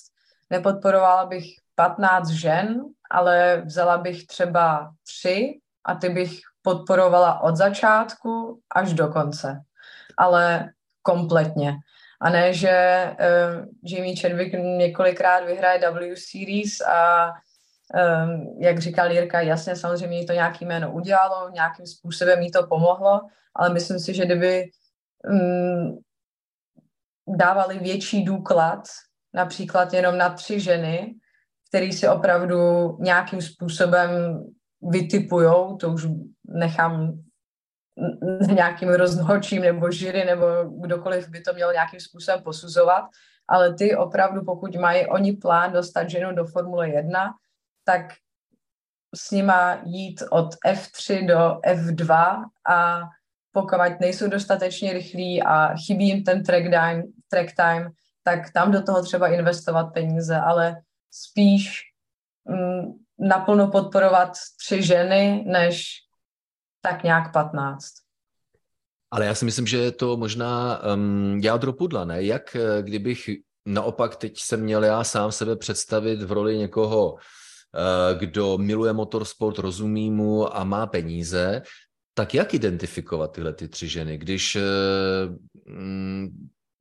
nepodporovala 0.50 1.26
bych 1.26 1.46
15 1.76 2.30
žen, 2.30 2.82
ale 3.12 3.62
vzala 3.66 3.98
bych 3.98 4.28
třeba 4.28 4.92
tři 5.04 5.60
a 5.86 5.96
ty 5.96 6.10
bych 6.10 6.40
podporovala 6.62 7.42
od 7.42 7.56
začátku 7.56 8.60
až 8.76 8.94
do 8.94 9.08
konce, 9.08 9.62
ale 10.18 10.70
kompletně. 11.02 11.76
A 12.22 12.30
ne, 12.30 12.54
že 12.54 13.06
uh, 13.12 13.66
Jamie 13.84 14.16
Chadwick 14.16 14.54
několikrát 14.54 15.46
vyhraje 15.46 15.80
W 15.92 16.16
Series 16.16 16.82
a 16.82 17.28
um, 17.28 18.58
jak 18.60 18.80
říkal 18.80 19.12
Jirka, 19.12 19.42
jasně, 19.42 19.76
samozřejmě 19.76 20.20
jí 20.20 20.26
to 20.26 20.34
nějaký 20.34 20.66
jméno 20.66 20.92
udělalo, 20.92 21.50
nějakým 21.50 21.86
způsobem 21.86 22.42
jí 22.42 22.52
to 22.52 22.68
pomohlo, 22.68 23.22
ale 23.56 23.74
myslím 23.74 24.00
si, 24.00 24.14
že 24.14 24.26
kdyby 24.26 24.66
um, 25.30 26.00
dávali 27.28 27.80
větší 27.80 28.24
důklad, 28.24 28.80
například 29.34 29.94
jenom 29.94 30.18
na 30.18 30.30
tři 30.30 30.60
ženy, 30.60 31.16
který 31.70 31.94
si 31.94 32.08
opravdu 32.08 32.58
nějakým 33.00 33.42
způsobem 33.42 34.10
vytipujou, 34.82 35.78
to 35.78 35.90
už 35.90 36.08
nechám 36.46 37.14
nějakým 38.48 38.90
rozhodčím 38.90 39.62
nebo 39.62 39.92
žiry 39.92 40.26
nebo 40.26 40.46
kdokoliv 40.64 41.30
by 41.30 41.42
to 41.42 41.54
měl 41.54 41.74
nějakým 41.74 42.00
způsobem 42.00 42.44
posuzovat, 42.44 43.04
ale 43.48 43.74
ty 43.74 43.96
opravdu, 43.96 44.46
pokud 44.46 44.76
mají 44.76 45.08
oni 45.08 45.34
plán 45.34 45.74
dostat 45.74 46.10
ženu 46.10 46.36
do 46.36 46.46
Formule 46.46 46.90
1, 46.90 47.34
tak 47.86 48.02
s 49.16 49.32
nima 49.32 49.82
jít 49.84 50.24
od 50.32 50.56
F3 50.68 51.28
do 51.28 51.60
F2 51.66 52.44
a 52.70 53.02
pokud 53.52 54.00
nejsou 54.00 54.30
dostatečně 54.30 54.94
rychlí 54.94 55.44
a 55.44 55.76
chybí 55.76 56.08
jim 56.08 56.24
ten 56.24 56.44
track 56.44 56.64
time, 56.64 57.04
track 57.30 57.56
time, 57.56 57.92
tak 58.24 58.54
tam 58.54 58.72
do 58.72 58.82
toho 58.82 59.04
třeba 59.04 59.28
investovat 59.28 59.84
peníze, 59.84 60.36
ale 60.36 60.82
spíš 61.12 61.82
mm, 62.46 62.94
naplno 63.20 63.68
podporovat 63.68 64.32
tři 64.60 64.84
ženy, 64.84 65.44
než 65.48 65.86
tak 66.82 67.04
nějak 67.04 67.34
15. 67.34 67.86
Ale 69.12 69.26
já 69.26 69.36
si 69.36 69.46
myslím, 69.46 69.68
že 69.68 69.78
je 69.78 69.92
to 69.92 70.18
možná 70.18 70.82
um, 70.94 71.40
jádro 71.44 71.74
pudla, 71.74 72.06
ne? 72.06 72.24
Jak 72.24 72.56
eh, 72.56 72.84
kdybych 72.84 73.30
naopak 73.66 74.16
teď 74.16 74.40
jsem 74.40 74.62
měl 74.62 74.84
já 74.84 75.04
sám 75.04 75.32
sebe 75.32 75.56
představit 75.56 76.24
v 76.24 76.32
roli 76.32 76.58
někoho, 76.58 77.14
uh, 77.14 77.20
kdo 78.20 78.58
miluje 78.58 78.94
motorsport, 78.94 79.60
rozumí 79.60 80.12
mu 80.12 80.58
a 80.58 80.64
má 80.64 80.88
peníze, 80.88 81.62
tak 82.14 82.34
jak 82.34 82.54
identifikovat 82.54 83.32
tyhle 83.32 83.54
ty 83.54 83.68
tři 83.68 83.88
ženy, 83.88 84.18
když 84.18 84.56
uh, 84.56 84.62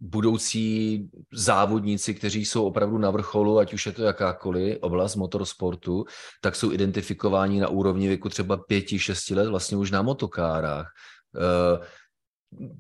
budoucí 0.01 1.11
závodníci, 1.33 2.15
kteří 2.15 2.45
jsou 2.45 2.65
opravdu 2.65 2.99
na 2.99 3.11
vrcholu, 3.11 3.59
ať 3.59 3.75
už 3.75 3.87
je 3.87 3.93
to 3.93 4.03
jakákoliv 4.03 4.79
oblast 4.81 5.17
motorsportu, 5.17 6.05
tak 6.41 6.57
jsou 6.57 6.73
identifikováni 6.73 7.61
na 7.61 7.69
úrovni 7.69 8.09
věku 8.09 8.29
třeba 8.29 8.57
pěti, 8.57 8.99
šesti 8.99 9.35
let 9.35 9.49
vlastně 9.49 9.77
už 9.77 9.91
na 9.91 10.03
motokárách. 10.03 10.93
Uh, 11.37 11.85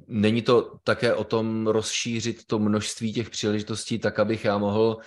není 0.07 0.43
to 0.43 0.79
také 0.85 1.15
o 1.15 1.25
tom 1.25 1.67
rozšířit 1.67 2.47
to 2.47 2.59
množství 2.59 3.13
těch 3.13 3.31
příležitostí 3.31 3.99
tak, 3.99 4.19
abych 4.19 4.45
já 4.45 4.59
mohl 4.59 4.99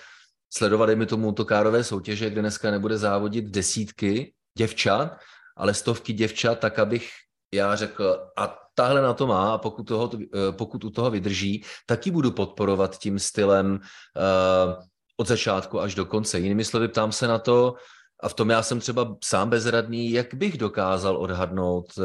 sledovat, 0.52 0.90
mi 0.94 1.06
tomu 1.06 1.26
motokárové 1.26 1.84
soutěže, 1.84 2.30
kde 2.30 2.40
dneska 2.40 2.70
nebude 2.70 2.98
závodit 2.98 3.44
desítky 3.44 4.34
děvčat, 4.58 5.18
ale 5.56 5.74
stovky 5.74 6.12
děvčat, 6.12 6.58
tak 6.58 6.78
abych 6.78 7.10
já 7.54 7.76
řekl, 7.76 8.30
a 8.36 8.61
táhle 8.74 9.02
na 9.02 9.14
to 9.14 9.26
má 9.26 9.54
a 9.54 9.58
pokud, 9.58 9.82
toho, 9.82 10.10
eh, 10.14 10.52
pokud 10.52 10.84
u 10.84 10.90
toho 10.90 11.10
vydrží, 11.10 11.64
taky 11.86 12.10
budu 12.10 12.30
podporovat 12.30 12.98
tím 12.98 13.18
stylem 13.18 13.72
uh, 13.72 14.84
od 15.16 15.28
začátku 15.28 15.80
až 15.80 15.94
do 15.94 16.04
konce. 16.04 16.38
Jinými 16.38 16.64
slovy, 16.64 16.88
ptám 16.88 17.12
se 17.12 17.28
na 17.28 17.38
to, 17.38 17.74
a 18.20 18.28
v 18.28 18.34
tom 18.34 18.50
já 18.50 18.62
jsem 18.62 18.80
třeba 18.80 19.16
sám 19.24 19.50
bezradný, 19.50 20.10
jak 20.10 20.34
bych 20.34 20.58
dokázal 20.58 21.16
odhadnout 21.16 21.86
uh, 21.98 22.04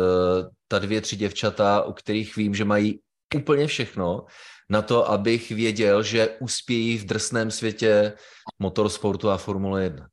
ta 0.67 0.80
dvě, 0.80 1.01
tři 1.01 1.15
děvčata, 1.15 1.82
u 1.82 1.93
kterých 1.93 2.36
vím, 2.36 2.56
že 2.56 2.65
mají 2.65 2.99
úplně 3.36 3.67
všechno, 3.67 4.25
na 4.69 4.82
to, 4.82 5.10
abych 5.10 5.51
věděl, 5.51 6.03
že 6.03 6.30
uspějí 6.39 6.97
v 6.97 7.06
drsném 7.06 7.51
světě 7.51 8.13
motorsportu 8.60 9.30
a 9.30 9.38
Formule 9.38 9.84
1? 9.84 10.08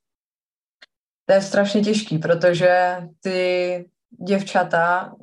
To 1.26 1.32
je 1.34 1.42
strašně 1.42 1.80
těžký, 1.80 2.18
protože 2.18 2.96
ty 3.20 3.84
děvčata 4.26 5.14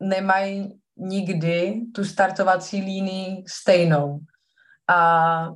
nemají 0.00 0.80
nikdy 0.96 1.80
tu 1.94 2.04
startovací 2.04 2.80
línii 2.80 3.44
stejnou. 3.48 4.18
A 4.88 5.48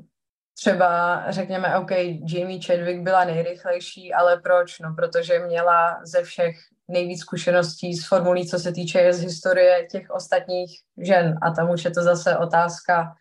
třeba 0.61 1.23
řekněme, 1.29 1.79
OK, 1.79 1.91
Jamie 2.27 2.61
Chadwick 2.67 3.01
byla 3.01 3.25
nejrychlejší, 3.25 4.13
ale 4.15 4.41
proč? 4.41 4.79
No, 4.79 4.95
protože 4.95 5.39
měla 5.39 6.01
ze 6.05 6.23
všech 6.23 6.57
nejvíc 6.89 7.21
zkušeností 7.21 7.95
s 7.95 8.07
formulí, 8.07 8.49
co 8.49 8.59
se 8.59 8.73
týče 8.73 9.13
z 9.13 9.21
historie 9.23 9.87
těch 9.91 10.11
ostatních 10.11 10.71
žen. 10.99 11.39
A 11.43 11.51
tam 11.51 11.71
už 11.71 11.85
je 11.85 11.91
to 11.91 12.03
zase 12.03 12.39
otázka 12.39 13.15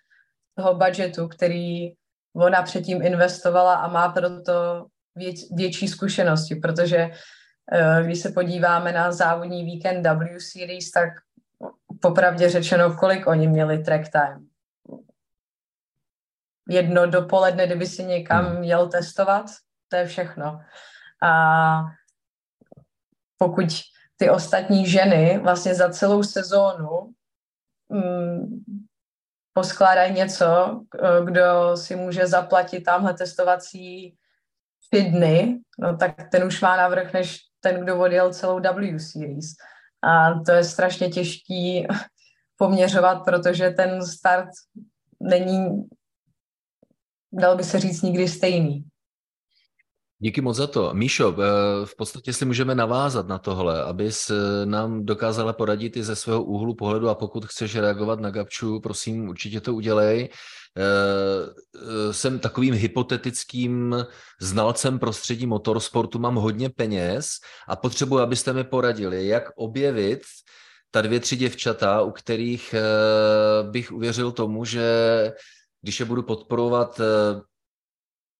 toho 0.55 0.73
budgetu, 0.75 1.27
který 1.27 1.93
ona 2.35 2.61
předtím 2.61 3.01
investovala 3.01 3.75
a 3.75 3.87
má 3.87 4.09
proto 4.09 4.85
věč, 5.15 5.39
větší 5.51 5.87
zkušenosti, 5.87 6.55
protože 6.55 7.09
když 8.03 8.19
se 8.19 8.31
podíváme 8.31 8.91
na 8.91 9.11
závodní 9.11 9.65
víkend 9.65 10.07
W 10.07 10.39
Series, 10.39 10.91
tak 10.91 11.09
popravdě 12.01 12.49
řečeno, 12.49 12.95
kolik 12.95 13.27
oni 13.27 13.47
měli 13.47 13.83
track 13.83 14.11
time. 14.11 14.47
Jedno 16.69 17.07
dopoledne, 17.07 17.65
kdyby 17.65 17.87
si 17.87 18.03
někam 18.03 18.45
hmm. 18.45 18.59
měl 18.59 18.89
testovat, 18.89 19.45
to 19.87 19.95
je 19.95 20.05
všechno. 20.05 20.59
A 21.23 21.81
pokud 23.37 23.65
ty 24.17 24.29
ostatní 24.29 24.87
ženy 24.87 25.39
vlastně 25.43 25.75
za 25.75 25.89
celou 25.89 26.23
sezónu 26.23 27.13
mm, 27.89 28.63
poskládají 29.53 30.13
něco, 30.13 30.81
kdo 31.25 31.77
si 31.77 31.95
může 31.95 32.27
zaplatit 32.27 32.81
tamhle 32.81 33.13
testovací 33.13 34.17
tři 34.79 35.03
dny, 35.03 35.59
no 35.79 35.97
tak 35.97 36.29
ten 36.31 36.43
už 36.43 36.61
má 36.61 36.77
navrh 36.77 37.13
než 37.13 37.48
ten, 37.59 37.83
kdo 37.83 37.99
odjel 37.99 38.33
celou 38.33 38.59
W 38.59 38.99
Series. 38.99 39.45
A 40.01 40.39
to 40.45 40.51
je 40.51 40.63
strašně 40.63 41.09
těžký 41.09 41.87
poměřovat, 42.57 43.15
protože 43.25 43.69
ten 43.69 44.05
start 44.05 44.49
není, 45.19 45.89
dal 47.33 47.57
by 47.57 47.63
se 47.63 47.79
říct, 47.79 48.01
nikdy 48.01 48.27
stejný. 48.27 48.83
Díky 50.21 50.41
moc 50.41 50.57
za 50.57 50.67
to. 50.67 50.93
Míšo, 50.93 51.35
eh, 51.37 51.85
v 51.85 51.95
podstatě 51.95 52.33
si 52.33 52.45
můžeme 52.45 52.75
navázat 52.75 53.27
na 53.27 53.37
tohle, 53.37 53.83
abys 53.83 54.29
eh, 54.29 54.65
nám 54.65 55.05
dokázala 55.05 55.53
poradit 55.53 55.97
i 55.97 56.03
ze 56.03 56.15
svého 56.15 56.43
úhlu 56.43 56.75
pohledu 56.75 57.09
a 57.09 57.15
pokud 57.15 57.45
chceš 57.45 57.75
reagovat 57.75 58.19
na 58.19 58.29
Gabču, 58.29 58.79
prosím, 58.79 59.29
určitě 59.29 59.61
to 59.61 59.73
udělej. 59.73 60.29
Eh, 60.77 62.13
jsem 62.13 62.39
takovým 62.39 62.73
hypotetickým 62.73 64.05
znalcem 64.41 64.99
prostředí 64.99 65.45
motorsportu, 65.45 66.19
mám 66.19 66.35
hodně 66.35 66.69
peněz 66.69 67.29
a 67.67 67.75
potřebuji, 67.75 68.19
abyste 68.19 68.53
mi 68.53 68.63
poradili, 68.63 69.27
jak 69.27 69.43
objevit 69.55 70.21
ta 70.91 71.01
dvě, 71.01 71.19
tři 71.19 71.35
děvčata, 71.35 72.01
u 72.01 72.11
kterých 72.11 72.75
bych 73.71 73.91
uvěřil 73.91 74.31
tomu, 74.31 74.65
že 74.65 74.83
když 75.81 75.99
je 75.99 76.05
budu 76.05 76.23
podporovat 76.23 77.01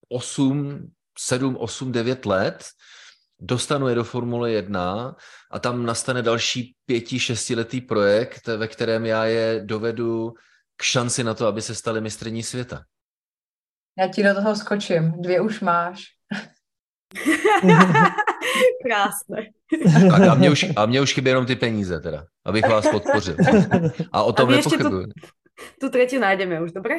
8, 0.08 0.90
7, 1.18 1.56
8, 1.56 1.92
9 1.92 2.26
let, 2.26 2.64
dostanu 3.40 3.88
je 3.88 3.94
do 3.94 4.04
Formule 4.04 4.50
1 4.50 5.16
a 5.50 5.58
tam 5.58 5.86
nastane 5.86 6.22
další 6.22 6.74
pěti, 6.86 7.18
šestiletý 7.18 7.80
projekt, 7.80 8.46
ve 8.46 8.68
kterém 8.68 9.06
já 9.06 9.24
je 9.24 9.62
dovedu 9.64 10.32
k 10.80 10.82
šanci 10.82 11.24
na 11.24 11.34
to, 11.34 11.46
aby 11.46 11.62
se 11.62 11.74
stali 11.74 12.00
mistrní 12.00 12.42
světa. 12.42 12.82
Já 13.98 14.08
ti 14.08 14.22
do 14.22 14.34
toho 14.34 14.56
skočím. 14.56 15.12
Dvě 15.22 15.40
už 15.40 15.60
máš. 15.60 16.04
Krásné. 18.86 19.50
Tak 20.10 20.22
a 20.22 20.34
mě, 20.34 20.50
už, 20.50 20.66
a 20.76 20.86
mě 20.86 21.00
už 21.00 21.14
chybí 21.14 21.28
jenom 21.28 21.46
ty 21.46 21.56
peníze 21.56 22.00
teda, 22.00 22.26
abych 22.46 22.68
vás 22.68 22.88
podpořil. 22.88 23.36
A 24.12 24.22
o 24.22 24.32
tom 24.32 24.50
nepochybuji. 24.50 25.06
Tu 25.80 25.88
třetí 25.88 26.18
najdeme 26.18 26.62
už, 26.62 26.72
dobré? 26.72 26.94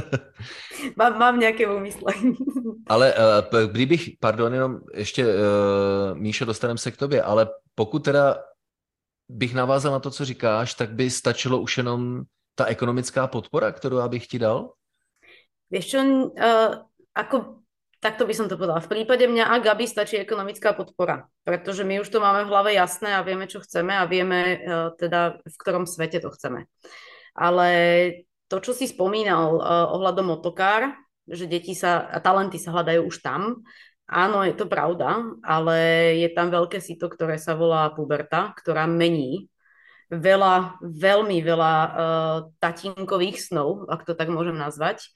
mám, 0.96 1.18
mám 1.18 1.40
nějaké 1.40 1.66
úmysly. 1.66 2.12
ale 2.86 3.14
uh, 3.52 3.60
kdybych, 3.70 4.10
pardon, 4.20 4.54
jenom 4.54 4.80
ještě, 4.94 5.26
uh, 5.26 5.32
Míšo, 6.18 6.44
dostaneme 6.44 6.78
se 6.78 6.90
k 6.90 6.96
tobě, 6.96 7.22
ale 7.22 7.48
pokud 7.74 8.04
teda 8.04 8.36
bych 9.28 9.54
navázal 9.54 9.92
na 9.92 9.98
to, 9.98 10.10
co 10.10 10.24
říkáš, 10.24 10.74
tak 10.74 10.92
by 10.92 11.10
stačilo 11.10 11.60
už 11.60 11.76
jenom 11.76 12.22
ta 12.60 12.68
ekonomická 12.68 13.26
podpora, 13.26 13.72
kterou 13.72 13.96
já 13.96 14.08
bych 14.08 14.26
ti 14.26 14.38
dal? 14.38 14.76
Vieš 15.72 15.86
čo, 15.86 15.98
uh, 16.04 16.84
ako, 17.16 17.64
takto 18.04 18.28
by 18.28 18.34
som 18.36 18.52
to 18.52 18.60
povedala. 18.60 18.84
V 18.84 18.92
prípade 18.92 19.24
mňa 19.24 19.48
a 19.48 19.54
Gabi 19.64 19.88
stačí 19.88 20.20
ekonomická 20.20 20.76
podpora, 20.76 21.24
pretože 21.40 21.88
my 21.88 22.04
už 22.04 22.12
to 22.12 22.20
máme 22.20 22.44
v 22.44 22.52
hlave 22.52 22.70
jasné 22.76 23.16
a 23.16 23.24
vieme, 23.24 23.48
čo 23.48 23.64
chceme 23.64 23.96
a 23.96 24.04
vieme 24.04 24.60
uh, 24.60 24.92
teda, 24.92 25.40
v 25.40 25.56
ktorom 25.56 25.88
svete 25.88 26.20
to 26.20 26.28
chceme. 26.36 26.68
Ale 27.32 27.68
to, 28.50 28.60
čo 28.60 28.76
si 28.76 28.84
spomínal 28.84 29.56
uh, 29.56 29.94
ohľadom 29.96 30.36
motokár, 30.36 30.92
že 31.24 31.48
deti 31.48 31.72
sa, 31.72 32.12
a 32.12 32.20
talenty 32.20 32.60
sa 32.60 32.76
hľadajú 32.76 33.08
už 33.08 33.24
tam, 33.24 33.64
áno, 34.10 34.44
je 34.44 34.52
to 34.52 34.66
pravda, 34.66 35.22
ale 35.40 35.78
je 36.18 36.28
tam 36.34 36.52
veľké 36.52 36.82
sito, 36.82 37.08
ktoré 37.08 37.38
sa 37.38 37.56
volá 37.56 37.88
puberta, 37.94 38.52
ktorá 38.58 38.90
mení 38.90 39.48
veľa, 40.10 40.82
veľmi 40.82 41.38
veľa 41.38 41.74
uh, 41.74 42.38
tatínkových 42.58 43.38
snov, 43.38 43.86
ak 43.86 44.02
to 44.02 44.18
tak 44.18 44.28
môžem 44.28 44.58
nazvať. 44.58 45.06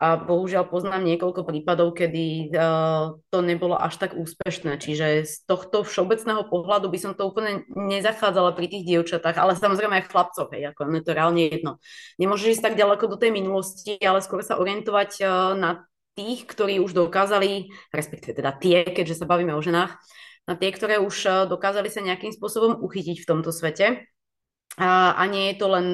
A 0.00 0.16
bohužiaľ 0.16 0.72
poznám 0.72 1.04
niekoľko 1.04 1.44
prípadov, 1.44 1.92
kedy 1.92 2.48
uh, 2.56 3.20
to 3.28 3.44
nebolo 3.44 3.76
až 3.76 4.00
tak 4.00 4.16
úspešné. 4.16 4.80
Čiže 4.80 5.28
z 5.28 5.44
tohto 5.44 5.84
všeobecného 5.84 6.48
pohľadu 6.48 6.88
by 6.88 6.96
som 6.96 7.12
to 7.12 7.28
úplne 7.28 7.68
nezachádzala 7.68 8.56
pri 8.56 8.72
tých 8.72 8.88
dievčatách, 8.88 9.36
ale 9.36 9.60
samozrejme 9.60 10.00
aj 10.00 10.08
chlapcov, 10.08 10.56
hej, 10.56 10.72
ako 10.72 10.88
je 10.88 11.04
to 11.04 11.12
reálne 11.12 11.42
jedno. 11.44 11.76
Nemôžeš 12.16 12.56
ísť 12.56 12.72
tak 12.72 12.80
ďaleko 12.80 13.12
do 13.12 13.20
tej 13.20 13.28
minulosti, 13.36 14.00
ale 14.00 14.24
skôr 14.24 14.40
sa 14.40 14.56
orientovať 14.56 15.20
uh, 15.20 15.52
na 15.52 15.84
tých, 16.16 16.48
ktorí 16.48 16.80
už 16.80 16.96
dokázali, 16.96 17.68
respektíve 17.92 18.40
teda 18.40 18.56
tie, 18.56 18.88
keďže 18.88 19.20
sa 19.20 19.28
bavíme 19.28 19.52
o 19.52 19.60
ženách, 19.60 20.00
na 20.48 20.56
tie, 20.56 20.72
ktoré 20.72 20.96
už 20.96 21.46
dokázali 21.46 21.92
sa 21.92 22.00
nejakým 22.00 22.32
spôsobom 22.32 22.80
uchytiť 22.80 23.22
v 23.22 23.28
tomto 23.28 23.52
svete 23.52 24.08
a, 24.76 25.16
a 25.18 25.22
nie 25.26 25.50
je 25.50 25.56
to 25.58 25.66
len 25.72 25.88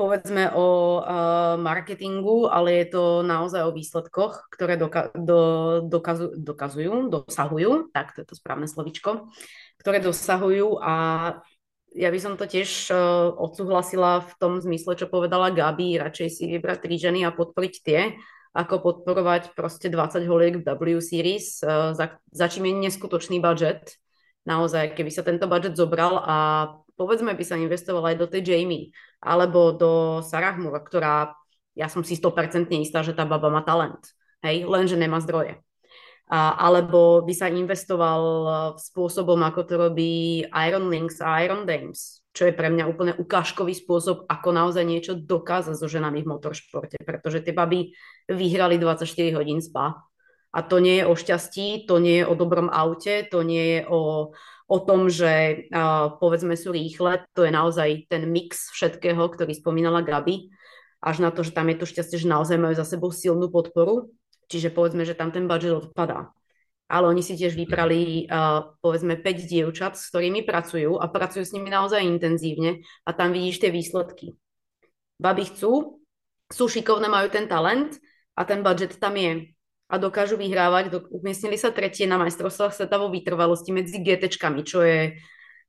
povedzme 0.00 0.48
o 0.56 0.96
uh, 0.96 1.60
marketingu, 1.60 2.48
ale 2.48 2.80
je 2.80 2.96
to 2.96 3.04
naozaj 3.20 3.68
o 3.68 3.76
výsledkoch, 3.76 4.48
ktoré 4.48 4.80
doka- 4.80 5.12
do, 5.12 5.40
dokazu- 5.84 6.40
dokazujú, 6.40 7.12
dosahujú, 7.12 7.92
tak 7.92 8.16
to 8.16 8.24
je 8.24 8.26
to 8.32 8.34
správne 8.40 8.64
slovičko, 8.64 9.28
ktoré 9.76 10.00
dosahujú 10.00 10.80
a 10.80 10.94
ja 11.90 12.08
by 12.08 12.18
som 12.22 12.38
to 12.38 12.46
tiež 12.46 12.88
uh, 12.94 13.34
odsúhlasila 13.34 14.24
v 14.24 14.32
tom 14.38 14.52
zmysle, 14.62 14.94
čo 14.94 15.10
povedala 15.10 15.52
Gabi, 15.52 15.98
radšej 15.98 16.28
si 16.32 16.44
vybrať 16.48 16.86
tri 16.86 16.96
ženy 16.96 17.26
a 17.26 17.34
podporiť 17.34 17.74
tie, 17.82 18.14
ako 18.54 18.78
podporovať 18.80 19.58
proste 19.58 19.90
20 19.90 20.22
holiek 20.24 20.54
v 20.58 20.64
W 20.64 21.02
Series, 21.02 21.60
uh, 21.60 21.92
za, 21.92 22.16
za 22.30 22.46
čím 22.46 22.70
je 22.70 22.88
neskutočný 22.88 23.42
budget. 23.42 23.98
Naozaj, 24.46 24.96
keby 24.96 25.10
sa 25.12 25.26
tento 25.26 25.44
budget 25.50 25.76
zobral 25.76 26.16
a 26.22 26.36
povedzme 27.00 27.32
by 27.32 27.44
sa 27.48 27.56
investovala 27.56 28.12
aj 28.12 28.16
do 28.20 28.26
tej 28.28 28.42
Jamie 28.44 28.92
alebo 29.24 29.72
do 29.72 30.20
Sarah 30.20 30.60
Moore, 30.60 30.84
ktorá 30.84 31.32
ja 31.72 31.88
som 31.88 32.04
si 32.04 32.12
100% 32.12 32.68
istá, 32.76 33.00
že 33.00 33.16
tá 33.16 33.24
baba 33.24 33.48
má 33.48 33.64
talent, 33.64 34.12
hej, 34.44 34.68
lenže 34.68 35.00
nemá 35.00 35.16
zdroje. 35.24 35.56
A, 36.30 36.54
alebo 36.60 37.26
by 37.26 37.34
sa 37.34 37.50
investoval 37.50 38.22
spôsobom, 38.78 39.40
ako 39.42 39.60
to 39.66 39.74
robí 39.74 40.46
Iron 40.46 40.86
Links 40.86 41.18
a 41.18 41.42
Iron 41.42 41.66
Dames, 41.66 42.22
čo 42.30 42.46
je 42.46 42.54
pre 42.54 42.70
mňa 42.70 42.86
úplne 42.86 43.12
ukážkový 43.18 43.74
spôsob, 43.74 44.30
ako 44.30 44.48
naozaj 44.54 44.86
niečo 44.86 45.18
dokázať 45.18 45.74
so 45.74 45.90
ženami 45.90 46.22
v 46.22 46.30
motoršporte, 46.30 47.02
pretože 47.02 47.42
tie 47.42 47.50
baby 47.50 47.90
vyhrali 48.30 48.78
24 48.78 49.10
hodín 49.34 49.58
spa. 49.58 50.06
A 50.50 50.66
to 50.66 50.82
nie 50.82 51.02
je 51.02 51.04
o 51.06 51.14
šťastí, 51.14 51.86
to 51.86 52.02
nie 52.02 52.22
je 52.22 52.26
o 52.26 52.34
dobrom 52.34 52.70
aute, 52.70 53.26
to 53.30 53.46
nie 53.46 53.78
je 53.78 53.80
o 53.86 54.30
o 54.70 54.78
tom, 54.78 55.10
že 55.10 55.66
povedzme 56.22 56.54
sú 56.54 56.70
rýchle, 56.70 57.26
to 57.34 57.42
je 57.42 57.50
naozaj 57.50 58.06
ten 58.06 58.30
mix 58.30 58.70
všetkého, 58.70 59.18
ktorý 59.18 59.50
spomínala 59.58 60.06
Gabi, 60.06 60.54
až 61.02 61.26
na 61.26 61.34
to, 61.34 61.42
že 61.42 61.50
tam 61.50 61.66
je 61.74 61.82
to 61.82 61.90
šťastie, 61.90 62.22
že 62.22 62.30
naozaj 62.30 62.54
majú 62.54 62.78
za 62.78 62.86
sebou 62.86 63.10
silnú 63.10 63.50
podporu, 63.50 64.14
čiže 64.46 64.70
povedzme, 64.70 65.02
že 65.02 65.18
tam 65.18 65.34
ten 65.34 65.50
budget 65.50 65.74
odpadá. 65.74 66.30
ale 66.90 67.06
oni 67.06 67.22
si 67.22 67.38
tiež 67.38 67.54
vybrali 67.54 68.26
povedzme 68.82 69.14
5 69.22 69.46
dievčat, 69.46 69.94
s 69.94 70.10
ktorými 70.10 70.42
pracujú 70.42 70.98
a 70.98 71.06
pracujú 71.06 71.46
s 71.46 71.54
nimi 71.54 71.70
naozaj 71.70 72.02
intenzívne 72.02 72.82
a 73.06 73.14
tam 73.14 73.30
vidíš 73.30 73.62
tie 73.62 73.70
výsledky. 73.70 74.34
Baby 75.22 75.54
chcú, 75.54 76.02
sú 76.50 76.64
šikovné, 76.66 77.06
majú 77.06 77.30
ten 77.30 77.46
talent 77.46 77.94
a 78.34 78.42
ten 78.42 78.66
budget 78.66 78.98
tam 78.98 79.14
je 79.14 79.54
a 79.90 79.94
dokážu 79.98 80.38
vyhrávať. 80.38 81.10
Umiestnili 81.10 81.58
sa 81.58 81.74
tretie 81.74 82.06
na 82.06 82.14
majstrovstvách 82.22 82.78
sveta 82.78 82.96
vo 82.96 83.10
vytrvalosti 83.10 83.74
medzi 83.74 83.98
GTčkami, 83.98 84.62
čo 84.62 84.86
je, 84.86 85.18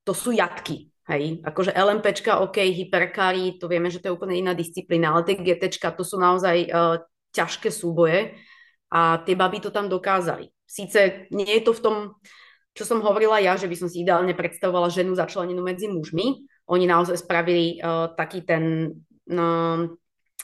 to 0.05 0.13
sú 0.13 0.29
jatky. 0.29 0.93
Hej, 1.09 1.41
akože 1.41 1.73
LMPčka, 1.73 2.39
OK, 2.45 2.61
hyperkári, 2.61 3.57
to 3.57 3.65
vieme, 3.65 3.89
že 3.89 3.99
to 3.99 4.07
je 4.07 4.15
úplne 4.15 4.37
iná 4.37 4.53
disciplína, 4.53 5.11
ale 5.11 5.25
tie 5.25 5.35
GTčka, 5.35 5.97
to 5.97 6.05
sú 6.05 6.21
naozaj 6.21 6.69
uh, 6.69 7.01
ťažké 7.33 7.73
súboje 7.73 8.37
a 8.93 9.19
tie 9.25 9.33
baby 9.33 9.59
to 9.59 9.73
tam 9.73 9.89
dokázali. 9.89 10.53
Sice 10.63 11.27
nie 11.33 11.49
je 11.49 11.67
to 11.67 11.73
v 11.73 11.83
tom, 11.83 11.95
čo 12.71 12.87
som 12.87 13.03
hovorila 13.03 13.41
ja, 13.43 13.59
že 13.59 13.67
by 13.67 13.75
som 13.75 13.89
si 13.91 14.05
ideálne 14.05 14.31
predstavovala 14.37 14.93
ženu 14.93 15.17
začlenenú 15.17 15.59
medzi 15.65 15.91
mužmi. 15.91 16.47
Oni 16.71 16.85
naozaj 16.87 17.19
spravili 17.19 17.81
uh, 17.81 18.13
taký 18.15 18.45
ten 18.47 18.95
uh, 19.27 19.91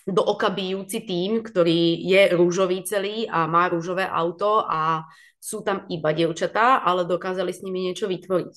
do 0.08 0.24
oka 0.24 0.48
bijúci 0.48 1.04
tým, 1.04 1.44
ktorý 1.44 2.00
je 2.00 2.22
rúžový 2.32 2.88
celý 2.88 3.28
a 3.28 3.44
má 3.44 3.68
rúžové 3.68 4.08
auto 4.08 4.64
a 4.64 5.04
sú 5.36 5.68
tam 5.68 5.84
iba 5.92 6.16
dievčatá, 6.16 6.80
ale 6.80 7.04
dokázali 7.04 7.52
s 7.52 7.60
nimi 7.60 7.92
niečo 7.92 8.08
vytvoriť. 8.08 8.56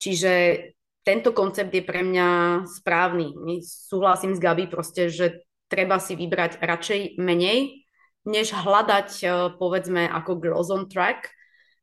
Čiže 0.00 0.32
tento 1.02 1.34
koncept 1.34 1.74
je 1.74 1.82
pre 1.82 2.06
mňa 2.06 2.28
správny. 2.70 3.34
Súhlasím 3.66 4.38
s 4.38 4.40
Gabi 4.40 4.70
proste, 4.70 5.10
že 5.10 5.42
treba 5.66 5.98
si 5.98 6.14
vybrať 6.14 6.62
radšej 6.62 7.18
menej, 7.18 7.82
než 8.30 8.54
hľadať, 8.54 9.10
eh, 9.26 9.30
povedzme, 9.58 10.06
ako 10.06 10.38
girls 10.38 10.70
on 10.70 10.86
track 10.86 11.34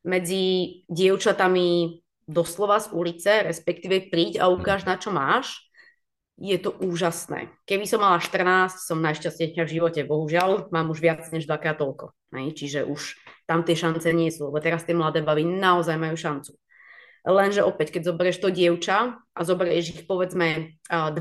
medzi 0.07 0.81
dievčatami 0.87 1.99
doslova 2.27 2.79
z 2.79 2.87
ulice, 2.95 3.31
respektíve 3.43 4.07
príď 4.07 4.43
a 4.43 4.51
ukáž, 4.51 4.87
na 4.87 4.95
čo 4.95 5.11
máš, 5.11 5.66
je 6.37 6.57
to 6.61 6.69
úžasné. 6.69 7.49
Keby 7.65 7.89
som 7.89 8.05
mala 8.05 8.21
14, 8.21 8.77
som 8.77 9.01
najšťastnejšia 9.01 9.65
v 9.65 9.73
živote. 9.73 10.05
Bohužiaľ, 10.05 10.69
mám 10.69 10.93
už 10.93 11.01
viac 11.01 11.25
než 11.33 11.49
dvakrát 11.49 11.81
toľko. 11.81 12.13
Ne? 12.29 12.53
Čiže 12.53 12.85
už 12.85 13.17
tam 13.49 13.65
tie 13.65 13.73
šance 13.73 14.05
nie 14.13 14.29
sú, 14.29 14.53
lebo 14.53 14.61
teraz 14.61 14.85
tie 14.85 14.93
mladé 14.93 15.25
bavy 15.25 15.49
naozaj 15.49 15.97
majú 15.97 16.13
šancu. 16.13 16.53
Lenže 17.27 17.65
opäť, 17.65 17.97
keď 17.97 18.13
zoberieš 18.13 18.37
to 18.39 18.53
dievča 18.53 19.17
a 19.17 19.39
zoberieš 19.41 19.97
ich 19.97 20.01
povedzme 20.05 20.79
20 20.87 21.17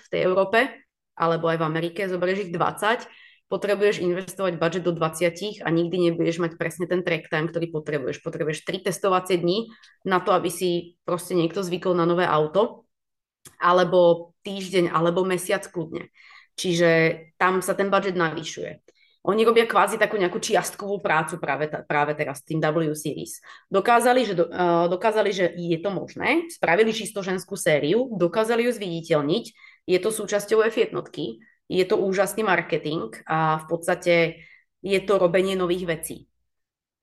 v 0.00 0.08
tej 0.08 0.20
Európe, 0.24 0.72
alebo 1.18 1.52
aj 1.52 1.60
v 1.60 1.66
Amerike, 1.66 2.08
zoberieš 2.08 2.48
ich 2.48 2.54
20, 2.54 3.04
potrebuješ 3.50 4.00
investovať 4.00 4.56
budget 4.56 4.86
do 4.86 4.94
20 4.94 5.66
a 5.66 5.68
nikdy 5.68 5.96
nebudeš 6.08 6.38
mať 6.38 6.54
presne 6.54 6.86
ten 6.86 7.02
track 7.02 7.26
time, 7.28 7.50
ktorý 7.50 7.74
potrebuješ. 7.74 8.22
Potrebuješ 8.22 8.62
3 8.62 8.88
testovacie 8.88 9.36
dní 9.36 9.68
na 10.06 10.22
to, 10.22 10.30
aby 10.30 10.48
si 10.48 10.96
proste 11.02 11.34
niekto 11.34 11.60
zvykol 11.60 11.92
na 11.98 12.06
nové 12.06 12.24
auto, 12.24 12.86
alebo 13.60 14.29
týždeň, 14.42 14.92
alebo 14.92 15.26
mesiac 15.26 15.64
kľudne. 15.66 16.08
Čiže 16.56 16.90
tam 17.40 17.64
sa 17.64 17.72
ten 17.72 17.88
budget 17.88 18.16
navyšuje. 18.16 18.84
Oni 19.20 19.44
robia 19.44 19.68
kvázi 19.68 20.00
takú 20.00 20.16
nejakú 20.16 20.40
čiastkovú 20.40 20.96
prácu 21.04 21.36
práve, 21.36 21.68
práve 21.84 22.16
teraz 22.16 22.40
s 22.40 22.48
tým 22.48 22.56
W 22.56 22.96
Series. 22.96 23.44
Dokázali 23.68 24.24
že, 24.24 24.32
do, 24.32 24.48
uh, 24.48 24.88
dokázali, 24.88 25.28
že 25.28 25.52
je 25.52 25.76
to 25.76 25.92
možné, 25.92 26.48
spravili 26.48 26.88
čisto 26.96 27.20
ženskú 27.20 27.52
sériu, 27.52 28.08
dokázali 28.16 28.64
ju 28.64 28.72
zviditeľniť, 28.72 29.44
je 29.84 29.98
to 30.00 30.08
súčasťou 30.08 30.64
F 30.64 30.80
jednotky, 30.80 31.36
je 31.68 31.84
to 31.84 32.00
úžasný 32.00 32.48
marketing 32.48 33.12
a 33.28 33.60
v 33.60 33.64
podstate 33.68 34.14
je 34.80 35.00
to 35.04 35.20
robenie 35.20 35.52
nových 35.52 35.84
vecí. 35.84 36.16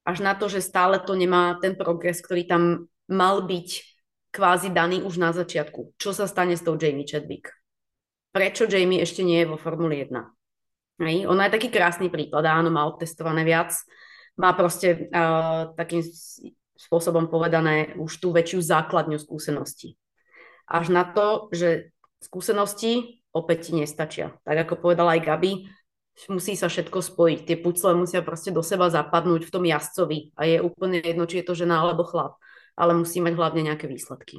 Až 0.01 0.25
na 0.25 0.33
to, 0.33 0.49
že 0.49 0.65
stále 0.65 0.97
to 0.97 1.13
nemá 1.13 1.61
ten 1.61 1.77
progres, 1.77 2.17
ktorý 2.25 2.49
tam 2.49 2.63
mal 3.05 3.45
byť 3.45 3.96
kvázi 4.37 4.69
daný 4.69 5.01
už 5.01 5.17
na 5.17 5.33
začiatku. 5.33 5.97
Čo 5.97 6.13
sa 6.13 6.29
stane 6.29 6.53
s 6.53 6.61
tou 6.61 6.77
Jamie 6.77 7.09
Chadwick? 7.09 7.49
Prečo 8.29 8.69
Jamie 8.69 9.01
ešte 9.01 9.25
nie 9.25 9.41
je 9.41 9.49
vo 9.49 9.57
Formule 9.57 9.97
1? 9.97 10.13
Hej? 11.01 11.25
Ona 11.25 11.49
je 11.49 11.55
taký 11.57 11.73
krásny 11.73 12.13
príklad, 12.13 12.45
áno, 12.45 12.69
má 12.69 12.85
odtestované 12.85 13.41
viac, 13.41 13.73
má 14.37 14.53
proste 14.53 15.09
uh, 15.09 15.73
takým 15.73 16.05
spôsobom 16.77 17.25
povedané 17.25 17.97
už 17.97 18.21
tú 18.21 18.29
väčšiu 18.29 18.61
základňu 18.61 19.17
skúseností. 19.17 19.97
Až 20.69 20.93
na 20.93 21.01
to, 21.09 21.49
že 21.49 21.89
skúsenosti 22.21 23.25
opäť 23.33 23.69
ti 23.69 23.71
nestačia. 23.73 24.37
Tak 24.45 24.69
ako 24.69 24.85
povedala 24.85 25.17
aj 25.17 25.25
Gabi, 25.25 25.51
musí 26.29 26.53
sa 26.57 26.69
všetko 26.69 27.01
spojiť. 27.01 27.39
Tie 27.45 27.57
pucle 27.57 27.93
musia 27.93 28.25
proste 28.25 28.49
do 28.49 28.65
seba 28.65 28.89
zapadnúť 28.89 29.45
v 29.45 29.53
tom 29.53 29.65
jazdcovi 29.65 30.33
a 30.33 30.49
je 30.49 30.57
úplne 30.61 31.01
jedno, 31.01 31.29
či 31.29 31.41
je 31.41 31.45
to 31.45 31.53
žena 31.53 31.81
alebo 31.81 32.01
chlap, 32.05 32.41
ale 32.77 32.93
musí 32.93 33.21
mať 33.21 33.33
hlavně 33.33 33.61
nějaké 33.61 33.87
výsledky. 33.87 34.37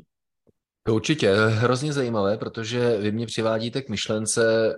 To 0.83 0.95
určitě, 0.95 1.35
hrozně 1.35 1.93
zajímavé, 1.93 2.37
protože 2.37 2.99
vy 2.99 3.13
mě 3.13 3.27
přivádíte 3.27 3.83
k 3.83 3.89
myšlence 3.89 4.75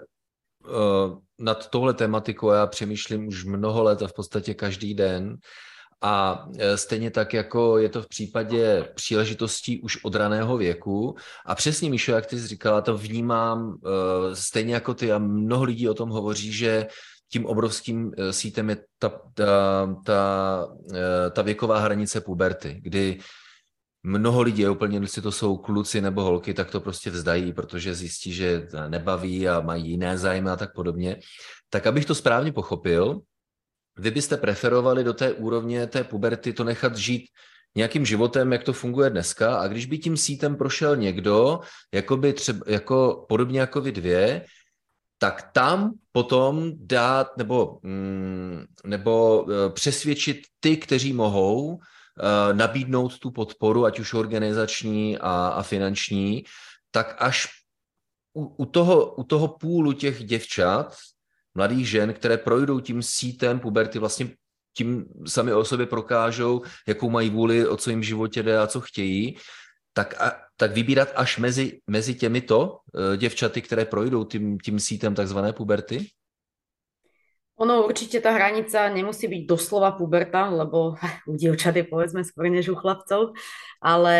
uh, 0.69 1.19
nad 1.39 1.71
tohle 1.71 1.95
tematikou. 1.95 2.51
Já 2.51 2.67
přemýšlím 2.67 3.29
už 3.29 3.45
mnoho 3.45 3.83
let 3.83 4.03
a 4.03 4.09
v 4.09 4.13
podstatě 4.13 4.55
každý 4.55 4.95
den. 4.95 5.37
A 6.03 6.47
e, 6.59 6.77
stejně 6.77 7.11
tak, 7.11 7.35
jako 7.35 7.79
je 7.79 7.89
to 7.89 8.03
v 8.03 8.09
případě 8.09 8.89
příležitostí 8.95 9.81
už 9.81 10.05
od 10.05 10.15
raného 10.15 10.57
věku. 10.57 11.15
A 11.47 11.55
přesně, 11.55 11.91
Míšo, 11.91 12.13
jak 12.13 12.27
ty 12.27 12.39
jsi 12.39 12.47
říkala, 12.47 12.81
to 12.81 12.99
vnímám 12.99 13.75
e, 13.75 14.37
stejně 14.37 14.75
jako 14.75 14.95
ty 14.95 15.13
a 15.13 15.19
mnoho 15.19 15.65
lidí 15.65 15.89
o 15.89 15.95
tom 15.95 16.09
hovoří, 16.09 16.53
že 16.53 16.87
tím 17.33 17.47
obrovským 17.47 18.13
sítem 18.31 18.71
je 18.71 18.77
ta, 18.99 19.21
ta, 19.35 19.95
ta, 20.05 20.67
ta 21.31 21.43
věková 21.43 21.79
hranice 21.79 22.21
puberty, 22.21 22.81
kdy 22.83 23.19
mnoho 24.03 24.43
lidí, 24.43 24.69
úplně 24.69 24.99
jestli 24.99 25.23
to 25.23 25.33
jsou 25.33 25.57
kluci 25.57 26.01
nebo 26.01 26.23
holky, 26.23 26.55
tak 26.55 26.71
to 26.71 26.81
prostě 26.81 27.11
vzdají, 27.11 27.53
protože 27.53 27.95
zjistí, 27.95 28.33
že 28.33 28.69
nebaví 28.89 29.49
a 29.49 29.61
mají 29.61 29.91
jiné 29.91 30.19
zájmy 30.19 30.51
a 30.51 30.57
tak 30.57 30.75
podobně. 30.75 31.17
Tak 31.71 31.87
abych 31.87 32.05
to 32.05 32.15
správně 32.15 32.53
pochopil, 32.53 33.21
vy 33.99 34.11
byste 34.11 34.37
preferovali 34.37 35.05
do 35.05 35.13
té 35.13 35.33
úrovně 35.33 35.87
té 35.87 36.05
puberty 36.05 36.53
to 36.53 36.65
nechat 36.65 36.97
žít 36.97 37.23
nějakým 37.75 38.07
životem, 38.07 38.53
jak 38.53 38.65
to 38.65 38.73
funguje 38.73 39.11
dneska 39.11 39.57
a 39.57 39.69
když 39.69 39.87
by 39.87 39.99
tím 39.99 40.17
sítem 40.17 40.57
prošel 40.57 40.97
někdo, 40.97 41.61
jako, 41.95 42.17
by 42.17 42.33
třeba, 42.33 42.61
jako 42.67 43.27
podobně 43.29 43.61
jako 43.61 43.81
vy 43.81 43.93
dvě, 43.93 44.45
tak 45.19 45.53
tam 45.53 45.93
potom 46.13 46.73
dát 46.77 47.37
nebo, 47.37 47.79
mm, 47.83 48.65
nebo 48.85 49.47
eh, 49.51 49.71
přesvědčit 49.71 50.41
ty, 50.61 50.77
kteří 50.77 51.13
mohou, 51.13 51.79
nabídnout 52.53 53.19
tu 53.19 53.31
podporu, 53.31 53.85
ať 53.85 54.01
už 54.01 54.15
organizační 54.15 55.19
a, 55.19 55.49
a 55.49 55.63
finanční, 55.63 56.45
tak 56.91 57.17
až 57.19 57.49
u, 58.35 58.45
u, 58.45 58.67
toho, 58.67 59.15
u 59.15 59.25
toho 59.25 59.49
půlu 59.49 59.93
těch 59.93 60.25
děvčat, 60.25 60.97
mladých 61.55 61.89
žen, 61.89 62.13
které 62.13 62.37
projdou 62.37 62.81
tím 62.81 63.03
sítem 63.03 63.61
puberty, 63.61 63.99
vlastně 63.99 64.29
tím 64.77 65.05
sami 65.27 65.53
o 65.53 65.65
sobě 65.65 65.87
prokážou, 65.87 66.63
jakou 66.89 67.11
mají 67.11 67.31
vůli, 67.31 67.69
o 67.69 67.77
co 67.77 67.91
jim 67.91 68.01
v 68.01 68.05
životě 68.05 68.43
jde 68.43 68.59
a 68.59 68.67
co 68.67 68.81
chtějí, 68.81 69.37
tak, 69.93 70.21
a, 70.21 70.33
tak 70.57 70.73
vybírat 70.73 71.09
až 71.15 71.39
mezi, 71.39 71.81
mezi 71.91 72.15
těmito 72.15 72.69
uh, 72.69 73.17
děvčaty, 73.17 73.63
které 73.63 73.85
projdou 73.85 74.25
tím, 74.25 74.59
tím 74.59 74.81
sítem 74.81 75.15
takzvané 75.15 75.53
puberty? 75.53 76.07
Ono 77.61 77.85
určite 77.85 78.25
tá 78.25 78.33
hranica 78.33 78.89
nemusí 78.89 79.29
byť 79.29 79.45
doslova 79.45 79.93
puberta, 79.93 80.49
lebo 80.49 80.97
u 81.31 81.37
dievčat 81.37 81.77
je 81.77 81.85
povedzme 81.85 82.25
skôr 82.25 82.49
než 82.49 82.73
u 82.73 82.77
chlapcov, 82.77 83.37
ale 83.85 84.17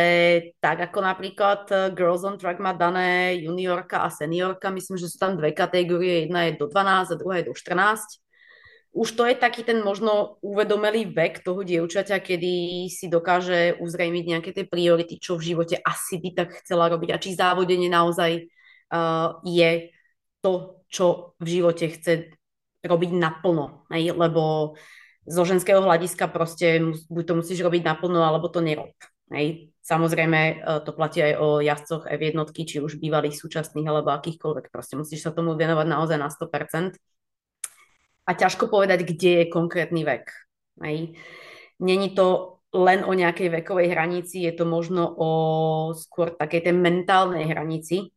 tak 0.61 0.93
ako 0.93 1.01
napríklad 1.01 1.63
eh, 1.73 1.79
Girls 1.97 2.21
on 2.21 2.37
Track 2.37 2.61
má 2.61 2.77
dané 2.77 3.41
juniorka 3.41 4.05
a 4.05 4.13
seniorka, 4.13 4.69
myslím, 4.69 5.01
že 5.01 5.09
sú 5.09 5.17
tam 5.17 5.41
dve 5.41 5.57
kategórie, 5.57 6.29
jedna 6.29 6.53
je 6.53 6.61
do 6.61 6.69
12 6.69 7.17
a 7.17 7.17
druhá 7.17 7.41
je 7.41 7.49
do 7.49 7.57
14. 7.57 8.21
Už 8.91 9.09
to 9.15 9.23
je 9.23 9.39
taký 9.39 9.63
ten 9.63 9.81
možno 9.87 10.37
uvedomelý 10.43 11.15
vek 11.15 11.47
toho 11.47 11.63
dievčaťa, 11.63 12.21
kedy 12.21 12.53
si 12.91 13.07
dokáže 13.07 13.79
uzrejmiť 13.79 14.25
nejaké 14.27 14.51
tie 14.51 14.67
priority, 14.67 15.17
čo 15.17 15.39
v 15.39 15.55
živote 15.55 15.79
asi 15.79 16.19
by 16.19 16.35
tak 16.35 16.49
chcela 16.61 16.91
robiť 16.91 17.15
a 17.15 17.23
či 17.23 17.39
závodenie 17.39 17.87
naozaj 17.87 18.51
uh, 18.91 19.39
je 19.47 19.95
to, 20.43 20.83
čo 20.91 21.39
v 21.39 21.47
živote 21.47 21.87
chce 21.87 22.35
robiť 22.81 23.11
naplno, 23.13 23.85
hej? 23.93 24.17
lebo 24.17 24.75
zo 25.29 25.43
ženského 25.45 25.85
hľadiska 25.85 26.33
proste 26.33 26.81
buď 27.13 27.25
to 27.25 27.35
musíš 27.39 27.61
robiť 27.61 27.83
naplno, 27.85 28.25
alebo 28.25 28.49
to 28.49 28.65
nerob. 28.65 28.97
Hej? 29.31 29.71
Samozrejme, 29.85 30.41
e, 30.41 30.55
to 30.85 30.91
platí 30.97 31.21
aj 31.23 31.35
o 31.39 31.47
jazdcoch 31.61 32.05
F 32.09 32.21
jednotky, 32.21 32.65
či 32.65 32.83
už 32.83 32.99
bývalých, 32.99 33.37
súčasných, 33.37 33.87
alebo 33.87 34.11
akýchkoľvek. 34.17 34.73
Proste 34.73 34.97
musíš 34.97 35.29
sa 35.29 35.31
tomu 35.31 35.55
venovať 35.55 35.87
naozaj 35.87 36.19
na 36.19 36.29
100%. 36.33 36.99
A 38.27 38.31
ťažko 38.37 38.71
povedať, 38.71 39.05
kde 39.05 39.45
je 39.45 39.53
konkrétny 39.53 40.03
vek. 40.07 40.31
Hej? 40.83 41.19
Není 41.81 42.13
to 42.13 42.61
len 42.71 43.03
o 43.03 43.13
nejakej 43.15 43.51
vekovej 43.51 43.91
hranici, 43.91 44.47
je 44.47 44.53
to 44.55 44.63
možno 44.63 45.11
o 45.11 45.31
skôr 45.99 46.31
takej 46.31 46.71
tej 46.71 46.75
mentálnej 46.79 47.51
hranici, 47.51 48.15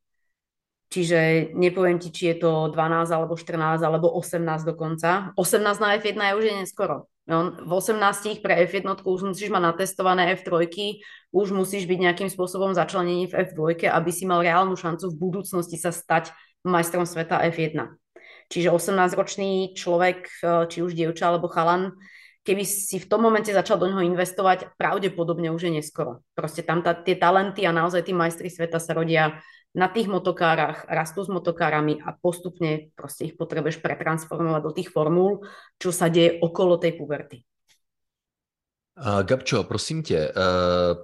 Čiže 0.93 1.49
nepoviem 1.57 1.97
ti, 1.97 2.13
či 2.13 2.29
je 2.29 2.45
to 2.45 2.69
12 2.69 3.09
alebo 3.09 3.33
14 3.33 3.81
alebo 3.81 4.13
18 4.13 4.45
dokonca. 4.61 5.33
18 5.33 5.81
na 5.81 5.97
F1 5.97 6.13
je 6.13 6.33
už 6.37 6.43
je 6.45 6.53
neskoro. 6.53 7.09
No, 7.25 7.49
v 7.49 7.71
18 7.73 8.45
pre 8.45 8.61
F1 8.69 9.01
už 9.01 9.19
musíš 9.25 9.49
mať 9.49 9.73
natestované 9.73 10.37
F3, 10.37 10.69
už 11.33 11.55
musíš 11.55 11.89
byť 11.89 11.97
nejakým 11.97 12.29
spôsobom 12.29 12.77
začlenený 12.77 13.25
v 13.31 13.41
F2, 13.41 13.89
aby 13.89 14.11
si 14.13 14.29
mal 14.29 14.45
reálnu 14.45 14.77
šancu 14.77 15.09
v 15.09 15.17
budúcnosti 15.17 15.81
sa 15.81 15.89
stať 15.89 16.29
majstrom 16.61 17.09
sveta 17.09 17.41
F1. 17.49 17.89
Čiže 18.53 18.69
18-ročný 18.69 19.73
človek, 19.73 20.29
e, 20.29 20.69
či 20.69 20.85
už 20.85 20.93
dievča 20.93 21.31
alebo 21.31 21.49
chalan, 21.49 21.95
keby 22.43 22.67
si 22.67 22.99
v 22.99 23.07
tom 23.07 23.23
momente 23.23 23.49
začal 23.49 23.79
do 23.79 23.87
neho 23.87 24.03
investovať, 24.03 24.75
pravdepodobne 24.75 25.49
už 25.49 25.71
je 25.71 25.79
neskoro. 25.79 26.21
Proste 26.35 26.61
tam 26.61 26.83
ta, 26.83 26.91
tie 26.91 27.15
talenty 27.15 27.63
a 27.63 27.71
naozaj 27.71 28.03
tí 28.03 28.13
majstri 28.13 28.51
sveta 28.51 28.83
sa 28.83 28.91
rodia 28.93 29.39
na 29.73 29.89
tých 29.89 30.05
motokárach, 30.05 30.85
rastú 30.85 31.25
s 31.25 31.29
motokárami 31.33 31.97
a 32.05 32.13
postupne 32.13 32.93
proste 32.93 33.33
ich 33.33 33.35
potrebuješ 33.37 33.81
pretransformovať 33.81 34.61
do 34.61 34.71
tých 34.71 34.89
formul, 34.93 35.41
čo 35.81 35.89
sa 35.89 36.13
deje 36.13 36.37
okolo 36.45 36.77
tej 36.77 36.93
puberty. 36.93 37.41
Gabčo, 39.23 39.63
prosím 39.63 40.03
tě, 40.03 40.17
eh, 40.17 40.33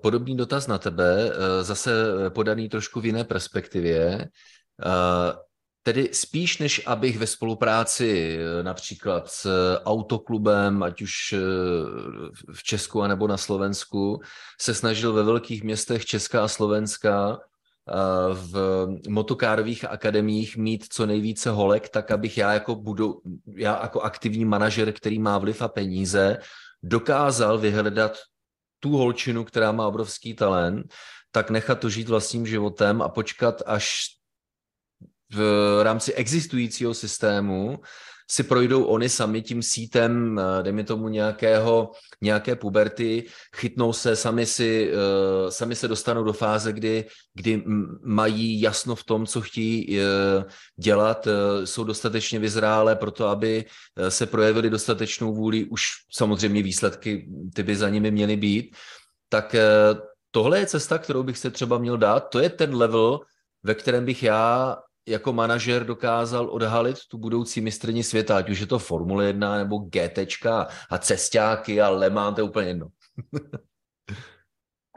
podobný 0.02 0.38
dotaz 0.38 0.68
na 0.68 0.78
tebe, 0.78 1.32
eh, 1.32 1.64
zase 1.64 1.92
podaný 2.30 2.70
trošku 2.70 3.02
v 3.02 3.06
jiné 3.06 3.24
perspektivě. 3.24 4.28
Eh, 4.86 5.34
tedy 5.84 6.10
spíš, 6.14 6.58
než 6.58 6.82
abych 6.86 7.18
ve 7.18 7.28
spolupráci 7.28 8.40
například 8.62 9.30
s 9.30 9.48
autoklubem, 9.86 10.84
ať 10.84 11.02
už 11.02 11.36
v 12.54 12.64
Česku 12.64 13.02
anebo 13.02 13.28
na 13.28 13.38
Slovensku, 13.38 14.22
se 14.62 14.74
snažil 14.74 15.14
ve 15.14 15.24
velkých 15.24 15.64
městech 15.64 16.06
Česka 16.06 16.44
a 16.44 16.48
Slovenska 16.48 17.40
v 18.34 18.88
motokárových 19.08 19.86
akademiích 19.86 20.58
mít 20.58 20.86
co 20.90 21.06
nejvíce 21.06 21.50
holek, 21.50 21.90
tak 21.90 22.12
abych 22.12 22.38
já 22.38 22.54
jako, 22.54 22.76
budu, 22.76 23.22
já 23.56 23.82
jako 23.82 24.02
aktivní 24.02 24.46
manažer, 24.46 24.94
který 24.94 25.20
má 25.20 25.38
vliv 25.38 25.62
a 25.62 25.68
peníze, 25.68 26.38
dokázal 26.84 27.58
vyhledat 27.58 28.18
tu 28.80 28.98
holčinu, 28.98 29.44
která 29.44 29.72
má 29.72 29.88
obrovský 29.88 30.34
talent, 30.34 30.94
tak 31.32 31.50
nechat 31.50 31.80
to 31.80 31.90
žít 31.90 32.10
vlastním 32.10 32.48
životem 32.48 33.02
a 33.02 33.10
počkat, 33.10 33.62
až 33.66 34.06
v 35.32 35.40
rámci 35.84 36.14
existujícího 36.14 36.94
systému 36.94 37.80
si 38.32 38.44
projdou 38.44 38.84
oni 38.84 39.10
sami 39.10 39.42
tím 39.42 39.64
sítem, 39.64 40.40
eh, 40.40 40.64
dejme 40.64 40.84
tomu 40.84 41.10
nějakého, 41.10 41.92
nějaké 42.22 42.56
puberty, 42.56 43.26
chytnou 43.56 43.94
se, 43.94 44.16
sami, 44.16 44.46
si, 44.46 44.92
eh, 44.94 45.52
sami 45.52 45.76
se 45.76 45.88
dostanou 45.88 46.24
do 46.24 46.34
fáze, 46.34 46.74
kdy, 46.74 47.06
kdy 47.34 47.64
mají 48.04 48.62
jasno 48.62 48.96
v 48.96 49.04
tom, 49.04 49.26
co 49.26 49.42
chtějí 49.42 50.00
eh, 50.00 50.04
dělat, 50.78 51.28
jsou 51.64 51.84
dostatečně 51.84 52.40
vyzrálé 52.40 52.96
pro 52.96 53.12
to, 53.12 53.28
aby 53.28 53.66
se 54.10 54.26
projevili 54.26 54.70
dostatečnou 54.70 55.34
vůli, 55.34 55.66
už 55.66 55.84
samozřejmě 56.12 56.64
výsledky 56.64 57.30
ty 57.54 57.64
by 57.64 57.76
za 57.76 57.90
nimi 57.90 58.12
měly 58.12 58.36
být, 58.36 58.76
tak 59.30 59.56
tohle 60.32 60.60
je 60.60 60.66
cesta, 60.66 60.98
kterou 60.98 61.24
bych 61.24 61.38
se 61.38 61.52
třeba 61.52 61.78
měl 61.78 61.98
dát, 61.98 62.20
to 62.20 62.40
je 62.40 62.50
ten 62.50 62.76
level, 62.76 63.20
ve 63.64 63.76
kterém 63.76 64.06
bych 64.06 64.24
já 64.24 64.78
jako 65.10 65.34
manažer 65.34 65.86
dokázal 65.86 66.50
odhalit 66.50 66.98
tu 67.08 67.18
budoucí 67.18 67.62
mistrní 67.62 68.04
světa, 68.04 68.38
ať 68.38 68.50
už 68.50 68.60
je 68.60 68.68
to 68.68 68.80
Formule 68.80 69.26
1 69.26 69.58
nebo 69.58 69.78
GT 69.78 70.46
a 70.90 70.98
cestáky 70.98 71.82
a 71.82 71.90
Le 71.90 72.10
Mans, 72.10 72.36
to 72.36 72.42
je 72.42 72.46
úplně 72.46 72.68
jedno. 72.68 72.88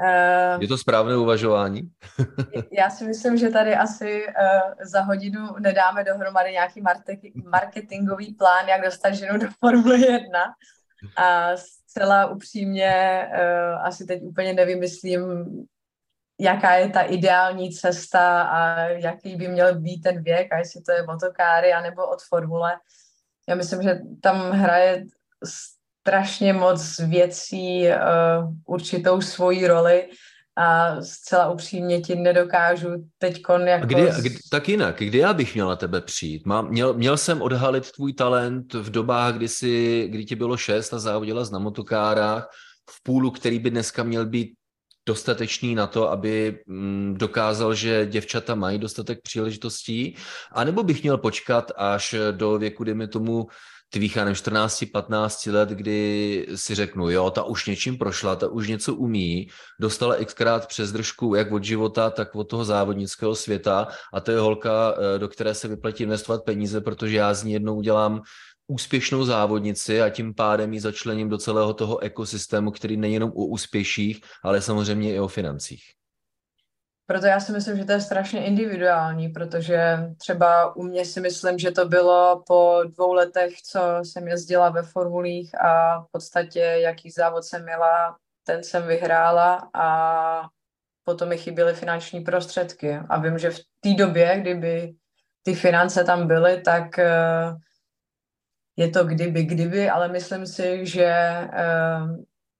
Uh, 0.03 0.63
je 0.63 0.69
to 0.69 0.79
správné 0.79 1.17
uvažování? 1.17 1.83
já 2.73 2.91
si 2.91 3.05
myslím, 3.05 3.37
že 3.37 3.49
tady 3.49 3.75
asi 3.75 4.27
uh, 4.27 4.85
za 4.85 5.01
hodinu 5.01 5.49
nedáme 5.59 6.05
dohromady 6.05 6.53
nějaký 6.53 6.83
marketingový 7.45 8.35
plán, 8.35 8.69
jak 8.69 8.85
dostat 8.85 9.11
ženu 9.11 9.39
do 9.39 9.47
Formule 9.61 9.99
1. 9.99 10.41
A 11.17 11.57
zcela 11.57 12.27
upřímně 12.27 13.29
uh, 13.33 13.87
asi 13.87 14.07
teď 14.07 14.23
úplně 14.23 14.53
nevymyslím 14.53 15.21
jaká 16.41 16.75
je 16.75 16.89
ta 16.89 17.01
ideální 17.01 17.71
cesta 17.71 18.43
a 18.43 18.79
jaký 18.85 19.37
by 19.37 19.49
měl 19.49 19.81
být 19.81 20.01
ten 20.01 20.23
věk 20.23 20.53
a 20.53 20.59
jestli 20.59 20.83
to 20.83 20.93
je 20.93 21.07
motokáry 21.07 21.73
anebo 21.73 22.07
od 22.07 22.23
formule. 22.29 22.73
Já 23.49 23.55
myslím, 23.55 23.83
že 23.83 24.01
tam 24.21 24.51
hraje 24.51 25.05
strašně 25.45 26.53
moc 26.53 26.99
věcí 26.99 27.87
uh, 27.89 27.95
určitou 28.67 29.21
svoji 29.21 29.67
roli 29.67 30.09
a 30.57 31.01
zcela 31.03 31.51
upřímně 31.51 32.01
ti 32.01 32.15
nedokážu 32.15 32.89
teď 33.19 33.43
jako... 33.65 33.87
Kdy, 33.87 34.09
kdy, 34.21 34.37
tak 34.51 34.69
jinak, 34.69 34.99
kdy 34.99 35.19
já 35.19 35.33
bych 35.35 35.55
měl 35.55 35.69
na 35.69 35.77
tebe 35.77 36.01
přijít? 36.01 36.47
Mám, 36.47 36.69
měl, 36.69 36.95
měl 36.95 37.17
jsem 37.17 37.43
odhalit 37.43 37.91
tvůj 37.91 38.13
talent 38.13 38.75
v 38.75 38.91
dobách, 38.91 39.35
kdy, 39.35 39.49
jsi, 39.49 40.07
kdy 40.11 40.25
ti 40.25 40.37
bylo 40.37 40.57
šest 40.57 40.95
a 40.95 40.99
závodila 40.99 41.45
na 41.53 41.59
motokárách, 41.59 42.49
v 42.91 43.03
půlu, 43.03 43.31
který 43.31 43.59
by 43.59 43.71
dneska 43.71 44.03
měl 44.03 44.27
být 44.27 44.53
dostatečný 45.07 45.75
na 45.75 45.87
to, 45.87 46.11
aby 46.11 46.63
mm, 46.67 47.15
dokázal, 47.19 47.75
že 47.75 48.07
děvčata 48.07 48.55
mají 48.55 48.79
dostatek 48.79 49.23
příležitostí, 49.23 50.17
anebo 50.53 50.83
bych 50.83 51.03
měl 51.03 51.19
počkat 51.19 51.73
až 51.77 52.15
do 52.31 52.59
věku, 52.59 52.85
dejme 52.85 53.09
tomu, 53.09 53.47
tvých, 53.93 54.17
14-15 54.17 55.53
let, 55.53 55.69
kdy 55.69 56.47
si 56.55 56.75
řeknu, 56.75 57.11
jo, 57.11 57.31
ta 57.31 57.43
už 57.43 57.67
něčím 57.67 57.99
prošla, 57.99 58.37
ta 58.37 58.49
už 58.49 58.69
něco 58.69 58.95
umí, 58.95 59.49
dostala 59.81 60.17
xkrát 60.25 60.67
přes 60.67 60.93
držku 60.93 61.35
jak 61.35 61.53
od 61.53 61.65
života, 61.65 62.11
tak 62.11 62.35
od 62.35 62.45
toho 62.45 62.65
závodnického 62.65 63.35
světa 63.35 63.89
a 64.13 64.21
to 64.21 64.31
je 64.31 64.39
holka, 64.39 64.95
eh, 64.97 65.19
do 65.19 65.29
které 65.29 65.55
se 65.55 65.69
vyplatí 65.69 66.03
investovat 66.03 66.45
peníze, 66.45 66.81
protože 66.81 67.17
já 67.17 67.35
z 67.35 67.45
ní 67.45 67.53
jednou 67.53 67.77
udělám 67.77 68.23
úspěšnou 68.73 69.25
závodnici 69.25 70.03
a 70.03 70.11
tím 70.11 70.35
pádem 70.35 70.73
ji 70.73 70.81
začlením 70.81 71.29
do 71.29 71.39
celého 71.39 71.75
toho 71.75 71.99
ekosystému, 71.99 72.71
který 72.71 72.97
není 72.97 73.15
jenom 73.15 73.31
o 73.31 73.45
úspěších, 73.45 74.21
ale 74.45 74.61
samozřejmě 74.61 75.15
i 75.15 75.21
o 75.21 75.29
financích. 75.29 75.83
Proto 77.07 77.27
já 77.27 77.41
si 77.41 77.53
myslím, 77.53 77.77
že 77.77 77.85
to 77.85 77.93
je 77.93 78.01
strašně 78.01 78.45
individuální, 78.45 79.29
protože 79.29 79.99
třeba 80.19 80.77
u 80.77 80.83
mě 80.83 81.05
si 81.05 81.21
myslím, 81.21 81.59
že 81.59 81.71
to 81.71 81.89
bylo 81.89 82.43
po 82.47 82.81
dvou 82.87 83.13
letech, 83.13 83.63
co 83.63 83.81
jsem 84.03 84.29
jezdila 84.29 84.71
ve 84.71 84.83
formulích 84.83 85.61
a 85.61 86.01
v 86.01 86.07
podstatě 86.13 86.61
jaký 86.61 87.11
závod 87.11 87.45
jsem 87.45 87.63
měla, 87.63 88.17
ten 88.45 88.63
jsem 88.63 88.87
vyhrála 88.87 89.71
a 89.75 89.89
potom 91.05 91.29
mi 91.29 91.39
chyběly 91.39 91.75
finanční 91.75 92.21
prostředky. 92.21 92.99
A 93.09 93.21
vím, 93.21 93.39
že 93.39 93.51
v 93.51 93.59
té 93.81 93.95
době, 93.95 94.41
kdyby 94.41 94.95
ty 95.43 95.55
finance 95.55 96.05
tam 96.05 96.27
byly, 96.27 96.61
tak 96.61 96.85
uh, 96.99 97.59
je 98.77 98.89
to 98.89 99.05
kdyby, 99.05 99.43
kdyby, 99.43 99.91
ale 99.91 100.09
myslím 100.09 100.47
si, 100.47 100.87
že 100.87 101.39
uh, 101.43 102.17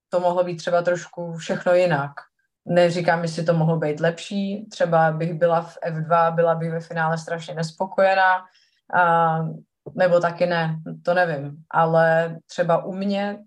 to 0.09 0.21
mohlo 0.21 0.45
být 0.45 0.57
třeba 0.57 0.83
trošku 0.83 1.35
všechno 1.37 1.75
jinak. 1.75 2.11
Neříkám, 2.65 3.23
jestli 3.23 3.45
to 3.45 3.55
mohlo 3.55 3.79
být 3.79 4.01
lepší, 4.01 4.67
třeba 4.71 5.13
bych 5.13 5.35
byla 5.35 5.63
v 5.63 5.77
F2, 5.87 6.35
byla 6.35 6.55
bych 6.55 6.71
ve 6.71 6.81
finále 6.81 7.19
strašně 7.19 7.55
nespokojená, 7.55 8.39
uh, 8.95 9.57
nebo 9.95 10.21
taky 10.21 10.47
ne, 10.47 10.77
to 11.03 11.15
nevím. 11.15 11.57
Ale 11.71 12.37
třeba 12.47 12.85
u 12.85 12.93
mě 12.93 13.39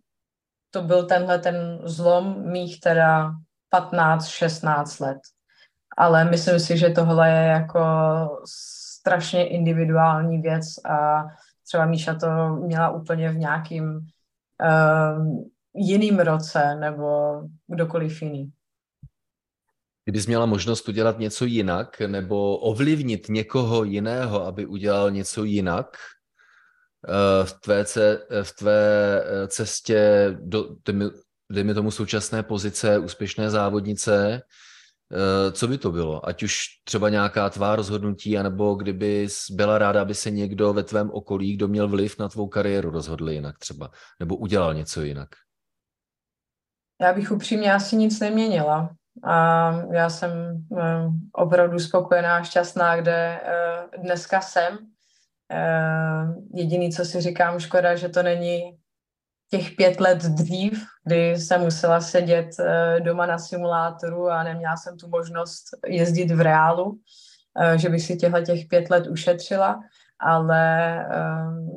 to 0.69 0.81
byl 0.81 1.05
tenhle 1.05 1.39
ten 1.39 1.79
zlom 1.83 2.51
mých 2.51 2.79
teda 2.79 3.31
15-16 3.73 5.05
let. 5.05 5.17
Ale 5.97 6.25
myslím 6.25 6.59
si, 6.59 6.77
že 6.77 6.89
tohle 6.89 7.29
je 7.29 7.45
jako 7.45 7.81
strašně 8.99 9.47
individuální 9.47 10.41
věc 10.41 10.65
a 10.85 11.25
třeba 11.67 11.85
Míša 11.85 12.13
to 12.15 12.55
měla 12.55 12.89
úplně 12.89 13.31
v 13.31 13.37
nějakým 13.37 13.85
uh, 13.85 15.43
jiným 15.75 16.19
roce 16.19 16.75
nebo 16.75 17.41
kdokoliv 17.67 18.21
jiný. 18.21 18.51
Kdybys 20.05 20.27
měla 20.27 20.45
možnost 20.45 20.89
udělat 20.89 21.19
něco 21.19 21.45
jinak 21.45 21.99
nebo 21.99 22.57
ovlivnit 22.57 23.29
někoho 23.29 23.83
jiného, 23.83 24.45
aby 24.45 24.65
udělal 24.65 25.11
něco 25.11 25.43
jinak 25.43 25.97
uh, 27.07 27.45
v 27.45 27.53
tvé, 27.61 27.85
ce, 27.85 28.19
v 28.43 28.55
tvé 28.55 29.21
eh, 29.25 29.47
cestě 29.47 30.29
do, 30.41 30.75
dejme 31.51 31.73
tomu 31.73 31.91
současné 31.91 32.43
pozice 32.43 32.97
úspěšné 32.97 33.49
závodnice, 33.49 34.41
Eh, 34.41 34.64
co 35.51 35.67
by 35.67 35.77
to 35.77 35.91
bylo? 35.91 36.27
Ať 36.27 36.43
už 36.43 36.65
třeba 36.83 37.09
nějaká 37.09 37.49
tvá 37.49 37.75
rozhodnutí, 37.75 38.37
anebo 38.37 38.75
kdyby 38.75 39.27
byla 39.51 39.77
ráda, 39.77 40.01
aby 40.01 40.15
se 40.15 40.31
někdo 40.31 40.73
ve 40.73 40.83
tvém 40.83 41.11
okolí, 41.11 41.55
kdo 41.55 41.67
měl 41.67 41.87
vliv 41.87 42.19
na 42.19 42.29
tvou 42.29 42.47
kariéru, 42.47 42.89
rozhodl 42.89 43.29
jinak 43.29 43.57
třeba, 43.57 43.91
nebo 44.19 44.35
udělal 44.35 44.73
něco 44.73 45.01
jinak? 45.01 45.29
Já 47.01 47.13
bych 47.13 47.31
upřímně 47.31 47.73
asi 47.73 47.95
nic 47.95 48.19
neměnila. 48.19 48.89
A 49.23 49.71
já 49.91 50.09
jsem 50.09 50.31
eh, 50.77 51.07
opravdu 51.33 51.79
spokojená 51.79 52.37
a 52.37 52.43
šťastná, 52.43 52.97
kde 52.97 53.41
eh, 53.43 53.97
dneska 53.97 54.41
jsem. 54.41 54.77
Jediný, 56.53 56.91
co 56.91 57.05
si 57.05 57.21
říkám, 57.21 57.59
škoda, 57.59 57.95
že 57.95 58.09
to 58.09 58.23
není 58.23 58.77
těch 59.51 59.71
pět 59.71 59.99
let 59.99 60.17
dřív, 60.17 60.85
kdy 61.03 61.37
jsem 61.37 61.61
musela 61.61 62.01
sedět 62.01 62.49
eh, 62.59 62.99
doma 62.99 63.25
na 63.25 63.37
simulátoru 63.37 64.29
a 64.29 64.43
neměla 64.43 64.77
jsem 64.77 64.97
tu 64.97 65.07
možnost 65.07 65.63
jezdit 65.87 66.31
v 66.31 66.41
reálu, 66.41 66.99
eh, 67.61 67.77
že 67.77 67.89
bych 67.89 68.01
si 68.01 68.17
těchto 68.17 68.41
těch 68.41 68.67
pět 68.67 68.89
let 68.89 69.07
ušetřila. 69.07 69.79
ale 70.19 71.05
um, 71.05 71.69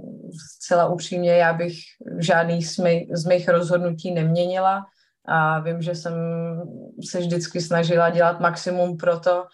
zcela 0.57 0.87
upřímně 0.87 1.37
já 1.37 1.53
bych 1.53 1.75
žádný 2.19 2.63
z, 2.63 3.25
mých, 3.25 3.49
rozhodnutí 3.49 4.15
neměnila 4.15 4.87
a 5.29 5.59
vím, 5.61 5.83
že 5.83 5.95
jsem 5.95 6.15
se 7.11 7.19
vždycky 7.19 7.61
snažila 7.61 8.11
dělat 8.11 8.41
maximum 8.41 8.97
pro 8.97 9.21
to, 9.21 9.47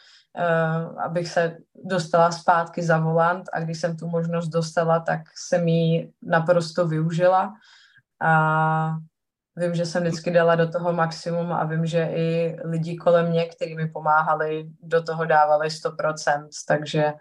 abych 1.05 1.29
se 1.29 1.57
dostala 1.85 2.33
zpátky 2.33 2.83
za 2.83 2.99
volant 2.99 3.49
a 3.53 3.61
když 3.61 3.81
jsem 3.81 3.97
tu 3.97 4.09
možnost 4.09 4.49
dostala, 4.49 5.01
tak 5.01 5.21
jsem 5.37 5.69
ji 5.69 6.13
naprosto 6.23 6.87
využila 6.87 7.55
a 8.25 8.97
vím, 9.57 9.75
že 9.75 9.87
jsem 9.87 10.03
vždycky 10.03 10.31
dala 10.31 10.55
do 10.55 10.69
toho 10.69 10.93
maximum 10.93 11.53
a 11.53 11.65
vím, 11.65 11.87
že 11.87 12.11
i 12.15 12.57
lidi 12.65 12.97
kolem 12.97 13.31
mě, 13.31 13.47
kteří 13.47 13.75
mi 13.75 13.89
pomáhali, 13.89 14.67
do 14.83 15.03
toho 15.03 15.25
dávali 15.25 15.69
100%, 15.69 16.49
takže 16.69 17.13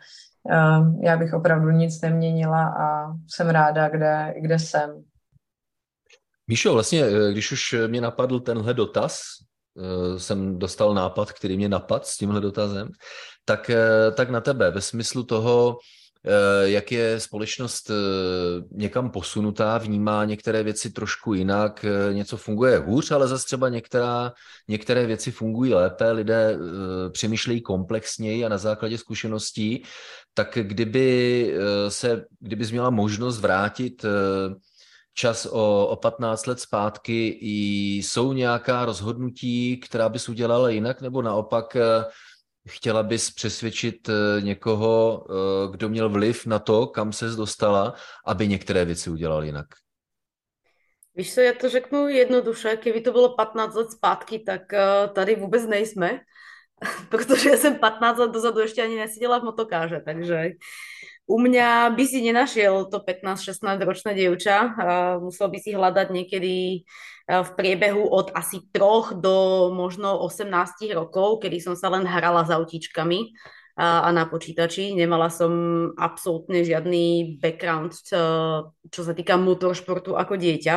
uh, 0.44 1.04
já 1.04 1.18
bych 1.18 1.34
opravdu 1.34 1.70
nic 1.70 2.02
neměnila 2.02 2.68
a 2.68 3.14
jsem 3.28 3.50
ráda, 3.50 3.90
kde, 3.90 4.34
kde 4.38 4.60
jsem. 4.60 5.04
Míšo, 6.48 6.74
vlastně, 6.74 7.04
eh, 7.06 7.32
když 7.32 7.52
už 7.52 7.76
mě 7.88 8.02
napadl 8.02 8.40
tenhle 8.40 8.74
dotaz, 8.74 9.22
eh, 9.78 10.20
jsem 10.20 10.60
dostal 10.60 10.94
nápad, 10.94 11.32
který 11.32 11.58
mě 11.58 11.70
napad 11.70 12.06
s 12.06 12.18
tímhle 12.18 12.42
dotazem, 12.42 12.90
tak, 13.46 13.72
tak 14.16 14.30
na 14.30 14.42
tebe 14.42 14.72
ve 14.72 14.82
smyslu 14.82 15.24
toho, 15.24 15.78
Eh, 15.78 16.03
jak 16.64 16.92
je 16.92 17.20
společnost 17.20 17.90
eh, 17.90 17.94
někam 18.72 19.12
posunutá, 19.12 19.78
vnímá 19.78 20.26
některé 20.26 20.64
věci 20.64 20.90
trošku 20.92 21.34
jinak, 21.34 21.86
eh, 21.86 22.14
něco 22.14 22.38
funguje 22.38 22.78
hůř, 22.78 23.12
ale 23.12 23.28
zase 23.28 23.46
třeba 23.46 23.70
některá, 23.70 24.34
některé 24.68 25.06
věci 25.06 25.32
fungují 25.32 25.74
lépe, 25.74 26.12
lidé 26.12 26.58
přemýšlejí 27.12 27.62
komplexněji 27.62 28.46
a 28.46 28.50
na 28.50 28.58
základě 28.58 28.98
zkušeností, 28.98 29.84
tak 30.34 30.58
kdyby 30.62 31.56
se, 31.88 32.26
kdybys 32.40 32.72
měla 32.72 32.90
možnost 32.90 33.40
vrátit 33.40 34.06
čas 35.14 35.46
o, 35.46 35.88
o 35.88 35.96
15 35.96 36.46
let 36.46 36.60
zpátky, 36.60 37.40
jsou 37.42 38.34
nějaká 38.34 38.86
rozhodnutí, 38.86 39.78
která 39.78 40.10
bys 40.10 40.30
udělala 40.30 40.70
jinak, 40.70 41.02
nebo 41.02 41.22
naopak 41.22 41.78
Chtěla 42.68 43.04
bys 43.04 43.32
přesvědčit 43.32 44.10
eh, 44.10 44.42
někoho, 44.42 45.26
eh, 45.30 45.72
kdo 45.72 45.90
měl 45.90 46.10
vliv 46.10 46.46
na 46.46 46.60
to, 46.60 46.88
kam 46.88 47.14
se 47.14 47.30
dostala, 47.30 47.94
aby 48.26 48.48
některé 48.48 48.86
věci 48.86 49.10
udělal 49.10 49.44
jinak? 49.44 49.66
Víš 51.16 51.34
co, 51.34 51.42
já 51.42 51.54
to 51.54 51.70
řeknu 51.70 52.08
jednoduše, 52.08 52.78
kdyby 52.82 53.02
to 53.02 53.12
bylo 53.12 53.36
15 53.36 53.76
let 53.76 53.92
zpátky, 53.92 54.40
tak 54.40 54.74
eh, 54.74 55.08
tady 55.14 55.36
vůbec 55.36 55.68
nejsme, 55.68 56.20
protože 57.10 57.50
já 57.50 57.58
jsem 57.58 57.76
15 57.76 58.18
let 58.18 58.32
dozadu 58.32 58.60
ještě 58.60 58.84
ani 58.84 58.96
neseděla 58.96 59.40
v 59.40 59.44
motokáže, 59.44 60.02
takže 60.06 60.50
u 61.24 61.36
mňa 61.40 61.96
by 61.96 62.04
si 62.04 62.20
nenašiel 62.20 62.92
to 62.92 63.00
15-16 63.00 63.80
ročné 63.80 64.12
dievča. 64.12 64.76
Musel 65.24 65.48
by 65.48 65.58
si 65.60 65.72
hľadať 65.72 66.08
niekedy 66.12 66.84
v 67.24 67.50
priebehu 67.56 68.04
od 68.04 68.36
asi 68.36 68.60
troch 68.76 69.16
do 69.16 69.72
možno 69.72 70.20
18 70.28 70.52
rokov, 70.92 71.40
kedy 71.40 71.64
som 71.64 71.76
sa 71.80 71.88
len 71.88 72.04
hrala 72.04 72.44
s 72.44 72.52
autíčkami 72.52 73.32
a, 73.80 74.12
na 74.12 74.28
počítači. 74.28 74.92
Nemala 74.92 75.32
som 75.32 75.52
absolútne 75.96 76.68
žiadny 76.68 77.40
background, 77.40 77.96
čo 78.92 79.02
sa 79.02 79.14
týka 79.16 79.40
motoršportu 79.40 80.20
ako 80.20 80.36
dieťa. 80.36 80.76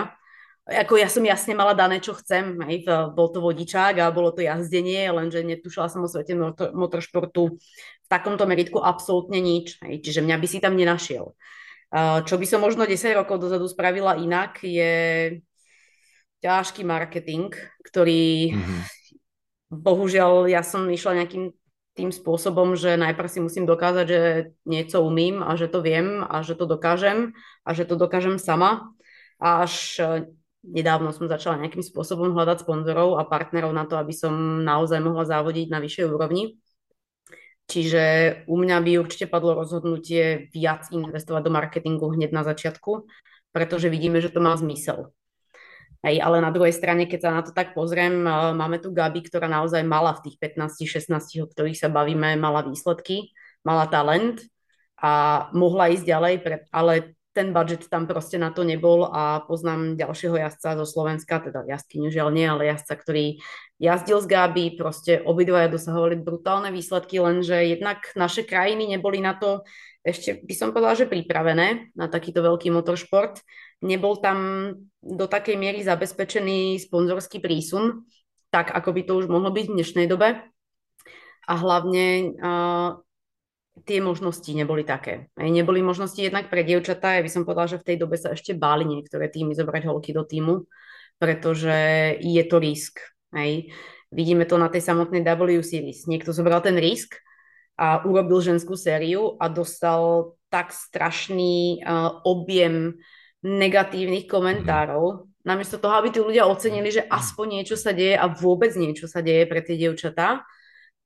Ako 0.67 0.99
ja 0.99 1.07
som 1.07 1.23
jasne 1.23 1.55
mala 1.55 1.79
dané, 1.79 2.03
čo 2.03 2.11
chcem. 2.19 2.59
Hej. 2.67 2.91
Bol 3.15 3.31
to 3.31 3.39
vodičák 3.39 4.03
a 4.03 4.11
bolo 4.11 4.35
to 4.35 4.43
jazdenie, 4.43 5.07
lenže 5.15 5.47
netušila 5.47 5.87
som 5.87 6.03
o 6.03 6.11
svete 6.11 6.35
motor, 6.35 6.75
motoršportu 6.75 7.55
v 8.03 8.09
takomto 8.11 8.51
meritku 8.51 8.83
absolútne 8.83 9.39
nič. 9.39 9.79
Hej. 9.87 10.03
Čiže 10.03 10.27
mňa 10.27 10.37
by 10.43 10.47
si 10.51 10.59
tam 10.59 10.75
nenašiel. 10.75 11.39
Čo 12.27 12.35
by 12.35 12.47
som 12.51 12.67
možno 12.67 12.83
10 12.83 13.15
rokov 13.15 13.39
dozadu 13.39 13.71
spravila 13.71 14.19
inak, 14.19 14.59
je 14.67 14.95
ťažký 16.43 16.83
marketing, 16.83 17.55
ktorý 17.87 18.59
mm-hmm. 18.59 18.81
bohužiaľ 19.71 20.51
ja 20.51 20.67
som 20.67 20.91
išla 20.91 21.23
nejakým 21.23 21.55
tým 21.97 22.11
spôsobom, 22.13 22.77
že 22.77 22.99
najprv 23.01 23.29
si 23.31 23.41
musím 23.41 23.65
dokázať, 23.65 24.05
že 24.05 24.23
niečo 24.69 25.01
umím 25.01 25.41
a 25.41 25.57
že 25.57 25.71
to 25.71 25.81
viem 25.81 26.21
a 26.27 26.45
že 26.45 26.53
to 26.59 26.69
dokážem 26.69 27.33
a 27.65 27.71
že 27.73 27.89
to 27.89 27.97
dokážem 27.97 28.37
sama. 28.37 28.93
A 29.41 29.65
až 29.65 30.03
nedávno 30.67 31.15
som 31.15 31.31
začala 31.31 31.63
nejakým 31.63 31.83
spôsobom 31.83 32.35
hľadať 32.35 32.67
sponzorov 32.67 33.17
a 33.17 33.25
partnerov 33.25 33.71
na 33.71 33.87
to, 33.87 33.95
aby 33.97 34.11
som 34.13 34.67
naozaj 34.67 34.99
mohla 34.99 35.23
závodiť 35.23 35.71
na 35.71 35.79
vyššej 35.79 36.07
úrovni. 36.11 36.59
Čiže 37.67 38.03
u 38.47 38.55
mňa 38.59 38.79
by 38.79 38.91
určite 39.03 39.27
padlo 39.27 39.59
rozhodnutie 39.59 40.47
viac 40.55 40.87
investovať 40.95 41.43
do 41.43 41.51
marketingu 41.51 42.07
hneď 42.15 42.31
na 42.31 42.47
začiatku, 42.47 43.11
pretože 43.51 43.91
vidíme, 43.91 44.23
že 44.23 44.31
to 44.31 44.39
má 44.39 44.55
zmysel. 44.55 45.11
Hej, 46.07 46.23
ale 46.23 46.39
na 46.39 46.55
druhej 46.55 46.71
strane, 46.71 47.11
keď 47.11 47.21
sa 47.27 47.31
na 47.35 47.43
to 47.43 47.51
tak 47.51 47.75
pozriem, 47.75 48.23
eh, 48.23 48.55
máme 48.55 48.79
tu 48.79 48.95
Gabi, 48.95 49.27
ktorá 49.27 49.51
naozaj 49.51 49.83
mala 49.83 50.15
v 50.15 50.31
tých 50.31 50.37
15-16, 50.39 51.43
o 51.43 51.51
ktorých 51.51 51.75
sa 51.75 51.91
bavíme, 51.91 52.39
mala 52.39 52.63
výsledky, 52.63 53.35
mala 53.67 53.91
talent 53.91 54.47
a 55.03 55.47
mohla 55.51 55.91
ísť 55.91 56.07
ďalej, 56.07 56.35
ale 56.71 57.16
ten 57.37 57.53
budget 57.53 57.93
tam 57.93 58.09
proste 58.09 58.41
na 58.41 58.49
to 58.49 58.65
nebol 58.65 59.13
a 59.13 59.45
poznám 59.45 60.01
ďalšieho 60.01 60.41
jazdca 60.41 60.81
zo 60.81 60.89
Slovenska, 60.89 61.45
teda 61.45 61.69
jazdkyňu 61.69 62.09
žiaľ 62.09 62.29
nie, 62.33 62.49
ale 62.49 62.73
jazdca, 62.73 62.97
ktorý 62.97 63.25
jazdil 63.77 64.25
z 64.25 64.27
Gabi, 64.33 64.67
proste 64.81 65.21
obidvaja 65.21 65.69
dosahovali 65.69 66.17
brutálne 66.17 66.73
výsledky, 66.73 67.21
lenže 67.21 67.77
jednak 67.77 68.09
naše 68.17 68.49
krajiny 68.49 68.89
neboli 68.89 69.21
na 69.21 69.37
to 69.37 69.61
ešte 70.07 70.39
by 70.47 70.55
som 70.55 70.71
povedala, 70.71 70.95
že 70.95 71.11
pripravené 71.11 71.91
na 71.99 72.07
takýto 72.07 72.39
veľký 72.39 72.71
motoršport. 72.71 73.43
Nebol 73.83 74.23
tam 74.23 74.39
do 75.03 75.27
takej 75.27 75.59
miery 75.59 75.83
zabezpečený 75.83 76.79
sponzorský 76.79 77.43
prísun, 77.43 78.07
tak 78.55 78.71
ako 78.71 78.95
by 78.95 79.03
to 79.03 79.13
už 79.19 79.27
mohlo 79.27 79.51
byť 79.51 79.67
v 79.67 79.75
dnešnej 79.75 80.07
dobe. 80.07 80.39
A 81.51 81.53
hlavne 81.59 82.39
uh, 82.39 82.91
tie 83.85 84.01
možnosti 84.01 84.49
neboli 84.49 84.87
také. 84.87 85.29
Aj 85.37 85.51
neboli 85.51 85.85
možnosti 85.85 86.17
jednak 86.17 86.49
pre 86.49 86.65
dievčatá, 86.65 87.19
ja 87.19 87.23
by 87.27 87.31
som 87.31 87.45
povedala, 87.45 87.69
že 87.69 87.83
v 87.83 87.87
tej 87.93 87.97
dobe 88.01 88.17
sa 88.17 88.33
ešte 88.33 88.57
báli 88.57 88.89
niektoré 88.89 89.29
týmy 89.29 89.53
zobrať 89.53 89.83
holky 89.85 90.17
do 90.17 90.25
týmu, 90.25 90.65
pretože 91.21 91.77
je 92.23 92.43
to 92.49 92.57
risk. 92.57 93.05
Aj. 93.37 93.51
Vidíme 94.15 94.49
to 94.49 94.57
na 94.57 94.73
tej 94.73 94.81
samotnej 94.81 95.21
W 95.21 95.61
Series. 95.61 96.09
Niekto 96.09 96.33
zobral 96.33 96.65
ten 96.65 96.79
risk, 96.79 97.21
a 97.77 98.01
urobil 98.09 98.41
ženskú 98.41 98.73
sériu 98.75 99.37
a 99.37 99.53
dostal 99.53 100.33
tak 100.49 100.73
strašný 100.73 101.85
uh, 101.85 102.25
objem 102.25 102.97
negatívnych 103.45 104.25
komentárov. 104.25 105.29
Namiesto 105.45 105.79
toho, 105.79 106.01
aby 106.01 106.11
tí 106.11 106.19
ľudia 106.19 106.49
ocenili, 106.49 106.91
že 106.91 107.05
aspoň 107.07 107.61
niečo 107.61 107.77
sa 107.77 107.93
deje 107.93 108.17
a 108.17 108.27
vôbec 108.27 108.73
niečo 108.75 109.07
sa 109.07 109.21
deje 109.21 109.47
pre 109.47 109.61
tie 109.63 109.77
dievčatá, 109.79 110.43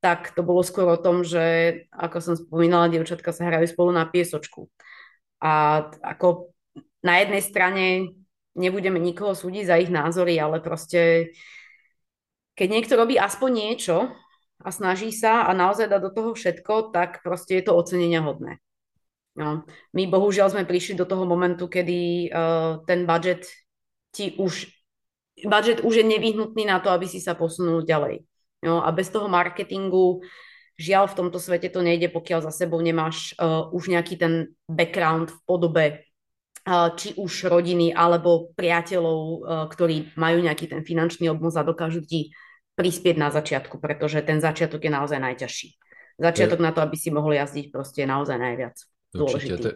tak 0.01 0.33
to 0.33 0.41
bolo 0.41 0.65
skôr 0.65 0.89
o 0.89 0.99
tom, 0.99 1.21
že, 1.21 1.77
ako 1.93 2.17
som 2.19 2.33
spomínala, 2.33 2.89
dievčatka 2.89 3.29
sa 3.29 3.47
hrajú 3.47 3.69
spolu 3.69 3.93
na 3.93 4.09
piesočku. 4.09 4.65
A 5.41 5.85
ako 6.01 6.53
na 7.05 7.21
jednej 7.21 7.41
strane 7.45 7.85
nebudeme 8.57 8.97
nikoho 8.97 9.37
súdiť 9.37 9.63
za 9.69 9.77
ich 9.77 9.93
názory, 9.93 10.41
ale 10.41 10.57
proste 10.59 11.31
keď 12.57 12.67
niekto 12.67 12.93
robí 12.97 13.15
aspoň 13.15 13.49
niečo, 13.53 14.09
a 14.61 14.69
snaží 14.69 15.09
sa 15.09 15.49
a 15.49 15.51
naozaj 15.57 15.89
dá 15.89 15.97
do 15.97 16.13
toho 16.13 16.37
všetko, 16.37 16.93
tak 16.93 17.25
proste 17.25 17.57
je 17.59 17.63
to 17.65 17.73
ocenenia 17.73 18.21
hodné. 18.21 18.61
No. 19.33 19.65
My 19.95 20.03
bohužiaľ 20.05 20.53
sme 20.53 20.69
prišli 20.69 20.99
do 20.99 21.07
toho 21.07 21.25
momentu, 21.25 21.65
kedy 21.65 22.29
uh, 22.29 22.83
ten 22.85 23.07
budget 23.07 23.47
ti 24.11 24.35
už 24.37 24.69
budget 25.47 25.81
už 25.81 26.03
je 26.03 26.05
nevyhnutný 26.05 26.67
na 26.67 26.77
to, 26.83 26.91
aby 26.93 27.07
si 27.09 27.17
sa 27.23 27.33
posunul 27.33 27.81
ďalej. 27.87 28.21
No, 28.61 28.85
a 28.85 28.89
bez 28.93 29.09
toho 29.09 29.25
marketingu 29.25 30.21
žiaľ 30.77 31.09
v 31.09 31.17
tomto 31.17 31.37
svete 31.41 31.69
to 31.69 31.81
nejde, 31.81 32.13
pokiaľ 32.13 32.45
za 32.45 32.53
sebou 32.53 32.81
nemáš 32.81 33.33
uh, 33.37 33.69
už 33.73 33.89
nejaký 33.89 34.17
ten 34.17 34.53
background 34.69 35.33
v 35.33 35.39
podobe 35.45 35.85
uh, 36.65 36.93
či 36.93 37.17
už 37.17 37.49
rodiny 37.49 37.93
alebo 37.93 38.53
priateľov, 38.53 39.19
uh, 39.21 39.37
ktorí 39.69 40.13
majú 40.17 40.41
nejaký 40.45 40.69
ten 40.69 40.81
finančný 40.85 41.29
obmoc 41.29 41.53
a 41.57 41.65
dokážu 41.65 42.05
ti 42.05 42.33
prispieť 42.77 43.17
na 43.17 43.29
začiatku, 43.29 43.77
pretože 43.81 44.21
ten 44.25 44.41
začiatok 44.41 44.81
je 44.81 44.91
naozaj 44.93 45.19
najťažší. 45.21 45.67
Začiatok 46.21 46.59
je... 46.61 46.65
na 46.65 46.71
to, 46.71 46.81
aby 46.81 46.95
si 46.97 47.09
mohl 47.09 47.33
jazdit, 47.33 47.71
prostě 47.73 48.01
je 48.01 48.07
naozaj 48.07 48.37
najviac 48.39 48.73
Určitě. 49.13 49.57
To, 49.57 49.69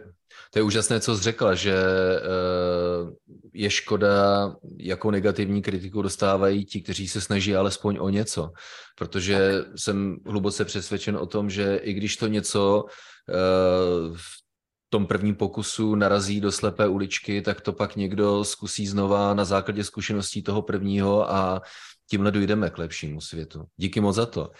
to 0.52 0.58
je 0.58 0.62
úžasné, 0.62 1.00
co 1.00 1.16
jsi 1.16 1.22
řekla, 1.22 1.54
že 1.54 1.74
uh, 1.74 3.10
je 3.52 3.70
škoda, 3.70 4.54
jakou 4.78 5.10
negativní 5.10 5.62
kritiku 5.62 6.02
dostávají 6.02 6.64
ti, 6.64 6.80
kteří 6.80 7.08
se 7.08 7.20
snaží 7.20 7.56
alespoň 7.56 7.98
o 8.00 8.08
něco. 8.08 8.50
Protože 8.98 9.62
tak. 9.62 9.78
jsem 9.78 10.16
hluboce 10.26 10.64
přesvědčen 10.64 11.16
o 11.16 11.26
tom, 11.26 11.50
že 11.50 11.76
i 11.76 11.92
když 11.92 12.16
to 12.16 12.26
něco 12.26 12.84
uh, 12.84 14.16
v 14.16 14.46
tom 14.88 15.06
prvním 15.06 15.34
pokusu 15.34 15.94
narazí 15.94 16.40
do 16.40 16.52
slepé 16.52 16.88
uličky, 16.88 17.42
tak 17.42 17.60
to 17.60 17.72
pak 17.72 17.96
někdo 17.96 18.44
zkusí 18.44 18.86
znova 18.86 19.34
na 19.34 19.44
základě 19.44 19.84
zkušeností 19.84 20.42
toho 20.42 20.62
prvního 20.62 21.30
a 21.30 21.62
tímhle 22.10 22.30
dojdeme 22.30 22.70
k 22.70 22.78
lepšímu 22.78 23.20
světu. 23.20 23.64
Díky 23.76 24.00
moc 24.00 24.16
za 24.16 24.26
to. 24.26 24.50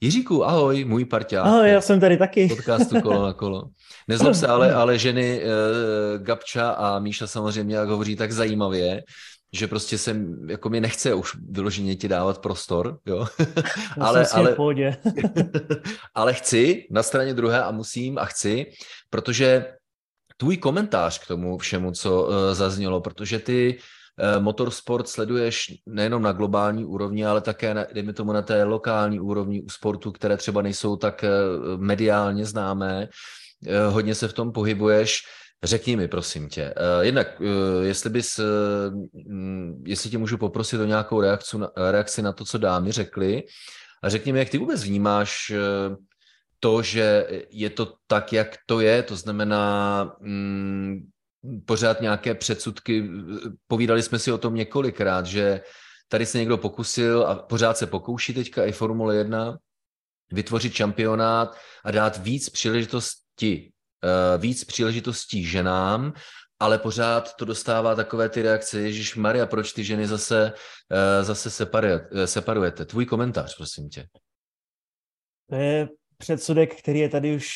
Jiříku, 0.00 0.44
ahoj, 0.44 0.84
můj 0.84 1.04
parťák. 1.04 1.46
Ahoj, 1.46 1.70
já 1.70 1.80
jsem 1.80 2.00
tady 2.00 2.16
taky. 2.16 2.48
Podcastu 2.48 3.00
Kolo 3.00 3.26
na 3.26 3.32
kolo. 3.32 3.64
Nezlob 4.08 4.34
se, 4.34 4.46
ale, 4.46 4.74
ale 4.74 4.98
ženy 4.98 5.42
uh, 5.42 6.22
Gabča 6.22 6.70
a 6.70 6.98
Míša 6.98 7.26
samozřejmě, 7.26 7.76
jak 7.76 7.88
hovoří 7.88 8.16
tak 8.16 8.32
zajímavě, 8.32 9.02
že 9.52 9.66
prostě 9.66 9.98
se 9.98 10.16
jako 10.48 10.68
mi 10.68 10.80
nechce 10.80 11.14
už 11.14 11.32
vyloženě 11.50 11.96
ti 11.96 12.08
dávat 12.08 12.38
prostor, 12.38 12.98
jo. 13.06 13.26
ale, 14.00 14.26
ale, 14.32 14.56
ale 16.14 16.34
chci 16.34 16.86
na 16.90 17.02
straně 17.02 17.34
druhé 17.34 17.62
a 17.62 17.70
musím 17.70 18.18
a 18.18 18.24
chci, 18.24 18.66
protože 19.10 19.66
tvůj 20.36 20.56
komentář 20.56 21.24
k 21.24 21.26
tomu 21.26 21.58
všemu, 21.58 21.92
co 21.92 22.22
uh, 22.22 22.32
zaznělo, 22.52 23.00
protože 23.00 23.38
ty 23.38 23.74
uh, 23.74 23.80
motorsport 24.38 25.08
sleduješ 25.08 25.74
nejenom 25.86 26.22
na 26.22 26.32
globální 26.32 26.84
úrovni, 26.84 27.26
ale 27.26 27.40
také, 27.40 27.74
na, 27.74 27.86
dejme 27.92 28.12
tomu, 28.12 28.32
na 28.32 28.42
té 28.42 28.64
lokální 28.64 29.20
úrovni 29.20 29.62
u 29.62 29.68
sportu, 29.68 30.12
které 30.12 30.36
třeba 30.36 30.62
nejsou 30.62 30.96
tak 30.96 31.24
uh, 31.24 31.80
mediálně 31.80 32.44
známé, 32.44 33.08
uh, 33.08 33.94
hodně 33.94 34.14
se 34.14 34.28
v 34.28 34.32
tom 34.32 34.52
pohybuješ. 34.52 35.20
Řekni 35.64 35.96
mi, 35.96 36.08
prosím 36.08 36.48
tě, 36.48 36.74
jednak, 37.00 37.42
jestli 37.82 38.10
bys, 38.10 38.40
mm, 39.26 39.82
jestli 39.86 40.10
tě 40.10 40.18
můžu 40.18 40.38
poprosit 40.38 40.80
o 40.80 40.84
nějakou 40.84 41.20
reakci 41.20 41.56
reakci 41.76 42.22
na 42.22 42.32
to, 42.32 42.44
co 42.44 42.58
dámy 42.58 42.92
řekli, 42.92 43.42
a 44.02 44.08
řekni 44.08 44.32
mi, 44.32 44.38
jak 44.38 44.48
ty 44.48 44.58
vůbec 44.58 44.84
vnímáš 44.84 45.52
to, 46.60 46.82
že 46.82 47.26
je 47.50 47.70
to 47.70 47.92
tak, 48.06 48.32
jak 48.32 48.56
to 48.66 48.80
je, 48.80 49.02
to 49.02 49.16
znamená 49.16 50.04
mm, 50.20 51.08
pořád 51.64 52.00
nějaké 52.00 52.34
předsudky. 52.34 53.10
Povídali 53.66 54.02
jsme 54.02 54.18
si 54.18 54.32
o 54.32 54.38
tom 54.38 54.54
několikrát, 54.54 55.26
že 55.26 55.60
tady 56.08 56.26
se 56.26 56.38
někdo 56.38 56.58
pokusil 56.58 57.26
a 57.26 57.34
pořád 57.34 57.78
se 57.78 57.86
pokouší 57.86 58.34
teďka 58.34 58.64
i 58.64 58.72
Formule 58.72 59.16
1 59.16 59.58
vytvořit 60.32 60.74
šampionát 60.74 61.56
a 61.84 61.90
dát 61.90 62.18
víc 62.18 62.48
příležitosti, 62.48 63.72
uh, 64.04 64.42
víc 64.42 64.64
příležitostí 64.64 65.44
ženám, 65.44 66.12
ale 66.60 66.78
pořád 66.78 67.34
to 67.36 67.44
dostává 67.44 67.94
takové 67.94 68.28
ty 68.28 68.42
reakce, 68.42 68.80
Ježíš 68.80 69.16
Maria, 69.16 69.46
proč 69.46 69.72
ty 69.72 69.84
ženy 69.84 70.06
zase, 70.06 70.52
uh, 70.52 71.24
zase 71.24 71.50
separujete, 71.50 72.26
separujete? 72.26 72.84
Tvůj 72.84 73.06
komentář, 73.06 73.56
prosím 73.56 73.88
tě. 73.88 74.06
To 75.50 75.56
je 75.56 75.88
předsudek, 76.18 76.78
který 76.78 76.98
je 76.98 77.08
tady 77.08 77.36
už 77.36 77.54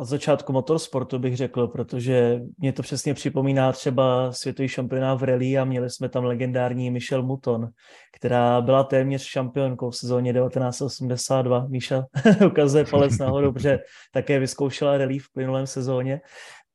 od 0.00 0.04
začátku 0.04 0.52
motorsportu, 0.52 1.18
bych 1.18 1.36
řekl, 1.36 1.66
protože 1.66 2.40
mě 2.58 2.72
to 2.72 2.82
přesně 2.82 3.14
připomíná 3.14 3.72
třeba 3.72 4.32
světový 4.32 4.68
šampionát 4.68 5.20
v 5.20 5.24
rally 5.24 5.58
a 5.58 5.64
měli 5.64 5.90
jsme 5.90 6.08
tam 6.08 6.24
legendární 6.24 6.90
Michelle 6.90 7.26
Mouton, 7.26 7.68
která 8.16 8.60
byla 8.60 8.84
téměř 8.84 9.22
šampionkou 9.22 9.90
v 9.90 9.96
sezóně 9.96 10.32
1982. 10.32 11.66
Míša 11.68 12.04
ukazuje 12.46 12.84
palec 12.84 13.18
nahoru, 13.18 13.52
protože 13.52 13.78
také 14.12 14.38
vyzkoušela 14.38 14.98
rally 14.98 15.18
v 15.18 15.32
plynulém 15.32 15.66
sezóně 15.66 16.20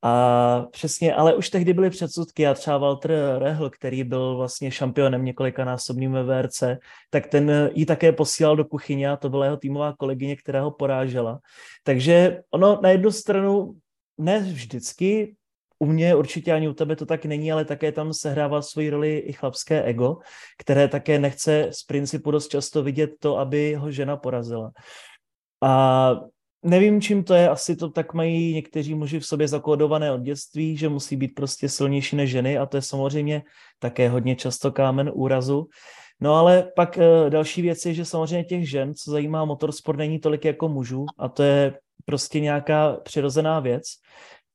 a 0.06 0.68
přesně, 0.72 1.14
ale 1.16 1.36
už 1.36 1.50
tehdy 1.50 1.74
byly 1.74 1.90
předsudky 1.90 2.48
a 2.48 2.54
třeba 2.54 2.78
Walter 2.78 3.12
Rehl, 3.38 3.70
který 3.70 4.04
byl 4.04 4.38
vlastně 4.38 4.72
šampionem 4.72 5.26
několikanásobným 5.26 6.12
ve 6.12 6.24
VRC, 6.24 6.64
tak 7.10 7.28
ten 7.28 7.72
ji 7.74 7.86
také 7.86 8.12
posílal 8.12 8.56
do 8.56 8.66
kuchyně 8.66 9.12
a 9.12 9.16
to 9.16 9.30
byla 9.30 9.46
jeho 9.46 9.58
týmová 9.58 9.94
kolegyně, 9.94 10.36
která 10.36 10.62
ho 10.62 10.72
porážela. 10.72 11.40
Takže 11.84 12.42
ono 12.52 12.80
na 12.84 12.90
jednu 12.90 13.12
stranu 13.12 13.76
ne 14.18 14.40
vždycky, 14.40 15.36
u 15.80 15.86
mě 15.86 16.16
určitě 16.16 16.54
ani 16.54 16.70
u 16.70 16.74
tebe 16.74 16.96
to 16.96 17.06
tak 17.06 17.26
není, 17.26 17.52
ale 17.52 17.66
také 17.66 17.92
tam 17.92 18.14
sehrává 18.14 18.62
svoji 18.62 18.90
roli 18.90 19.18
i 19.18 19.34
chlapské 19.34 19.84
ego, 19.84 20.18
které 20.58 20.88
také 20.88 21.20
nechce 21.20 21.68
z 21.72 21.84
principu 21.84 22.32
dost 22.32 22.48
často 22.48 22.84
vidět 22.84 23.10
to, 23.20 23.38
aby 23.38 23.76
ho 23.76 23.92
žena 23.92 24.18
porazila. 24.18 24.72
A 25.64 26.16
nevím, 26.66 27.02
čím 27.02 27.24
to 27.24 27.34
je, 27.34 27.50
asi 27.50 27.76
to 27.76 27.90
tak 27.90 28.14
mají 28.14 28.54
někteří 28.54 28.96
muži 28.96 29.20
v 29.20 29.26
sobě 29.26 29.48
zakódované 29.48 30.12
od 30.12 30.22
dětství, 30.22 30.78
že 30.78 30.90
musí 30.90 31.16
být 31.16 31.36
prostě 31.36 31.70
silnější 31.70 32.16
než 32.16 32.30
ženy 32.32 32.58
a 32.58 32.66
to 32.66 32.78
je 32.78 32.82
samozřejmě 32.82 33.44
také 33.80 34.10
hodně 34.10 34.36
často 34.36 34.72
kámen 34.72 35.12
úrazu. 35.14 35.68
No 36.20 36.36
ale 36.36 36.72
pak 36.76 36.98
e, 36.98 37.30
další 37.30 37.62
věc 37.62 37.86
je, 37.86 37.94
že 37.94 38.06
samozřejmě 38.06 38.44
těch 38.44 38.70
žen, 38.70 38.96
co 38.96 39.12
zajímá 39.12 39.46
motorsport, 39.46 39.98
není 39.98 40.20
tolik 40.20 40.46
jako 40.46 40.70
mužů 40.70 41.06
a 41.18 41.30
to 41.30 41.44
je 41.44 41.80
prostě 42.06 42.40
nějaká 42.40 42.94
přirozená 43.04 43.60
věc 43.60 43.84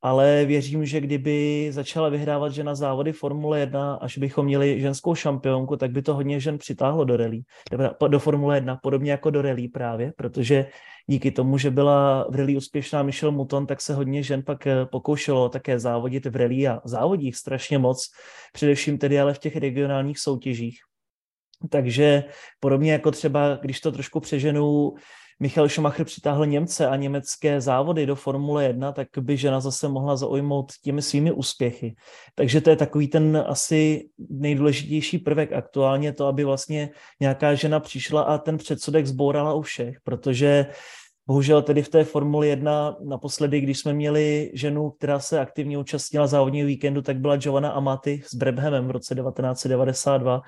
ale 0.03 0.45
věřím, 0.45 0.87
že 0.87 1.01
kdyby 1.01 1.69
začala 1.73 2.09
vyhrávat 2.09 2.53
žena 2.53 2.75
závody 2.75 3.13
Formule 3.13 3.61
1, 3.61 3.95
až 3.95 4.19
bychom 4.19 4.47
měli 4.47 4.81
ženskou 4.81 5.15
šampionku, 5.15 5.77
tak 5.77 5.91
by 5.91 6.03
to 6.03 6.15
hodně 6.15 6.41
žen 6.41 6.59
přitáhlo 6.59 7.05
do 7.05 7.17
rally, 7.17 7.41
do 8.09 8.19
Formule 8.19 8.57
1, 8.57 8.77
podobně 8.83 9.11
jako 9.11 9.31
do 9.31 9.43
rally 9.43 9.69
právě, 9.69 10.13
protože 10.17 10.67
díky 11.11 11.31
tomu, 11.31 11.59
že 11.59 11.71
byla 11.71 12.27
v 12.31 12.35
rally 12.35 12.57
úspěšná 12.57 13.03
Michelle 13.03 13.35
Mouton, 13.35 13.67
tak 13.67 13.81
se 13.81 13.95
hodně 13.95 14.23
žen 14.23 14.43
pak 14.43 14.67
eh, 14.67 14.87
pokoušelo 14.87 15.49
také 15.49 15.79
závodit 15.79 16.27
v 16.27 16.37
rally 16.37 16.69
a 16.69 16.81
závodích 16.85 17.37
strašně 17.37 17.79
moc, 17.79 18.07
především 18.53 18.99
tedy 18.99 19.21
ale 19.21 19.35
v 19.35 19.39
těch 19.39 19.57
regionálních 19.57 20.19
soutěžích. 20.19 20.79
Takže 21.71 22.25
podobně 22.61 22.93
jako 22.93 23.11
třeba, 23.11 23.59
když 23.63 23.81
to 23.81 23.93
trošku 23.93 24.21
přeženu, 24.21 24.95
Michal 25.41 25.69
Schumacher 25.69 26.05
přitáhl 26.05 26.47
Němce 26.47 26.87
a 26.87 26.97
německé 26.97 27.61
závody 27.61 28.07
do 28.07 28.15
Formule 28.15 28.65
1, 28.65 28.93
tak 28.93 29.09
by 29.21 29.37
žena 29.37 29.61
zase 29.61 29.89
mohla 29.89 30.17
zaujmout 30.17 30.73
těmi 30.83 31.03
svými 31.03 31.33
úspěchy. 31.33 31.95
Takže 32.35 32.61
to 32.61 32.71
je 32.71 32.77
takový 32.77 33.09
ten 33.09 33.45
asi 33.47 34.09
nejdůležitější 34.31 35.19
prvek 35.19 35.53
aktuálně, 35.53 36.13
to, 36.13 36.27
aby 36.27 36.45
vlastně 36.45 36.91
nějaká 37.21 37.55
žena 37.55 37.81
přišla 37.81 38.23
a 38.23 38.39
ten 38.39 38.57
předsudek 38.57 39.07
zbourala 39.07 39.55
u 39.55 39.63
všech, 39.63 39.97
protože 40.05 40.67
Bohužel 41.27 41.63
tedy 41.63 41.83
v 41.83 41.89
té 41.89 42.05
Formuli 42.05 42.49
1 42.49 42.97
naposledy, 43.05 43.61
když 43.61 43.79
jsme 43.79 43.93
měli 43.93 44.51
ženu, 44.55 44.91
která 44.91 45.21
se 45.21 45.41
aktivně 45.41 45.79
účastnila 45.79 46.27
závodního 46.27 46.67
víkendu, 46.67 47.03
tak 47.03 47.17
byla 47.19 47.37
Giovanna 47.37 47.71
Amati 47.71 48.23
s 48.27 48.35
Brebhamem 48.35 48.89
v 48.89 48.91
roce 48.91 49.15
1992 49.15 50.43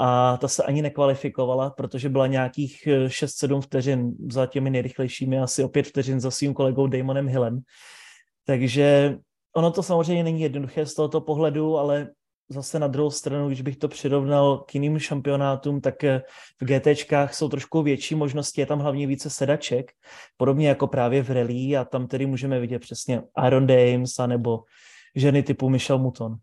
a 0.00 0.36
ta 0.36 0.48
se 0.48 0.62
ani 0.62 0.82
nekvalifikovala, 0.82 1.70
protože 1.70 2.08
byla 2.08 2.26
nějakých 2.26 2.88
6-7 3.06 3.58
eh, 3.58 3.60
vteřin 3.60 4.12
za 4.30 4.46
těmi 4.46 4.70
nejrychlejšími, 4.70 5.38
asi 5.38 5.64
o 5.64 5.68
5 5.68 5.86
vteřin 5.86 6.20
za 6.20 6.30
svým 6.30 6.54
kolegou 6.54 6.86
Damonem 6.86 7.28
Hillem. 7.28 7.60
Takže 8.46 9.16
ono 9.56 9.70
to 9.70 9.82
samozřejmě 9.82 10.24
není 10.24 10.40
jednoduché 10.40 10.86
z 10.86 10.94
tohoto 10.94 11.20
pohledu, 11.20 11.78
ale 11.78 12.08
zase 12.48 12.78
na 12.78 12.86
druhou 12.86 13.10
stranu, 13.10 13.46
když 13.48 13.62
bych 13.62 13.76
to 13.76 13.88
přirovnal 13.88 14.58
k 14.58 14.74
jiným 14.74 14.98
šampionátům, 14.98 15.80
tak 15.80 16.04
eh, 16.04 16.22
v 16.60 16.64
GTčkách 16.64 17.34
jsou 17.34 17.48
trošku 17.48 17.82
větší 17.82 18.14
možnosti, 18.14 18.60
je 18.60 18.66
tam 18.66 18.78
hlavně 18.78 19.06
více 19.06 19.30
sedaček, 19.30 19.92
podobně 20.36 20.68
jako 20.68 20.86
právě 20.86 21.22
v 21.22 21.30
rally 21.30 21.76
a 21.76 21.84
tam 21.84 22.06
tedy 22.06 22.26
můžeme 22.26 22.60
vidět 22.60 22.78
přesně 22.78 23.22
Aaron 23.36 23.66
Dames 23.66 24.14
nebo 24.26 24.60
ženy 25.14 25.42
typu 25.42 25.68
Michelle 25.68 26.02
Mouton. 26.02 26.36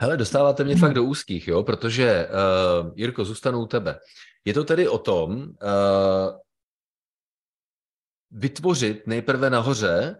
Hele, 0.00 0.16
dostáváte 0.16 0.64
mě 0.64 0.76
fakt 0.76 0.94
do 0.94 1.04
úzkých, 1.04 1.48
jo, 1.48 1.62
protože, 1.62 2.28
uh, 2.28 2.92
Jirko, 2.96 3.24
zůstanu 3.24 3.60
u 3.60 3.66
tebe. 3.66 3.98
Je 4.44 4.54
to 4.54 4.64
tedy 4.64 4.88
o 4.88 4.98
tom 4.98 5.40
uh, 5.40 5.48
vytvořit 8.30 9.06
nejprve 9.06 9.50
nahoře 9.50 10.16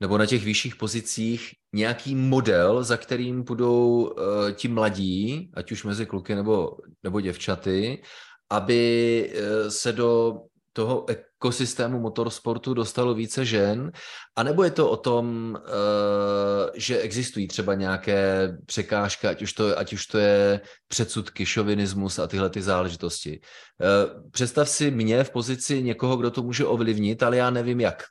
nebo 0.00 0.18
na 0.18 0.26
těch 0.26 0.44
vyšších 0.44 0.76
pozicích 0.76 1.50
nějaký 1.72 2.14
model, 2.14 2.84
za 2.84 2.96
kterým 2.96 3.42
budou 3.42 4.04
uh, 4.04 4.52
ti 4.52 4.68
mladí, 4.68 5.50
ať 5.54 5.72
už 5.72 5.84
mezi 5.84 6.06
kluky 6.06 6.34
nebo, 6.34 6.76
nebo 7.02 7.20
děvčaty, 7.20 8.02
aby 8.50 9.32
uh, 9.32 9.68
se 9.68 9.92
do 9.92 10.34
toho 10.72 11.06
ekosystému 11.08 12.00
motorsportu 12.00 12.74
dostalo 12.74 13.14
více 13.14 13.44
žen, 13.44 13.92
anebo 14.36 14.64
je 14.64 14.70
to 14.70 14.90
o 14.90 14.96
tom, 14.96 15.58
uh, 15.58 16.70
že 16.74 16.98
existují 16.98 17.48
třeba 17.48 17.74
nějaké 17.74 18.48
překážky, 18.66 19.26
ať 19.26 19.42
už 19.42 19.52
to, 19.52 19.78
ať 19.78 19.92
už 19.92 20.06
to 20.06 20.18
je 20.18 20.60
předsudky, 20.88 21.46
šovinismus 21.46 22.18
a 22.18 22.26
tyhle 22.26 22.50
ty 22.50 22.62
záležitosti. 22.62 23.40
Uh, 23.40 24.30
představ 24.30 24.68
si 24.68 24.90
mě 24.90 25.24
v 25.24 25.30
pozici 25.30 25.82
někoho, 25.82 26.16
kdo 26.16 26.30
to 26.30 26.42
může 26.42 26.66
ovlivnit, 26.66 27.22
ale 27.22 27.36
já 27.36 27.50
nevím 27.50 27.80
jak. 27.80 28.02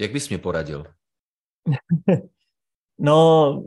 Jak 0.00 0.12
bys 0.12 0.28
mě 0.28 0.38
poradil? 0.38 0.84
No, 3.00 3.62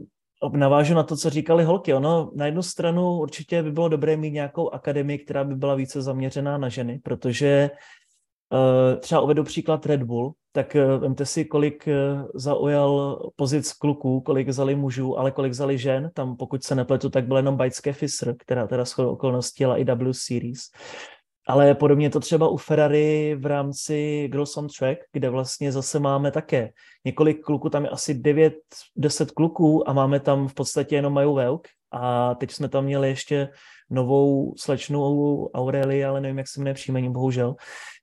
navážu 0.53 0.93
na 0.93 1.03
to, 1.03 1.17
co 1.17 1.29
říkali 1.29 1.63
holky. 1.63 1.93
Ono 1.93 2.31
na 2.35 2.45
jednu 2.45 2.61
stranu 2.61 3.17
určitě 3.17 3.63
by 3.63 3.71
bylo 3.71 3.89
dobré 3.89 4.17
mít 4.17 4.31
nějakou 4.31 4.69
akademii, 4.69 5.17
která 5.17 5.43
by 5.43 5.55
byla 5.55 5.75
více 5.75 6.01
zaměřená 6.01 6.57
na 6.57 6.69
ženy, 6.69 6.99
protože 7.03 7.69
uh, 8.51 8.99
třeba 8.99 9.21
uvedu 9.21 9.43
příklad 9.43 9.85
Red 9.85 10.03
Bull, 10.03 10.33
tak 10.51 10.75
uh, 10.75 11.01
vemte 11.01 11.25
si, 11.25 11.45
kolik 11.45 11.87
uh, 11.87 12.27
zaujal 12.35 13.19
pozic 13.35 13.73
kluků, 13.73 14.21
kolik 14.21 14.47
vzali 14.47 14.75
mužů, 14.75 15.19
ale 15.19 15.31
kolik 15.31 15.51
vzali 15.51 15.77
žen. 15.77 16.11
Tam, 16.13 16.37
pokud 16.37 16.63
se 16.63 16.75
nepletu, 16.75 17.09
tak 17.09 17.27
byl 17.27 17.37
jenom 17.37 17.57
Bajské 17.57 17.93
Fisser, 17.93 18.35
která 18.39 18.67
teda 18.67 18.85
shodou 18.85 19.09
okolností 19.11 19.63
jela 19.63 19.77
i 19.77 19.83
W 19.83 20.13
Series. 20.13 20.61
Ale 21.47 21.75
podobně 21.75 22.09
to 22.09 22.19
třeba 22.19 22.47
u 22.47 22.57
Ferrari 22.57 23.35
v 23.39 23.45
rámci 23.45 24.27
Girls 24.31 24.57
on 24.57 24.67
Track, 24.79 24.99
kde 25.11 25.29
vlastně 25.29 25.71
zase 25.71 25.99
máme 25.99 26.31
také 26.31 26.69
několik 27.05 27.41
kluků, 27.41 27.69
tam 27.69 27.83
je 27.83 27.89
asi 27.89 28.13
9, 28.13 28.53
10 28.95 29.31
kluků 29.31 29.89
a 29.89 29.93
máme 29.93 30.19
tam 30.19 30.47
v 30.47 30.53
podstatě 30.53 30.95
jenom 30.95 31.13
Maju 31.13 31.33
Velk 31.33 31.67
a 31.91 32.35
teď 32.35 32.51
jsme 32.51 32.69
tam 32.69 32.85
měli 32.85 33.09
ještě 33.09 33.49
novou 33.89 34.53
slečnu 34.57 35.47
Aureli, 35.53 36.05
ale 36.05 36.21
nevím, 36.21 36.37
jak 36.37 36.47
se 36.47 36.59
jmenuje 36.59 36.73
příjmení, 36.73 37.11
bohužel. 37.11 37.55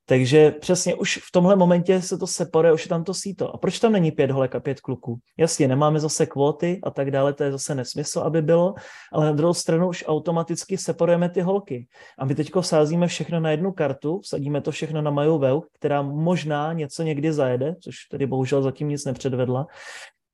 Takže 0.08 0.50
přesně 0.50 0.94
už 0.94 1.16
v 1.16 1.32
tomhle 1.32 1.56
momentě 1.56 2.02
se 2.02 2.18
to 2.18 2.26
separuje, 2.26 2.72
už 2.72 2.84
je 2.84 2.88
tam 2.88 3.04
to 3.04 3.14
síto. 3.14 3.54
A 3.54 3.58
proč 3.58 3.78
tam 3.78 3.92
není 3.92 4.10
pět 4.10 4.30
holek 4.30 4.54
a 4.54 4.60
pět 4.60 4.80
kluků? 4.80 5.18
Jasně, 5.38 5.68
nemáme 5.68 6.00
zase 6.00 6.26
kvóty 6.26 6.80
a 6.82 6.90
tak 6.90 7.10
dále, 7.10 7.32
to 7.32 7.44
je 7.44 7.52
zase 7.52 7.74
nesmysl, 7.74 8.20
aby 8.20 8.42
bylo, 8.42 8.74
ale 9.12 9.26
na 9.26 9.32
druhou 9.32 9.54
stranu 9.54 9.88
už 9.88 10.04
automaticky 10.06 10.78
separujeme 10.78 11.28
ty 11.28 11.40
holky. 11.40 11.86
A 12.18 12.24
my 12.24 12.34
teďko 12.34 12.62
sázíme 12.62 13.06
všechno 13.06 13.40
na 13.40 13.50
jednu 13.50 13.72
kartu, 13.72 14.20
vsadíme 14.20 14.60
to 14.60 14.70
všechno 14.70 15.02
na 15.02 15.10
Maju 15.10 15.38
Veuk, 15.38 15.66
která 15.72 16.02
možná 16.02 16.72
něco 16.72 17.02
někdy 17.02 17.32
zajede, 17.32 17.74
což 17.82 17.94
tedy 18.10 18.26
bohužel 18.26 18.62
zatím 18.62 18.88
nic 18.88 19.04
nepředvedla, 19.04 19.66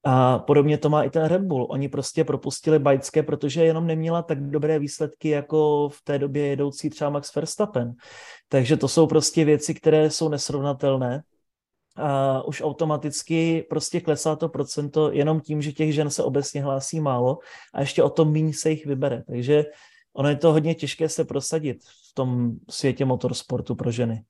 a 0.05 0.39
podobně 0.39 0.79
to 0.79 0.91
má 0.91 1.03
i 1.03 1.11
ten 1.11 1.25
Red 1.25 1.43
Bull. 1.43 1.67
Oni 1.71 1.89
prostě 1.89 2.25
propustili 2.25 2.79
Bajcké, 2.79 3.23
protože 3.23 3.65
jenom 3.65 3.87
neměla 3.87 4.23
tak 4.23 4.51
dobré 4.51 4.79
výsledky 4.79 5.29
jako 5.29 5.89
v 5.89 6.03
té 6.05 6.19
době 6.19 6.47
jedoucí 6.47 6.91
třeba 6.91 7.11
Max 7.11 7.35
Verstappen. 7.35 7.93
Takže 8.49 8.77
to 8.77 8.89
jsou 8.89 9.07
prostě 9.07 9.45
věci, 9.45 9.75
které 9.75 10.11
jsou 10.11 10.29
nesrovnatelné. 10.29 11.23
A 11.97 12.43
už 12.43 12.63
automaticky 12.63 13.67
prostě 13.71 14.01
klesá 14.01 14.37
to 14.37 14.49
procento 14.49 15.13
jenom 15.13 15.41
tím, 15.41 15.63
že 15.63 15.73
těch 15.73 15.95
žen 15.95 16.11
se 16.11 16.23
obecně 16.23 16.63
hlásí 16.63 17.01
málo 17.01 17.39
a 17.75 17.81
ještě 17.81 18.03
o 18.03 18.11
tom 18.11 18.33
méně 18.33 18.55
se 18.55 18.71
jich 18.71 18.87
vybere. 18.87 19.23
Takže 19.27 19.65
ono 20.13 20.29
je 20.29 20.37
to 20.37 20.53
hodně 20.53 20.75
těžké 20.75 21.09
se 21.09 21.25
prosadit 21.25 21.85
v 22.11 22.15
tom 22.15 22.53
světě 22.71 23.05
motorsportu 23.05 23.75
pro 23.75 23.91
ženy. 23.91 24.23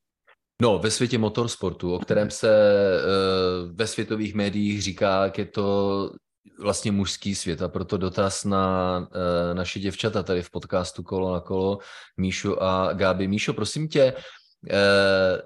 No, 0.62 0.78
ve 0.78 0.90
světě 0.90 1.18
motorsportu, 1.18 1.94
o 1.94 1.98
kterém 1.98 2.30
se 2.30 2.48
uh, 2.48 3.72
ve 3.76 3.86
světových 3.86 4.34
médiích 4.34 4.82
říká, 4.82 5.24
jak 5.24 5.38
je 5.38 5.44
to 5.44 6.10
vlastně 6.60 6.92
mužský 6.92 7.34
svět 7.34 7.62
a 7.62 7.68
proto 7.68 7.96
dotaz 7.96 8.44
na 8.44 8.98
uh, 8.98 9.54
naše 9.54 9.80
děvčata 9.80 10.22
tady 10.22 10.42
v 10.42 10.50
podcastu 10.50 11.02
Kolo 11.02 11.32
na 11.32 11.40
kolo, 11.40 11.78
Míšu 12.16 12.62
a 12.62 12.92
Gáby. 12.92 13.28
Míšo, 13.28 13.54
prosím 13.54 13.88
tě, 13.88 14.14
uh, 14.14 15.38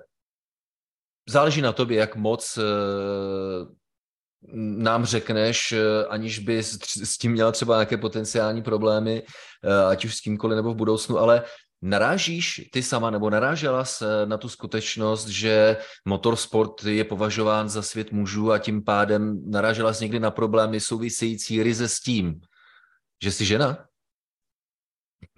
záleží 1.28 1.60
na 1.60 1.72
tobě, 1.72 1.98
jak 1.98 2.16
moc 2.16 2.58
uh, 2.58 2.64
nám 4.56 5.04
řekneš, 5.04 5.74
aniž 6.08 6.38
by 6.38 6.62
s 6.62 7.18
tím 7.18 7.32
měla 7.32 7.52
třeba 7.52 7.74
nějaké 7.74 7.96
potenciální 7.96 8.62
problémy, 8.62 9.22
ať 9.88 10.04
už 10.04 10.16
s 10.16 10.20
kýmkoliv 10.20 10.56
nebo 10.56 10.72
v 10.72 10.76
budoucnu, 10.76 11.18
ale 11.18 11.42
Narážíš 11.82 12.68
ty 12.72 12.82
sama 12.82 13.10
nebo 13.10 13.30
narážela 13.30 13.84
se 13.84 14.26
na 14.26 14.36
tu 14.36 14.48
skutečnost, 14.48 15.26
že 15.26 15.76
motorsport 16.04 16.84
je 16.84 17.04
považován 17.04 17.68
za 17.68 17.82
svět 17.82 18.12
mužů 18.12 18.52
a 18.52 18.58
tím 18.58 18.84
pádem 18.84 19.50
narážela 19.50 19.92
jsi 19.92 20.04
někdy 20.04 20.20
na 20.20 20.30
problémy 20.30 20.80
související 20.80 21.62
ryze 21.62 21.88
s 21.88 22.00
tím, 22.00 22.40
že 23.22 23.32
jsi 23.32 23.44
žena? 23.44 23.86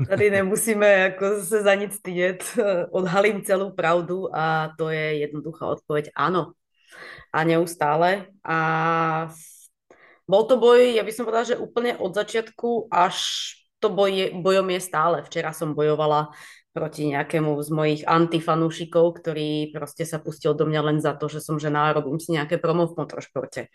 Tady 0.08 0.30
nemusíme 0.30 0.86
jako 0.86 1.42
se 1.42 1.62
za 1.62 1.74
nic 1.74 1.94
stydět. 1.94 2.44
Odhalím 2.90 3.44
celou 3.44 3.70
pravdu 3.70 4.36
a 4.36 4.72
to 4.78 4.88
je 4.88 5.18
jednoduchá 5.18 5.66
odpověď 5.66 6.10
ano. 6.16 6.52
A 7.32 7.44
neustále. 7.44 8.26
A 8.44 9.28
bol 10.30 10.46
to 10.46 10.62
boj, 10.62 10.94
ja 10.94 11.02
by 11.02 11.10
som 11.10 11.26
povedala, 11.26 11.50
že 11.50 11.58
úplne 11.58 11.98
od 11.98 12.14
začiatku 12.14 12.86
až 12.86 13.18
to 13.80 13.88
boj, 13.88 14.36
bojom 14.44 14.68
je 14.76 14.80
stále. 14.80 15.16
Včera 15.24 15.56
som 15.56 15.72
bojovala 15.72 16.30
proti 16.70 17.10
nejakému 17.10 17.58
z 17.58 17.70
mojich 17.74 18.02
antifanúšikov, 18.06 19.18
ktorý 19.18 19.74
proste 19.74 20.06
sa 20.06 20.22
pustil 20.22 20.54
do 20.54 20.70
mňa 20.70 20.80
len 20.86 20.98
za 21.02 21.18
to, 21.18 21.26
že 21.26 21.42
som 21.42 21.58
žena 21.58 21.90
a 21.90 21.94
robím 21.98 22.22
si 22.22 22.30
nejaké 22.30 22.62
promo 22.62 22.86
v 22.86 22.94
motoršporte. 22.94 23.66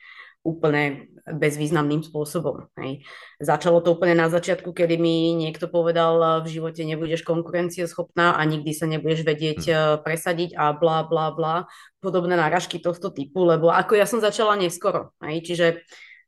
Úplne 0.45 1.12
bezvýznamným 1.26 2.06
spôsobom. 2.06 2.70
Hej. 2.80 3.03
Začalo 3.41 3.82
to 3.82 3.97
úplne 3.97 4.16
na 4.16 4.30
začiatku, 4.30 4.72
kedy 4.72 4.95
mi 4.95 5.34
niekto 5.36 5.68
povedal, 5.68 6.45
v 6.45 6.47
živote 6.47 6.86
nebudeš 6.86 7.26
konkurencieschopná 7.26 8.38
a 8.38 8.41
nikdy 8.45 8.72
sa 8.72 8.86
nebudeš 8.88 9.26
vedieť 9.26 9.62
hmm. 9.66 10.06
presadiť 10.06 10.56
a 10.56 10.72
bla 10.72 11.03
bla 11.03 11.34
bla. 11.36 11.56
Podobné 11.99 12.38
náražky 12.38 12.78
tohto 12.80 13.10
typu, 13.10 13.43
lebo 13.43 13.74
ako 13.74 13.97
ja 13.97 14.06
som 14.08 14.22
začala 14.22 14.56
neskoro. 14.56 15.12
Hej. 15.20 15.49
Čiže 15.49 15.68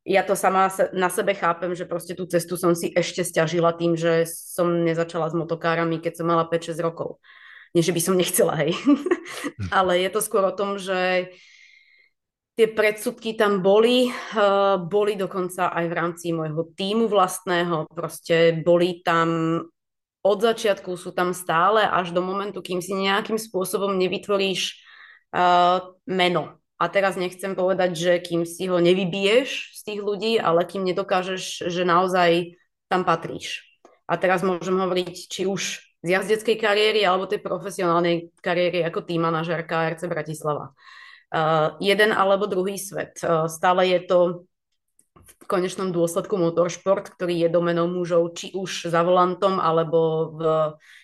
ja 0.07 0.23
to 0.23 0.39
sama 0.39 0.71
na 0.95 1.09
sebe 1.11 1.33
chápem, 1.35 1.75
že 1.75 1.85
prostě 1.85 2.15
tu 2.15 2.25
cestu 2.25 2.57
som 2.57 2.71
si 2.75 2.95
ešte 2.95 3.27
stiažila 3.27 3.75
tým, 3.75 3.99
že 3.99 4.23
som 4.23 4.71
nezačala 4.71 5.27
s 5.27 5.35
motokárami, 5.35 5.99
keď 5.99 6.23
som 6.23 6.31
mala 6.31 6.47
5-6 6.47 6.79
rokov. 6.79 7.19
Nie, 7.75 7.83
že 7.83 7.91
by 7.91 7.99
som 7.99 8.15
nechcela, 8.15 8.55
hej. 8.63 8.71
Ale 9.75 9.99
je 9.99 10.09
to 10.09 10.23
skôr 10.23 10.47
o 10.47 10.55
tom, 10.55 10.79
že 10.79 11.27
tie 12.55 12.67
predsudky 12.71 13.35
tam 13.35 13.59
boli, 13.59 14.07
uh, 14.07 14.79
boli 14.79 15.19
dokonca 15.19 15.75
aj 15.75 15.85
v 15.91 15.93
rámci 15.93 16.25
môjho 16.31 16.71
týmu 16.71 17.11
vlastného, 17.11 17.91
prostě 17.91 18.63
boli 18.63 19.03
tam 19.03 19.59
od 20.23 20.41
začiatku, 20.41 20.97
sú 20.97 21.11
tam 21.11 21.35
stále 21.35 21.83
až 21.83 22.15
do 22.15 22.23
momentu, 22.23 22.63
kým 22.63 22.81
si 22.81 22.95
nejakým 22.95 23.35
spôsobom 23.35 23.99
nevytvoríš 23.99 24.71
uh, 25.35 25.93
meno 26.07 26.57
a 26.77 26.85
teraz 26.93 27.17
nechcem 27.17 27.57
povedať, 27.57 27.91
že 27.97 28.13
kým 28.21 28.45
si 28.45 28.69
ho 28.69 28.77
nevybiješ 28.77 29.73
z 29.73 29.81
tých 29.81 30.01
ľudí, 30.05 30.37
ale 30.37 30.61
kým 30.61 30.85
nedokážeš, 30.85 31.65
že 31.73 31.81
naozaj 31.81 32.53
tam 32.85 33.01
patríš. 33.01 33.65
A 34.05 34.15
teraz 34.21 34.45
môžem 34.45 34.77
hovoriť, 34.77 35.15
či 35.25 35.49
už 35.49 35.81
z 36.05 36.07
jazdeckej 36.13 36.61
kariéry 36.61 37.01
alebo 37.01 37.25
tej 37.25 37.41
profesionálnej 37.41 38.29
kariéry 38.45 38.85
ako 38.85 39.03
tým 39.09 39.25
manažerka 39.25 39.89
RC 39.97 40.05
Bratislava. 40.05 40.77
Uh, 41.27 41.75
jeden 41.83 42.13
alebo 42.13 42.47
druhý 42.47 42.79
svet. 42.79 43.19
Uh, 43.25 43.49
stále 43.49 43.89
je 43.91 43.99
to 44.05 44.19
v 45.17 45.33
konečnom 45.49 45.91
dôsledku 45.91 46.39
motoršport, 46.39 47.11
ktorý 47.17 47.35
je 47.43 47.49
domenou 47.51 47.89
mužov, 47.89 48.37
či 48.37 48.55
už 48.55 48.87
za 48.87 49.03
volantom, 49.03 49.59
alebo 49.59 50.31
v 50.39 50.41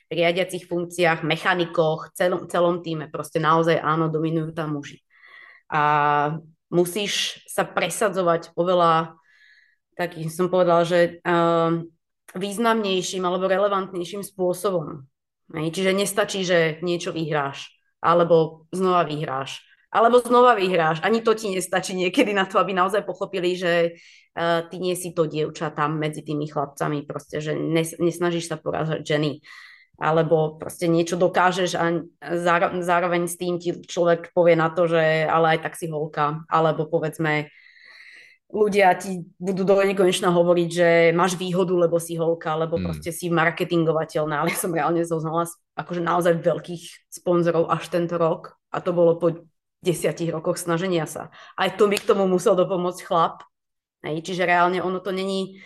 riadiacich 0.07 0.63
funkciách, 0.69 1.27
mechanikoch, 1.27 2.15
celom, 2.15 2.47
celom 2.47 2.79
týme. 2.79 3.11
Proste 3.11 3.43
naozaj 3.43 3.83
áno, 3.83 4.07
dominujú 4.07 4.55
tam 4.55 4.79
muži 4.79 5.03
a 5.69 5.83
musíš 6.73 7.43
sa 7.45 7.63
presadzovať 7.63 8.57
oveľa, 8.57 9.15
tak 9.93 10.17
som 10.33 10.49
povedala, 10.49 10.81
že 10.83 11.21
uh, 11.21 11.85
významnejším 12.33 13.21
alebo 13.21 13.45
relevantnejším 13.45 14.25
spôsobom. 14.25 15.05
Čiže 15.53 15.93
nestačí, 15.93 16.41
že 16.41 16.81
niečo 16.81 17.13
vyhráš, 17.13 17.69
alebo 18.01 18.65
znova 18.73 19.05
vyhráš, 19.05 19.61
alebo 19.93 20.17
znova 20.17 20.57
vyhráš. 20.57 21.05
Ani 21.05 21.21
to 21.21 21.37
ti 21.37 21.53
nestačí 21.53 21.93
niekedy 21.93 22.33
na 22.33 22.49
to, 22.49 22.57
aby 22.57 22.73
naozaj 22.73 23.05
pochopili, 23.05 23.53
že 23.53 23.93
uh, 23.93 24.65
ty 24.65 24.81
nie 24.81 24.97
si 24.97 25.13
to 25.13 25.29
dievča 25.29 25.69
tam 25.77 26.01
medzi 26.01 26.25
tými 26.25 26.49
chlapcami, 26.49 27.05
proste, 27.05 27.37
že 27.37 27.53
nes, 27.53 27.93
nesnažíš 28.01 28.49
sa 28.49 28.57
porazať 28.57 29.05
ženy 29.05 29.45
alebo 29.97 30.57
proste 30.57 30.89
niečo 30.89 31.15
dokážeš 31.15 31.77
a 31.77 32.01
zároveň 32.81 33.29
s 33.29 33.37
tým 33.37 33.61
ti 33.61 33.77
človek 33.77 34.33
povie 34.33 34.57
na 34.57 34.73
to, 34.73 34.89
že 34.89 35.29
ale 35.29 35.57
aj 35.57 35.69
tak 35.69 35.73
si 35.77 35.85
holka, 35.89 36.43
alebo 36.49 36.89
povedzme 36.89 37.53
ľudia 38.53 38.93
ti 38.93 39.25
budú 39.41 39.65
do 39.65 39.81
nekonečna 39.81 40.29
hovoriť, 40.29 40.69
že 40.69 40.89
máš 41.17 41.33
výhodu, 41.41 41.73
lebo 41.73 41.97
si 41.97 42.13
holka, 42.13 42.53
lebo 42.53 42.77
hmm. 42.77 42.85
proste 42.85 43.09
si 43.09 43.33
marketingovateľná, 43.33 44.45
ale 44.45 44.53
som 44.53 44.69
reálne 44.69 45.01
zoznala 45.01 45.49
akože 45.73 46.01
naozaj 46.05 46.37
veľkých 46.37 47.09
sponzorov 47.09 47.73
až 47.73 47.89
tento 47.89 48.21
rok 48.21 48.61
a 48.69 48.77
to 48.77 48.93
bolo 48.93 49.17
po 49.17 49.49
desiatich 49.81 50.29
rokoch 50.29 50.61
snaženia 50.61 51.09
sa. 51.09 51.33
Aj 51.57 51.73
to 51.73 51.89
by 51.89 51.97
k 51.97 52.07
tomu 52.07 52.29
musel 52.29 52.55
dopomôcť 52.55 53.01
chlap. 53.03 53.43
Hej, 54.03 54.23
čiže 54.23 54.47
reálne 54.47 54.79
ono 54.79 54.99
to 54.99 55.11
není 55.11 55.63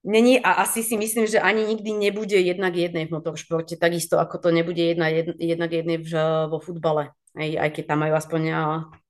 Není 0.00 0.40
a 0.40 0.64
asi 0.64 0.80
si 0.80 0.96
myslím, 0.96 1.28
že 1.28 1.40
ani 1.40 1.64
nikdy 1.64 1.92
nebude 1.92 2.40
jednak 2.40 2.72
jednej 2.72 3.04
v 3.04 3.20
motoršporte, 3.20 3.76
takisto 3.76 4.16
ako 4.16 4.40
to 4.40 4.48
nebude 4.48 4.80
jedna, 4.80 5.12
jednak 5.36 5.68
jednej 5.68 6.00
v, 6.00 6.12
vo 6.48 6.56
futbale. 6.56 7.12
Aj, 7.36 7.50
aj 7.60 7.70
keď 7.76 7.84
tam 7.84 7.98
majú 8.00 8.14
aspoň 8.16 8.42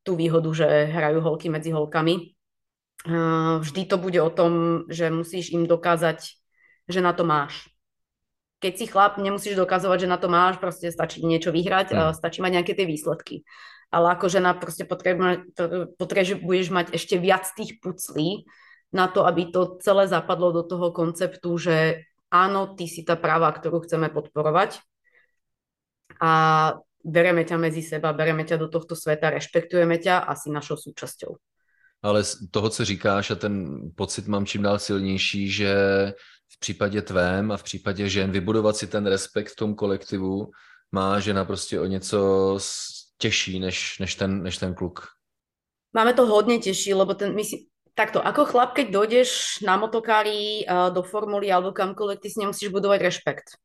tú 0.02 0.18
výhodu, 0.18 0.50
že 0.50 0.66
hrajú 0.90 1.22
holky 1.22 1.46
medzi 1.46 1.70
holkami. 1.70 2.34
Vždy 3.62 3.82
to 3.86 3.96
bude 4.02 4.18
o 4.18 4.30
tom, 4.34 4.84
že 4.90 5.08
musíš 5.14 5.54
im 5.54 5.64
dokázať, 5.64 6.20
že 6.90 7.00
na 7.00 7.14
to 7.14 7.22
máš. 7.22 7.70
Keď 8.60 8.72
si 8.76 8.84
chlap, 8.90 9.16
nemusíš 9.16 9.56
dokazovať, 9.56 10.04
že 10.04 10.12
na 10.12 10.18
to 10.20 10.28
máš, 10.28 10.60
proste 10.60 10.92
stačí 10.92 11.24
niečo 11.24 11.48
vyhrať, 11.48 11.96
mm. 11.96 12.12
stačí 12.12 12.44
mať 12.44 12.60
nejaké 12.60 12.72
tie 12.76 12.84
výsledky. 12.84 13.46
Ale 13.88 14.12
ako 14.12 14.28
žena 14.28 14.52
proste 14.52 14.84
potrebuješ 15.96 16.66
mať 16.68 16.86
ešte 16.92 17.16
viac 17.16 17.48
tých 17.56 17.80
puclí, 17.80 18.44
na 18.92 19.06
to, 19.08 19.26
aby 19.26 19.54
to 19.54 19.78
celé 19.78 20.08
zapadlo 20.08 20.52
do 20.52 20.62
toho 20.62 20.90
konceptu, 20.90 21.58
že 21.58 22.06
áno, 22.30 22.74
ty 22.74 22.90
si 22.90 23.06
tá 23.06 23.14
práva, 23.14 23.50
ktorú 23.54 23.86
chceme 23.86 24.10
podporovať 24.10 24.82
a 26.18 26.32
bereme 27.04 27.46
ťa 27.46 27.56
medzi 27.56 27.82
seba, 27.82 28.12
bereme 28.12 28.44
ťa 28.44 28.56
do 28.60 28.68
tohto 28.68 28.98
sveta, 28.98 29.30
rešpektujeme 29.30 29.98
ťa 29.98 30.26
a 30.26 30.34
si 30.34 30.50
našou 30.50 30.76
súčasťou. 30.76 31.38
Ale 32.02 32.24
z 32.24 32.48
toho, 32.50 32.70
co 32.70 32.84
říkáš, 32.84 33.30
a 33.30 33.34
ten 33.34 33.80
pocit 33.96 34.26
mám 34.28 34.46
čím 34.46 34.62
dál 34.62 34.78
silnější, 34.78 35.50
že 35.50 35.72
v 36.48 36.58
případě 36.58 37.02
tvém 37.02 37.52
a 37.52 37.56
v 37.56 37.62
případě 37.62 38.08
žen 38.08 38.30
vybudovat 38.30 38.76
si 38.76 38.86
ten 38.86 39.06
respekt 39.06 39.52
v 39.52 39.56
tom 39.56 39.74
kolektivu 39.74 40.50
má 40.92 41.20
žena 41.20 41.44
prostě 41.44 41.80
o 41.80 41.86
něco 41.86 42.58
těžší 43.18 43.60
než, 43.60 43.98
než, 43.98 44.14
ten, 44.14 44.42
než 44.42 44.58
ten 44.58 44.74
kluk. 44.74 45.06
Máme 45.92 46.14
to 46.14 46.26
hodně 46.26 46.58
těžší, 46.58 46.94
lebo 46.94 47.14
ten, 47.14 47.34
my 47.34 47.44
si, 47.44 47.66
Takto, 47.98 48.22
ako 48.22 48.46
chlap, 48.48 48.72
keď 48.78 48.86
dojdeš 48.94 49.60
na 49.66 49.76
motokári 49.76 50.64
uh, 50.64 50.88
do 50.94 51.02
formuly 51.04 51.50
alebo 51.50 51.74
kamkoľvek, 51.74 52.22
ty 52.22 52.28
si 52.30 52.38
nemusíš 52.40 52.70
budovať 52.72 53.00
rešpekt. 53.02 53.58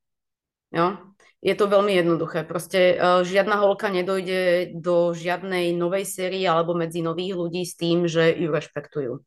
Jo? 0.73 1.15
je 1.45 1.53
to 1.53 1.69
veľmi 1.69 1.93
jednoduché. 1.93 2.41
Proste 2.41 2.97
uh, 2.97 3.21
žiadna 3.21 3.61
holka 3.61 3.93
nedojde 3.93 4.73
do 4.73 5.13
žiadnej 5.13 5.78
novej 5.78 6.09
série 6.09 6.41
alebo 6.41 6.73
medzi 6.73 7.05
nových 7.05 7.38
ľudí 7.38 7.61
s 7.61 7.78
tým, 7.78 8.09
že 8.09 8.34
ju 8.34 8.49
rešpektujú. 8.49 9.21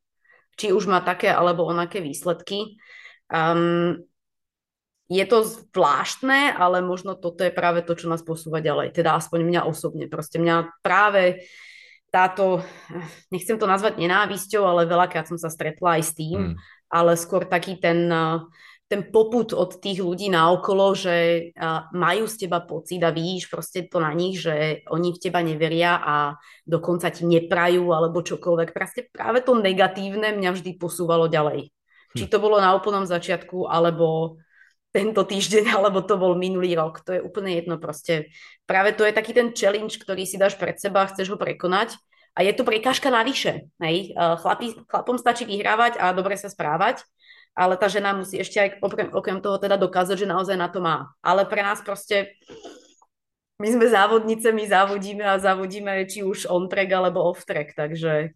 Či 0.58 0.74
už 0.74 0.90
má 0.90 0.98
také 0.98 1.30
alebo 1.30 1.62
onaké 1.62 2.02
výsledky. 2.02 2.74
Um, 3.30 4.02
je 5.06 5.24
to 5.30 5.46
zvláštne, 5.46 6.58
ale 6.58 6.82
možno 6.82 7.14
toto 7.14 7.46
je 7.46 7.54
práve 7.54 7.86
to, 7.86 7.94
čo 7.94 8.10
nás 8.10 8.26
posúva 8.26 8.58
ďalej. 8.58 8.98
Teda 8.98 9.14
aspoň 9.14 9.46
mňa 9.46 9.62
osobne. 9.70 10.10
Proste 10.10 10.42
mňa 10.42 10.82
práve 10.82 11.46
táto, 12.08 12.64
nechcem 13.34 13.56
to 13.60 13.68
nazvať 13.68 14.00
nenávisťou, 14.00 14.64
ale 14.64 14.88
veľakrát 14.88 15.28
som 15.28 15.36
sa 15.36 15.52
stretla 15.52 16.00
aj 16.00 16.02
s 16.02 16.12
tým, 16.16 16.38
hmm. 16.52 16.54
ale 16.88 17.16
skôr 17.16 17.44
taký 17.44 17.76
ten 17.76 18.08
uh, 18.08 18.44
ten 18.88 19.12
poput 19.12 19.52
od 19.52 19.76
tých 19.84 20.00
ľudí 20.00 20.32
naokolo, 20.32 20.96
že 20.96 21.16
majú 21.92 22.24
z 22.24 22.48
teba 22.48 22.64
pocit 22.64 23.04
a 23.04 23.12
vidíš 23.12 23.52
proste 23.52 23.84
to 23.84 24.00
na 24.00 24.16
nich, 24.16 24.40
že 24.40 24.80
oni 24.88 25.12
v 25.12 25.20
teba 25.20 25.44
neveria 25.44 26.00
a 26.00 26.40
dokonca 26.64 27.12
ti 27.12 27.28
neprajú 27.28 27.84
alebo 27.92 28.24
čokoľvek. 28.24 28.68
Proste 28.72 29.12
práve 29.12 29.44
to 29.44 29.60
negatívne 29.60 30.32
mňa 30.32 30.50
vždy 30.56 30.80
posúvalo 30.80 31.28
ďalej. 31.28 31.68
Hm. 31.68 32.16
Či 32.16 32.24
to 32.32 32.40
bolo 32.40 32.56
na 32.64 32.72
úplnom 32.72 33.04
začiatku, 33.04 33.68
alebo 33.68 34.40
tento 34.90 35.22
týždeň, 35.24 35.70
alebo 35.76 36.04
to 36.04 36.16
bol 36.16 36.34
minulý 36.38 36.74
rok. 36.74 37.04
To 37.06 37.16
je 37.16 37.24
úplne 37.24 37.54
jedno 37.54 37.76
proste. 37.76 38.32
Práve 38.64 38.94
to 38.94 39.04
je 39.04 39.12
taký 39.12 39.32
ten 39.36 39.52
challenge, 39.54 40.00
ktorý 40.00 40.24
si 40.24 40.40
dáš 40.40 40.56
pred 40.56 40.76
seba, 40.76 41.08
chceš 41.08 41.34
ho 41.34 41.38
prekonať 41.40 41.96
a 42.38 42.46
je 42.46 42.52
to 42.54 42.62
prekážka 42.62 43.10
navyše. 43.10 43.66
Hej? 43.82 44.14
Chlapi, 44.14 44.86
chlapom 44.86 45.18
stačí 45.18 45.42
vyhrávať 45.42 45.98
a 45.98 46.14
dobre 46.14 46.38
sa 46.38 46.46
správať 46.46 47.02
ale 47.58 47.74
tá 47.74 47.90
žena 47.90 48.14
musí 48.14 48.38
ešte 48.38 48.62
aj 48.62 48.70
okrem, 48.78 49.10
okrem 49.10 49.38
toho 49.42 49.58
teda 49.58 49.74
dokázať, 49.74 50.22
že 50.22 50.30
naozaj 50.30 50.54
na 50.54 50.70
to 50.70 50.78
má. 50.78 51.10
Ale 51.18 51.42
pre 51.42 51.66
nás 51.66 51.82
proste 51.82 52.38
my 53.58 53.66
sme 53.74 53.90
závodnice, 53.90 54.54
my 54.54 54.64
závodíme 54.70 55.26
a 55.26 55.42
závodíme 55.42 56.06
či 56.06 56.22
už 56.22 56.46
on 56.46 56.70
track 56.70 56.86
alebo 56.94 57.26
off 57.26 57.42
track, 57.42 57.74
takže 57.74 58.30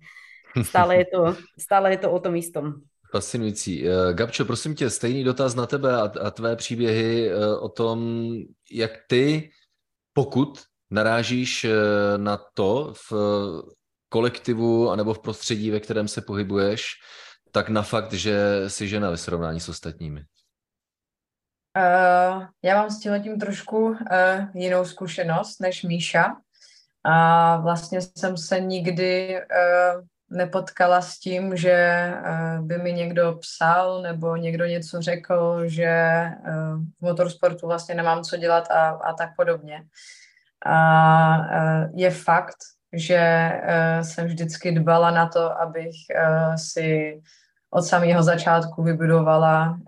stále 0.66 1.06
je 1.06 1.14
to, 1.14 1.20
stále 1.54 1.94
je 1.94 2.02
to 2.02 2.10
o 2.10 2.18
tom 2.18 2.34
istom. 2.34 2.82
Fascinující. 3.12 3.88
Eh, 3.88 4.14
Gabčo, 4.14 4.44
prosím 4.44 4.74
tě, 4.74 4.90
stejný 4.90 5.24
dotaz 5.24 5.54
na 5.54 5.66
tebe 5.66 5.96
a, 5.96 6.10
a 6.26 6.30
tvé 6.30 6.56
příběhy 6.56 7.30
eh, 7.30 7.56
o 7.56 7.68
tom, 7.68 8.28
jak 8.70 8.90
ty, 9.06 9.50
pokud 10.12 10.62
narážíš 10.90 11.64
eh, 11.64 11.70
na 12.16 12.36
to 12.54 12.92
v 13.10 13.12
kolektivu 14.08 14.90
anebo 14.90 15.14
v 15.14 15.18
prostředí, 15.18 15.70
ve 15.70 15.80
kterém 15.80 16.08
se 16.08 16.22
pohybuješ, 16.22 16.86
tak 17.50 17.68
na 17.68 17.82
fakt, 17.82 18.12
že 18.12 18.64
jsi 18.68 18.88
žena 18.88 19.10
ve 19.10 19.16
srovnání 19.16 19.60
s 19.60 19.68
ostatními? 19.68 20.24
Uh, 21.76 22.44
já 22.62 22.76
mám 22.76 22.90
s 22.90 23.00
tím 23.00 23.38
trošku 23.40 23.78
uh, 23.78 23.96
jinou 24.54 24.84
zkušenost 24.84 25.60
než 25.60 25.82
Míša. 25.82 26.36
A 27.04 27.56
vlastně 27.56 28.00
jsem 28.00 28.36
se 28.36 28.60
nikdy 28.60 29.36
uh, 29.36 30.02
nepotkala 30.32 31.00
s 31.00 31.18
tím, 31.18 31.56
že 31.56 32.08
uh, 32.14 32.66
by 32.66 32.78
mi 32.78 32.92
někdo 32.92 33.32
psal 33.32 34.02
nebo 34.02 34.36
někdo 34.36 34.64
něco 34.64 35.02
řekl, 35.02 35.62
že 35.66 36.24
uh, 36.48 36.82
v 36.98 37.00
motorsportu 37.00 37.66
vlastně 37.66 37.94
nemám 37.94 38.22
co 38.22 38.36
dělat 38.36 38.70
a, 38.70 38.90
a 38.90 39.12
tak 39.12 39.30
podobně. 39.36 39.84
A 40.66 41.38
uh, 41.38 41.90
je 41.94 42.10
fakt, 42.10 42.56
že 42.92 43.52
jsem 44.02 44.26
vždycky 44.26 44.72
dbala 44.72 45.10
na 45.10 45.26
to, 45.26 45.60
abych 45.60 45.94
si 46.56 47.20
od 47.70 47.82
samého 47.82 48.22
začátku 48.22 48.82
vybudovala 48.82 49.78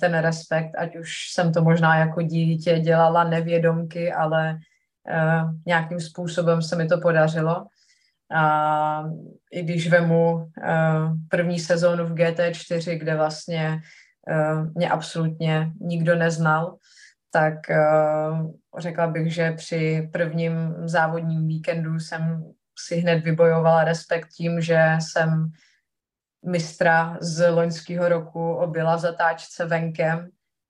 ten 0.00 0.18
respekt, 0.18 0.70
ať 0.78 0.96
už 0.96 1.32
jsem 1.32 1.52
to 1.52 1.62
možná 1.62 1.96
jako 1.96 2.22
dítě 2.22 2.78
dělala 2.78 3.24
nevědomky, 3.24 4.12
ale 4.12 4.58
nějakým 5.66 6.00
způsobem 6.00 6.62
se 6.62 6.76
mi 6.76 6.86
to 6.86 7.00
podařilo. 7.00 7.66
A 8.34 9.04
i 9.52 9.62
když 9.62 9.90
vemu 9.90 10.34
uh, 10.34 10.44
první 11.28 11.58
sezónu 11.58 12.06
v 12.06 12.14
GT4, 12.14 12.98
kde 12.98 13.16
vlastně 13.16 13.80
uh, 14.30 14.66
mě 14.74 14.90
absolutně 14.90 15.72
nikdo 15.80 16.16
neznal, 16.16 16.76
tak 17.30 17.54
uh, 17.70 18.50
řekla 18.78 19.06
bych, 19.06 19.34
že 19.34 19.52
při 19.52 20.08
prvním 20.12 20.74
závodním 20.84 21.46
víkendu 21.46 22.00
jsem 22.00 22.52
si 22.78 22.96
hned 22.96 23.24
vybojovala 23.24 23.84
respekt 23.84 24.28
tím, 24.28 24.60
že 24.60 24.96
jsem 24.98 25.52
mistra 26.46 27.18
z 27.20 27.50
loňského 27.50 28.08
roku 28.08 28.54
objela 28.54 28.96
v 28.96 29.00
zatáčce 29.00 29.66
venkem, 29.66 30.28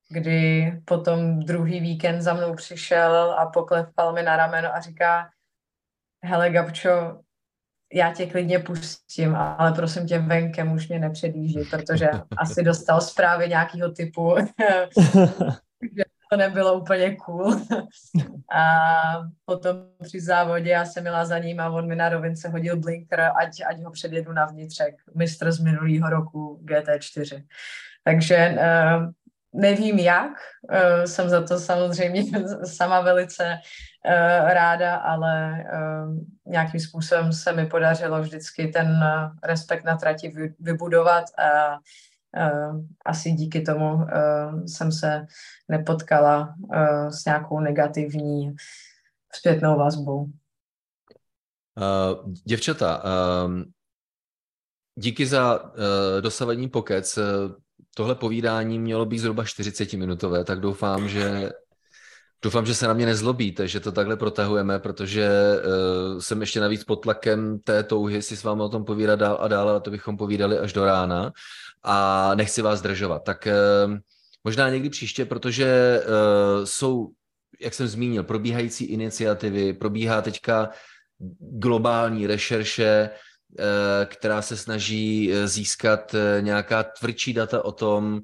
kdy 0.09 0.71
potom 0.85 1.39
druhý 1.39 1.79
víkend 1.79 2.21
za 2.21 2.33
mnou 2.33 2.53
přišel 2.53 3.35
a 3.39 3.45
poklepal 3.45 4.13
mi 4.13 4.23
na 4.23 4.37
rameno 4.37 4.75
a 4.75 4.79
říká, 4.79 5.29
hele 6.23 6.49
Gabčo, 6.49 7.19
já 7.93 8.13
tě 8.13 8.25
klidně 8.25 8.59
pustím, 8.59 9.35
ale 9.35 9.71
prosím 9.71 10.07
tě 10.07 10.19
venkem 10.19 10.71
už 10.71 10.87
mě 10.87 10.99
nepředjíždí, 10.99 11.63
protože 11.69 12.09
asi 12.37 12.63
dostal 12.63 13.01
zprávy 13.01 13.49
nějakého 13.49 13.91
typu, 13.91 14.35
že 15.97 16.03
to 16.31 16.37
nebylo 16.37 16.73
úplně 16.73 17.15
cool. 17.15 17.61
A 18.55 18.71
potom 19.45 19.77
při 20.03 20.21
závodě 20.21 20.69
já 20.69 20.85
jsem 20.85 21.03
měla 21.03 21.25
za 21.25 21.37
ním 21.39 21.59
a 21.59 21.69
on 21.69 21.87
mi 21.87 21.95
na 21.95 22.09
rovince 22.09 22.49
hodil 22.49 22.79
blinker, 22.79 23.21
ať, 23.21 23.49
ať 23.69 23.81
ho 23.81 23.91
předjedu 23.91 24.33
na 24.33 24.45
vnitřek. 24.45 24.95
Mistr 25.15 25.51
z 25.51 25.59
minulého 25.59 26.09
roku 26.09 26.59
GT4. 26.65 27.43
Takže 28.03 28.55
uh, 28.57 29.11
nevím 29.53 29.99
jak, 29.99 30.31
uh, 30.31 31.03
jsem 31.03 31.29
za 31.29 31.43
to 31.43 31.59
samozřejmě 31.59 32.23
sama 32.65 33.01
velice 33.01 33.43
uh, 33.43 34.49
ráda, 34.49 34.95
ale 34.95 35.51
uh, 35.73 36.17
nějakým 36.45 36.79
způsobem 36.79 37.33
se 37.33 37.53
mi 37.53 37.65
podařilo 37.65 38.21
vždycky 38.21 38.67
ten 38.67 39.03
respekt 39.43 39.83
na 39.83 39.97
trati 39.97 40.33
vybudovat 40.59 41.25
a 41.39 41.77
asi 43.05 43.31
díky 43.31 43.61
tomu 43.61 44.05
jsem 44.65 44.91
se 44.91 45.25
nepotkala 45.69 46.55
s 47.09 47.25
nějakou 47.25 47.59
negativní 47.59 48.55
zpětnou 49.35 49.77
vazbou. 49.77 50.25
Uh, 51.77 52.33
děvčata, 52.47 53.03
uh, 53.03 53.61
díky 54.95 55.25
za 55.25 55.63
uh, 55.63 55.69
dosavadní 56.21 56.69
pokec. 56.69 57.19
Tohle 57.95 58.15
povídání 58.15 58.79
mělo 58.79 59.05
být 59.05 59.19
zhruba 59.19 59.43
40-minutové, 59.43 60.43
tak 60.43 60.59
doufám, 60.59 61.09
že 61.09 61.51
Doufám, 62.43 62.65
že 62.65 62.75
se 62.75 62.87
na 62.87 62.93
mě 62.93 63.05
nezlobíte, 63.05 63.67
že 63.67 63.79
to 63.79 63.91
takhle 63.91 64.17
protahujeme, 64.17 64.79
protože 64.79 65.29
uh, 65.55 66.19
jsem 66.19 66.41
ještě 66.41 66.59
navíc 66.59 66.83
pod 66.83 66.95
tlakem 66.95 67.59
té 67.59 67.83
touhy 67.83 68.21
si 68.21 68.37
s 68.37 68.43
vámi 68.43 68.61
o 68.61 68.69
tom 68.69 68.85
povídat 68.85 69.19
dál 69.19 69.37
a 69.41 69.47
dál, 69.47 69.69
a 69.69 69.79
to 69.79 69.91
bychom 69.91 70.17
povídali 70.17 70.59
až 70.59 70.73
do 70.73 70.85
rána 70.85 71.31
a 71.83 72.31
nechci 72.35 72.61
vás 72.61 72.79
zdržovat. 72.79 73.23
Tak 73.23 73.47
uh, 73.87 73.95
možná 74.43 74.69
někdy 74.69 74.89
příště, 74.89 75.25
protože 75.25 75.99
uh, 76.03 76.65
jsou, 76.65 77.09
jak 77.61 77.73
jsem 77.73 77.87
zmínil, 77.87 78.23
probíhající 78.23 78.85
iniciativy, 78.85 79.73
probíhá 79.73 80.21
teďka 80.21 80.69
globální 81.39 82.27
rešerše, 82.27 83.09
která 84.05 84.41
se 84.41 84.57
snaží 84.57 85.31
získat 85.45 86.15
nějaká 86.41 86.83
tvrdší 86.83 87.33
data 87.33 87.65
o 87.65 87.71
tom, 87.71 88.21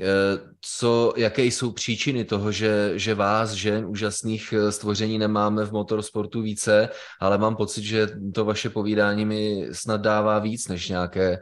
Eh, 0.00 0.38
co, 0.60 1.14
jaké 1.16 1.44
jsou 1.44 1.72
příčiny 1.72 2.24
toho, 2.24 2.52
že, 2.52 2.92
že 2.98 3.14
vás, 3.14 3.50
žen, 3.50 3.86
úžasných 3.86 4.52
eh, 4.52 4.72
stvoření 4.72 5.18
nemáme 5.18 5.64
v 5.64 5.72
motorsportu 5.72 6.42
více, 6.42 6.88
ale 7.20 7.38
mám 7.38 7.56
pocit, 7.56 7.82
že 7.82 8.08
to 8.34 8.44
vaše 8.44 8.70
povídání 8.70 9.24
mi 9.24 9.68
snad 9.72 10.00
dává 10.00 10.38
víc 10.38 10.68
než 10.68 10.88
nějaké 10.88 11.40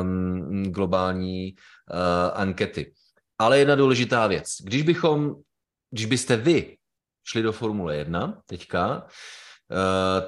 um, 0.00 0.62
globální 0.62 1.54
uh, 1.54 2.40
ankety. 2.40 2.92
Ale 3.38 3.58
jedna 3.58 3.74
důležitá 3.74 4.26
věc. 4.26 4.48
Když 4.64 4.82
bychom, 4.82 5.34
když 5.90 6.06
byste 6.06 6.36
vy 6.36 6.76
šli 7.24 7.42
do 7.42 7.52
Formule 7.52 7.96
1 7.96 8.38
teďka, 8.46 9.06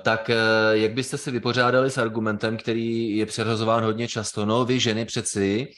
tak 0.03 0.30
uh, 0.30 0.34
jak 0.72 0.92
byste 0.92 1.18
se 1.18 1.30
vypořádali 1.30 1.90
s 1.90 1.99
argumentem, 1.99 2.57
který 2.57 3.16
je 3.16 3.26
přehazován 3.26 3.84
hodně 3.84 4.09
často? 4.09 4.47
No, 4.47 4.64
vy 4.64 4.80
ženy 4.80 5.05
přeci 5.05 5.68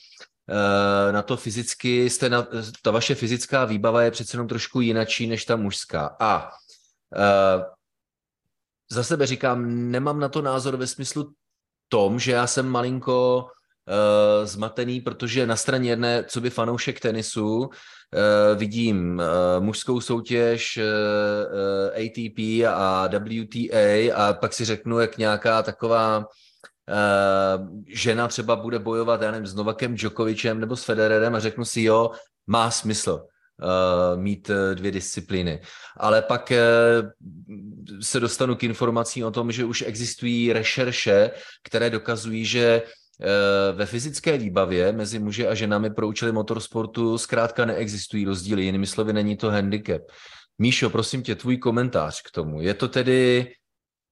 Eh, 0.50 1.12
na 1.12 1.22
to 1.22 1.36
fyzicky, 1.36 2.10
jste 2.10 2.28
na, 2.28 2.46
ta 2.82 2.90
vaše 2.90 3.14
fyzická 3.14 3.64
výbava 3.64 4.02
je 4.02 4.10
přece 4.10 4.34
jenom 4.34 4.48
trošku 4.48 4.80
jinačí 4.80 5.26
než 5.26 5.44
ta 5.44 5.56
mužská. 5.56 6.16
A 6.20 6.50
za 8.90 9.02
sebe 9.02 9.26
říkám, 9.26 9.90
nemám 9.90 10.20
na 10.20 10.28
to 10.28 10.42
názor 10.42 10.76
ve 10.76 10.86
smyslu 10.86 11.32
tom, 11.88 12.18
že 12.18 12.32
já 12.32 12.46
jsem 12.46 12.68
malinko 12.68 13.46
uh, 13.46 14.46
zmatený, 14.46 15.00
protože 15.00 15.46
na 15.46 15.56
straně 15.56 15.90
jedné, 15.90 16.24
co 16.24 16.40
by 16.40 16.50
fanoušek 16.50 17.00
tenisu, 17.00 17.70
vidím 18.54 19.18
uh, 19.18 19.64
mužskou 19.64 20.00
soutěž 20.00 20.78
ATP 21.94 22.38
a 22.68 23.08
WTA 23.08 24.14
a 24.14 24.32
pak 24.32 24.52
si 24.52 24.64
řeknu, 24.64 25.00
jak 25.00 25.18
nějaká 25.18 25.62
taková 25.62 26.26
žena 27.86 28.28
třeba 28.28 28.56
bude 28.56 28.78
bojovat, 28.78 29.22
já 29.22 29.30
nevím, 29.30 29.46
s 29.46 29.54
Novakem 29.54 29.94
Djokovicem 29.94 30.60
nebo 30.60 30.76
s 30.76 30.84
Federerem 30.84 31.34
a 31.34 31.40
řeknu 31.40 31.64
si, 31.64 31.82
jo, 31.82 32.10
má 32.46 32.70
smysl. 32.70 33.26
mít 34.16 34.50
dvě 34.74 34.90
disciplíny. 34.90 35.60
Ale 35.96 36.22
pak 36.22 36.52
se 38.02 38.20
dostanu 38.20 38.54
k 38.56 38.62
informacím 38.62 39.26
o 39.26 39.30
tom, 39.30 39.52
že 39.52 39.64
už 39.64 39.84
existují 39.86 40.52
rešerše, 40.52 41.30
které 41.64 41.90
dokazují, 41.90 42.44
že 42.44 42.82
ve 43.72 43.86
fyzické 43.86 44.38
výbavě 44.38 44.92
mezi 44.92 45.18
muži 45.18 45.46
a 45.46 45.54
ženami 45.54 45.90
pro 45.90 46.08
účely 46.08 46.32
motorsportu 46.32 47.18
zkrátka 47.18 47.64
neexistují 47.64 48.24
rozdíly, 48.24 48.62
jinými 48.62 48.86
slovy 48.86 49.12
není 49.12 49.36
to 49.36 49.50
handicap. 49.50 50.02
Míšo, 50.58 50.90
prosím 50.90 51.22
tě, 51.22 51.34
tvůj 51.34 51.56
komentář 51.56 52.22
k 52.22 52.30
tomu. 52.30 52.60
Je 52.60 52.74
to 52.74 52.88
tedy 52.88 53.52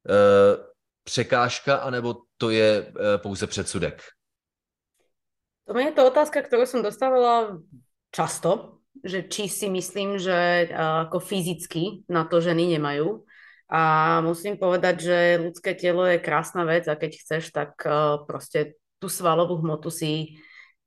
uh, 0.08 0.64
překážka, 1.04 1.76
anebo 1.76 2.16
to 2.36 2.50
je 2.50 2.82
uh, 2.82 2.92
pouze 3.22 3.46
předsudek? 3.46 4.02
To 5.68 5.78
je 5.78 5.92
to 5.92 6.06
otázka, 6.06 6.42
kterou 6.42 6.66
jsem 6.66 6.82
dostávala 6.82 7.60
často, 8.10 8.78
že 9.04 9.22
či 9.22 9.48
si 9.48 9.68
myslím, 9.68 10.18
že 10.18 10.68
ako 10.76 11.20
fyzicky 11.20 12.04
na 12.08 12.24
to 12.24 12.40
ženy 12.40 12.76
nemajú. 12.76 13.24
A 13.68 14.20
musím 14.20 14.60
povedať, 14.60 15.00
že 15.00 15.40
ľudské 15.40 15.72
telo 15.74 16.04
je 16.04 16.20
krásna 16.20 16.64
vec 16.64 16.84
a 16.88 16.94
keď 16.94 17.16
chceš, 17.16 17.50
tak 17.50 17.70
prostě 18.26 18.76
tú 19.04 19.12
svalovú 19.12 19.60
hmotu 19.60 19.92
si 19.92 20.40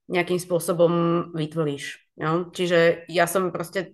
nejakým 0.10 0.42
spôsobom 0.42 0.94
vytvoríš. 1.38 2.02
Jo? 2.18 2.50
Čiže 2.50 3.06
ja 3.14 3.30
som 3.30 3.54
prostě, 3.54 3.94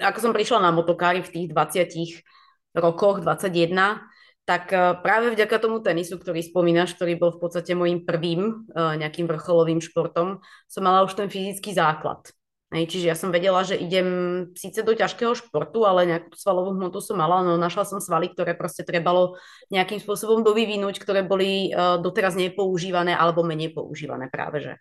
ako 0.00 0.18
som 0.20 0.32
prišla 0.32 0.64
na 0.64 0.72
motokári 0.72 1.20
v 1.20 1.28
tých 1.28 1.46
20 1.52 2.24
rokoch, 2.72 3.20
21, 3.20 4.00
tak 4.48 4.72
eh, 4.72 4.96
práve 5.04 5.36
vďaka 5.36 5.60
tomu 5.60 5.84
tenisu, 5.84 6.16
ktorý 6.16 6.40
spomínaš, 6.40 6.96
ktorý 6.96 7.20
bol 7.20 7.30
v 7.36 7.40
podstate 7.44 7.76
môjim 7.76 8.02
prvým 8.02 8.66
uh, 8.72 8.96
nejakým 8.96 9.28
vrcholovým 9.28 9.78
športom, 9.84 10.40
som 10.66 10.82
mala 10.82 11.04
už 11.04 11.14
ten 11.14 11.28
fyzický 11.28 11.76
základ. 11.76 12.32
Hej, 12.70 12.86
čiže 12.86 13.10
ja 13.10 13.18
som 13.18 13.34
vedela, 13.34 13.66
že 13.66 13.74
idem 13.74 14.06
síce 14.54 14.86
do 14.86 14.94
ťažkého 14.94 15.34
športu, 15.34 15.82
ale 15.82 16.06
nejakú 16.06 16.38
svalovú 16.38 16.78
hmotu 16.78 17.02
som 17.02 17.18
mala, 17.18 17.42
no 17.42 17.58
našla 17.58 17.82
som 17.82 17.98
svaly, 17.98 18.30
ktoré 18.30 18.54
proste 18.54 18.86
trebalo 18.86 19.34
nejakým 19.74 19.98
spôsobom 19.98 20.46
dovyvinúť, 20.46 21.02
ktoré 21.02 21.26
boli 21.26 21.74
uh, 21.74 21.98
doteraz 21.98 22.38
nepoužívané 22.38 23.18
alebo 23.18 23.42
menej 23.42 23.74
používané 23.74 24.30
práve 24.30 24.62
že. 24.62 24.74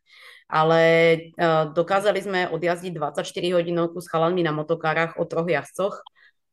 Ale 0.46 0.82
uh, 1.34 1.74
dokázali 1.74 2.22
sme 2.22 2.40
odjazdiť 2.54 2.94
24 2.94 3.26
hodinovku 3.58 3.98
s 3.98 4.06
chalanmi 4.06 4.46
na 4.46 4.54
motokárach 4.54 5.18
o 5.18 5.26
troch 5.26 5.50
jazdcoch 5.50 6.06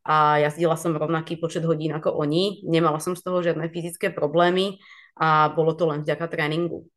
a 0.09 0.41
jazdila 0.41 0.80
som 0.80 0.97
rovnaký 0.97 1.37
počet 1.37 1.68
hodín 1.68 1.93
ako 1.93 2.16
oni. 2.16 2.64
Nemala 2.64 2.97
som 2.97 3.12
z 3.12 3.20
toho 3.20 3.45
žiadne 3.45 3.68
fyzické 3.68 4.09
problémy 4.09 4.80
a 5.20 5.53
bolo 5.53 5.76
to 5.76 5.84
len 5.84 6.01
vďaka 6.01 6.32
tréningu. 6.32 6.89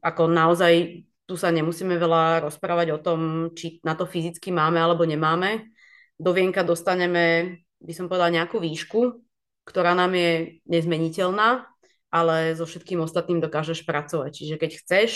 Ako 0.00 0.32
naozaj 0.32 1.04
tu 1.30 1.38
sa 1.38 1.54
nemusíme 1.54 1.94
veľa 1.94 2.50
rozprávať 2.50 2.90
o 2.90 2.98
tom, 2.98 3.20
či 3.54 3.78
na 3.86 3.94
to 3.94 4.02
fyzicky 4.02 4.50
máme 4.50 4.82
alebo 4.82 5.06
nemáme. 5.06 5.70
Do 6.18 6.34
vienka 6.34 6.66
dostaneme, 6.66 7.54
by 7.78 7.92
som 7.94 8.10
povedala, 8.10 8.34
nejakú 8.34 8.58
výšku, 8.58 9.22
ktorá 9.62 9.94
nám 9.94 10.18
je 10.18 10.58
nezmeniteľná, 10.66 11.70
ale 12.10 12.58
so 12.58 12.66
všetkým 12.66 12.98
ostatným 12.98 13.38
dokážeš 13.38 13.86
pracovať. 13.86 14.34
Čiže 14.34 14.58
keď 14.58 14.70
chceš, 14.82 15.10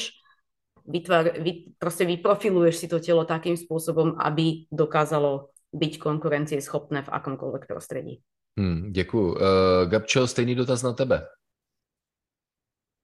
vytvár, 0.86 1.42
vy, 1.42 1.74
proste 1.82 2.06
vyprofiluješ 2.06 2.76
si 2.78 2.86
to 2.86 3.02
telo 3.02 3.26
takým 3.26 3.58
spôsobom, 3.58 4.14
aby 4.22 4.70
dokázalo 4.70 5.50
byť 5.74 5.92
konkurencieschopné 5.98 7.02
v 7.02 7.10
akomkoľvek 7.10 7.66
prostredí. 7.66 8.22
Hmm, 8.54 8.94
děkuji. 8.94 9.34
Uh, 9.34 9.90
Gabčo, 9.90 10.30
stejný 10.30 10.54
dotaz 10.54 10.86
na 10.86 10.94
tebe. 10.94 11.26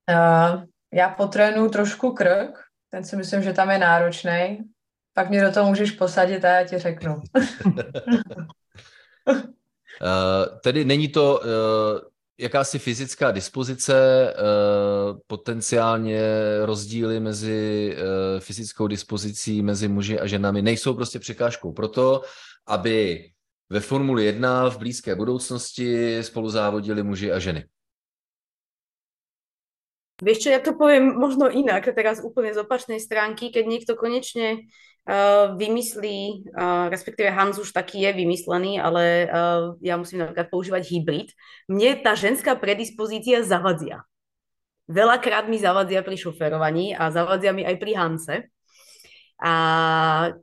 Uh, 0.06 0.62
já 0.94 1.08
potrénuju 1.08 1.70
trošku 1.70 2.14
krk, 2.14 2.69
ten 2.90 3.04
si 3.04 3.16
myslím, 3.16 3.42
že 3.42 3.52
tam 3.52 3.70
je 3.70 3.78
náročný. 3.78 4.58
Pak 5.14 5.30
mě 5.30 5.42
do 5.42 5.52
toho 5.52 5.68
můžeš 5.68 5.90
posadit 5.90 6.44
a 6.44 6.48
já 6.48 6.66
ti 6.66 6.78
řeknu. 6.78 7.22
uh, 9.26 9.34
tedy 10.62 10.84
není 10.84 11.08
to 11.08 11.40
uh, 11.40 11.48
jakási 12.38 12.78
fyzická 12.78 13.30
dispozice, 13.30 13.94
uh, 14.34 15.18
potenciálně 15.26 16.22
rozdíly 16.64 17.20
mezi 17.20 17.96
uh, 17.96 18.40
fyzickou 18.40 18.86
dispozicí 18.86 19.62
mezi 19.62 19.88
muži 19.88 20.20
a 20.20 20.26
ženami 20.26 20.62
nejsou 20.62 20.94
prostě 20.94 21.18
překážkou. 21.18 21.72
Proto, 21.72 22.22
aby 22.66 23.24
ve 23.70 23.80
Formuli 23.80 24.24
1 24.24 24.70
v 24.70 24.78
blízké 24.78 25.14
budoucnosti 25.14 26.18
spolu 26.22 26.50
závodili 26.50 27.02
muži 27.02 27.32
a 27.32 27.38
ženy. 27.38 27.64
Vieš 30.20 30.38
čo, 30.44 30.48
ja 30.52 30.60
to 30.60 30.76
poviem 30.76 31.16
možno 31.16 31.48
inak, 31.48 31.88
teraz 31.96 32.20
úplne 32.20 32.52
z 32.52 32.60
opačnej 32.60 33.00
stránky, 33.00 33.48
keď 33.48 33.64
niekto 33.64 33.92
konečne 33.96 34.68
uh, 35.08 35.56
vymyslí, 35.56 36.52
uh, 36.52 36.92
respektíve 36.92 37.32
Hans 37.32 37.56
už 37.56 37.72
taký 37.72 38.04
je 38.04 38.12
vymyslený, 38.12 38.76
ale 38.76 39.24
uh, 39.24 39.72
ja 39.80 39.96
musím 39.96 40.20
napríklad 40.20 40.52
používať 40.52 40.82
hybrid, 40.92 41.32
mne 41.72 42.04
tá 42.04 42.12
ženská 42.12 42.52
predispozícia 42.60 43.40
zavadzia. 43.40 44.04
Veľakrát 44.92 45.48
mi 45.48 45.56
zavadzia 45.56 46.04
pri 46.04 46.20
šoferovaní 46.20 46.92
a 46.92 47.08
zavadzia 47.08 47.56
mi 47.56 47.64
aj 47.64 47.76
pri 47.80 47.92
Hanse. 47.96 48.36
A 49.40 49.54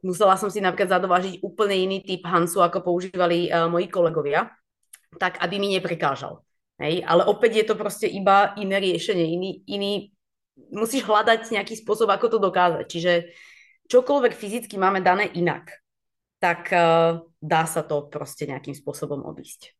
musela 0.01 0.41
som 0.41 0.49
si 0.49 0.57
napríklad 0.57 0.89
zadovážiť 0.89 1.45
úplne 1.45 1.77
iný 1.77 2.01
typ 2.01 2.25
Hansu, 2.25 2.65
ako 2.65 2.81
používali 2.81 3.53
uh, 3.53 3.69
moji 3.69 3.93
kolegovia, 3.93 4.49
tak 5.21 5.37
aby 5.37 5.61
mi 5.61 5.77
neprekážal. 5.77 6.46
Hej? 6.79 7.03
Ale 7.07 7.25
opäť 7.25 7.55
je 7.55 7.63
to 7.63 7.75
prostě 7.75 8.07
iba 8.07 8.53
iné 8.57 8.79
riešenie, 8.79 9.25
iný, 9.33 9.63
iný, 9.67 10.11
musíš 10.71 11.03
hľadať 11.05 11.51
nejaký 11.51 11.75
spôsob, 11.77 12.09
ako 12.09 12.29
to 12.29 12.37
dokázať. 12.37 12.85
Čiže 12.87 13.13
čokoľvek 13.89 14.33
fyzicky 14.33 14.77
máme 14.77 15.01
dané 15.01 15.29
inak, 15.37 15.69
tak 16.39 16.69
uh, 16.73 17.21
dá 17.41 17.65
sa 17.65 17.81
to 17.81 18.01
prostě 18.01 18.45
nejakým 18.45 18.75
spôsobom 18.75 19.25
obísť. 19.25 19.73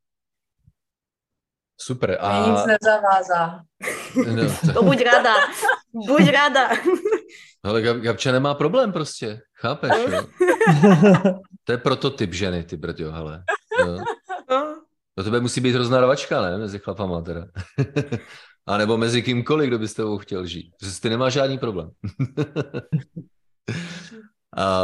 Super. 1.77 2.17
A... 2.21 2.49
Nic 2.49 2.65
nezavázá. 2.65 3.61
No, 4.17 4.49
to... 4.65 4.73
to 4.73 4.83
buď 4.83 4.99
rada. 5.03 5.35
Buď 5.93 6.25
rada. 6.33 6.69
Ale 7.63 7.81
Gabča 7.81 8.31
nemá 8.31 8.53
problém 8.53 8.91
prostě. 8.91 9.41
Chápeš, 9.53 9.91
jo? 10.11 10.21
To 11.63 11.71
je 11.71 11.77
prototyp 11.77 12.33
ženy, 12.33 12.63
ty 12.63 12.77
brďo, 12.77 13.11
hele. 13.11 13.43
Jo. 13.79 13.99
To 15.17 15.23
tebe 15.23 15.39
musí 15.39 15.61
být 15.61 15.75
hrozná 15.75 16.01
rvačka, 16.01 16.41
ne? 16.41 16.57
Mezi 16.57 16.79
chlapama 16.79 17.21
teda. 17.21 17.45
A 18.67 18.77
nebo 18.77 18.97
mezi 18.97 19.23
kýmkoliv, 19.23 19.67
kdo 19.67 19.79
by 19.79 19.87
s 19.87 19.93
tebou 19.93 20.17
chtěl 20.17 20.45
žít. 20.45 20.73
Že 20.81 21.01
ty 21.01 21.09
nemáš 21.09 21.33
žádný 21.33 21.57
problém. 21.57 21.89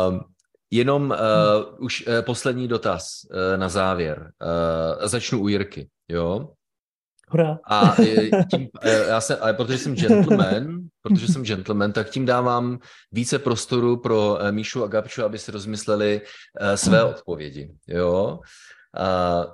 um, 0.10 0.20
jenom 0.72 1.10
uh, 1.12 1.16
už 1.86 2.08
uh, 2.08 2.22
poslední 2.22 2.68
dotaz 2.68 3.06
uh, 3.24 3.58
na 3.58 3.70
závěr. 3.70 4.32
Uh, 5.00 5.08
začnu 5.08 5.40
u 5.42 5.48
Jirky, 5.48 5.90
jo? 6.10 6.50
Hurá. 7.30 7.60
A 7.70 7.96
tím, 8.52 8.70
já 9.08 9.22
jsem, 9.22 9.38
ale 9.42 9.54
protože 9.54 9.78
jsem 9.78 9.96
gentleman, 9.96 10.80
protože 11.02 11.28
jsem 11.28 11.44
gentleman, 11.44 11.92
tak 11.92 12.10
tím 12.10 12.26
dávám 12.26 12.80
více 13.12 13.40
prostoru 13.40 13.98
pro 13.98 14.40
Míšu 14.52 14.84
a 14.84 14.88
Gabču, 14.88 15.24
aby 15.24 15.40
si 15.40 15.52
rozmysleli 15.52 16.22
své 16.76 17.04
odpovědi. 17.04 17.72
Jo? 17.88 18.40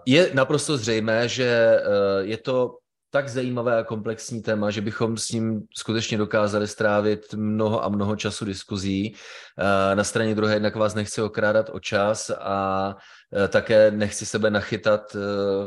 Je 0.06 0.32
naprosto 0.34 0.78
zřejmé, 0.78 1.28
že 1.28 1.46
eh, 1.46 1.82
je 2.22 2.38
to 2.38 2.76
tak 3.12 3.30
zajímavé 3.30 3.78
a 3.78 3.84
komplexní 3.84 4.42
téma, 4.42 4.72
že 4.72 4.82
bychom 4.82 5.18
s 5.18 5.30
ním 5.30 5.62
skutečně 5.78 6.18
dokázali 6.18 6.68
strávit 6.68 7.34
mnoho 7.34 7.84
a 7.84 7.90
mnoho 7.90 8.16
času 8.16 8.46
diskuzí. 8.46 9.16
Eh, 9.60 9.96
na 9.96 10.04
straně 10.04 10.36
druhé 10.36 10.54
jednak 10.54 10.76
vás 10.76 10.96
nechci 10.96 11.22
okrádat 11.22 11.70
o 11.74 11.80
čas 11.80 12.32
a 12.40 12.96
eh, 13.34 13.48
také 13.48 13.92
nechci 13.92 14.26
sebe 14.26 14.50
nachytat 14.50 15.02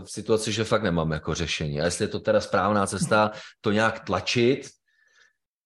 v 0.05 0.07
situaci, 0.07 0.53
že 0.53 0.64
fakt 0.64 0.83
nemám 0.83 1.11
jako 1.11 1.35
řešení. 1.35 1.81
A 1.81 1.85
jestli 1.85 2.05
je 2.05 2.09
to 2.09 2.20
teda 2.20 2.41
správná 2.41 2.87
cesta, 2.87 3.31
to 3.61 3.73
nějak 3.73 4.01
tlačit, 4.01 4.68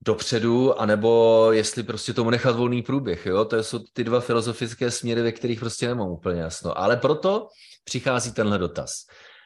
dopředu, 0.05 0.81
anebo 0.81 1.49
jestli 1.53 1.83
prostě 1.83 2.13
tomu 2.13 2.31
nechat 2.31 2.57
volný 2.57 2.83
průběh. 2.83 3.27
Jo? 3.27 3.45
To 3.45 3.63
jsou 3.65 3.79
ty 3.93 4.05
dva 4.05 4.21
filozofické 4.21 4.91
směry, 4.91 5.23
ve 5.23 5.33
kterých 5.33 5.61
prostě 5.61 5.89
nemám 5.89 6.09
úplně 6.09 6.41
jasno. 6.41 6.79
Ale 6.79 6.97
proto 6.97 7.49
přichází 7.85 8.33
tenhle 8.33 8.59
dotaz. 8.59 8.91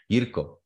Jirko, 0.08 0.58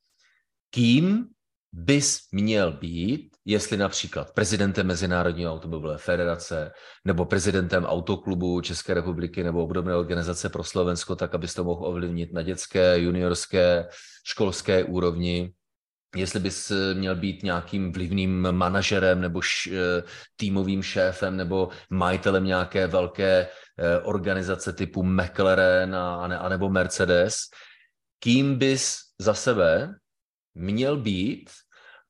kým 0.70 1.26
bys 1.72 2.18
měl 2.32 2.72
být, 2.72 3.37
jestli 3.45 3.76
například 3.76 4.35
prezidentem 4.35 4.87
Mezinárodní 4.87 5.49
automobilové 5.49 5.99
federace 5.99 6.72
nebo 7.05 7.24
prezidentem 7.24 7.85
autoklubu 7.85 8.61
České 8.61 8.95
republiky 8.95 9.45
nebo 9.45 9.64
obdobné 9.64 9.97
organizace 9.97 10.49
pro 10.49 10.64
Slovensko, 10.64 11.16
tak 11.16 11.35
abys 11.35 11.55
to 11.55 11.64
mohl 11.64 11.87
ovlivnit 11.87 12.32
na 12.32 12.43
dětské, 12.43 12.99
juniorské, 12.99 13.89
školské 14.24 14.85
úrovni, 14.85 15.53
jestli 16.16 16.40
bys 16.40 16.72
měl 16.94 17.16
být 17.16 17.42
nějakým 17.42 17.92
vlivným 17.92 18.52
manažerem 18.52 19.20
nebo 19.20 19.42
š, 19.42 19.70
eh, 19.72 20.02
týmovým 20.36 20.82
šéfem 20.82 21.36
nebo 21.36 21.68
majitelem 21.90 22.44
nějaké 22.44 22.86
velké 22.86 23.48
eh, 23.78 23.98
organizace 23.98 24.72
typu 24.72 25.02
McLaren 25.02 25.94
a, 25.94 26.24
a 26.38 26.48
nebo 26.48 26.70
Mercedes, 26.70 27.36
kým 28.18 28.58
bys 28.58 28.96
za 29.18 29.34
sebe 29.34 29.94
měl 30.54 30.96
být 30.96 31.50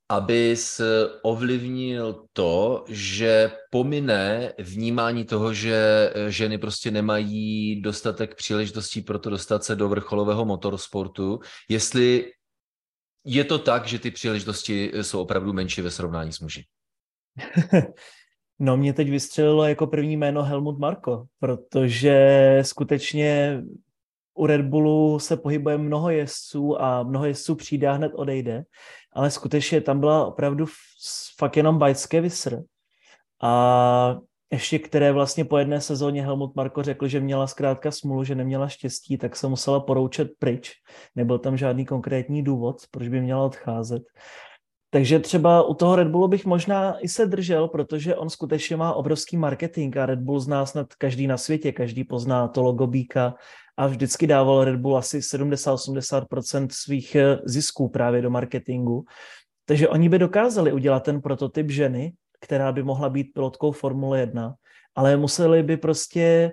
abys 0.08 0.80
ovlivnil 1.22 2.24
to, 2.32 2.84
že 2.88 3.50
pomine 3.70 4.52
vnímání 4.58 5.24
toho, 5.24 5.54
že 5.54 6.12
ženy 6.28 6.58
prostě 6.58 6.90
nemají 6.90 7.80
dostatek 7.80 8.34
příležitostí 8.34 9.00
pro 9.00 9.18
to 9.18 9.30
dostat 9.30 9.64
se 9.64 9.76
do 9.76 9.88
vrcholového 9.88 10.44
motorsportu, 10.44 11.40
jestli 11.68 12.32
je 13.24 13.44
to 13.44 13.58
tak, 13.58 13.86
že 13.86 13.98
ty 13.98 14.10
příležitosti 14.10 14.92
jsou 14.94 15.20
opravdu 15.22 15.52
menší 15.52 15.82
ve 15.82 15.90
srovnání 15.90 16.32
s 16.32 16.40
muži? 16.40 16.64
No 18.58 18.76
mě 18.76 18.92
teď 18.92 19.10
vystřelilo 19.10 19.64
jako 19.64 19.86
první 19.86 20.16
jméno 20.16 20.42
Helmut 20.42 20.78
Marko, 20.78 21.24
protože 21.40 22.58
skutečně 22.62 23.62
u 24.34 24.46
Red 24.46 24.60
Bullu 24.60 25.18
se 25.18 25.36
pohybuje 25.36 25.78
mnoho 25.78 26.10
jezdců 26.10 26.82
a 26.82 27.02
mnoho 27.02 27.24
jezdců 27.24 27.54
přijde 27.54 27.88
a 27.88 27.92
hned 27.92 28.12
odejde, 28.14 28.64
ale 29.12 29.30
skutečně 29.30 29.80
tam 29.80 30.00
byla 30.00 30.26
opravdu 30.26 30.66
fakt 31.38 31.56
jenom 31.56 31.78
bajské 31.78 32.20
vysr. 32.20 32.62
A 33.42 34.18
ještě 34.54 34.78
které 34.78 35.12
vlastně 35.12 35.44
po 35.44 35.58
jedné 35.58 35.80
sezóně 35.80 36.22
Helmut 36.22 36.56
Marko 36.56 36.82
řekl, 36.82 37.08
že 37.08 37.20
měla 37.20 37.46
zkrátka 37.46 37.90
smůlu, 37.90 38.24
že 38.24 38.34
neměla 38.34 38.68
štěstí, 38.68 39.18
tak 39.18 39.36
se 39.36 39.48
musela 39.48 39.80
poroučet 39.80 40.28
pryč. 40.38 40.72
Nebyl 41.16 41.38
tam 41.38 41.56
žádný 41.56 41.86
konkrétní 41.86 42.42
důvod, 42.42 42.76
proč 42.90 43.08
by 43.08 43.20
měla 43.20 43.44
odcházet. 43.44 44.02
Takže 44.90 45.18
třeba 45.18 45.62
u 45.62 45.74
toho 45.74 45.96
Red 45.96 46.08
Bullu 46.08 46.28
bych 46.28 46.44
možná 46.44 46.98
i 46.98 47.08
se 47.08 47.26
držel, 47.26 47.68
protože 47.68 48.16
on 48.16 48.30
skutečně 48.30 48.76
má 48.76 48.94
obrovský 48.94 49.36
marketing 49.36 49.96
a 49.96 50.06
Red 50.06 50.18
Bull 50.18 50.40
zná 50.40 50.66
snad 50.66 50.94
každý 50.94 51.26
na 51.26 51.36
světě, 51.36 51.72
každý 51.72 52.04
pozná 52.04 52.48
to 52.48 52.62
logo 52.62 52.86
Bíka 52.86 53.34
a 53.76 53.86
vždycky 53.86 54.26
dával 54.26 54.64
Red 54.64 54.76
Bull 54.76 54.96
asi 54.96 55.18
70-80% 55.18 56.68
svých 56.70 57.14
eh, 57.14 57.38
zisků 57.44 57.88
právě 57.88 58.22
do 58.22 58.30
marketingu. 58.30 59.04
Takže 59.66 59.88
oni 59.88 60.08
by 60.08 60.18
dokázali 60.18 60.72
udělat 60.72 61.02
ten 61.02 61.20
prototyp 61.20 61.70
ženy, 61.70 62.12
která 62.44 62.72
by 62.72 62.82
mohla 62.82 63.08
být 63.08 63.24
pilotkou 63.34 63.72
Formule 63.72 64.20
1, 64.20 64.54
ale 64.94 65.16
museli 65.16 65.62
by 65.62 65.76
prostě 65.76 66.52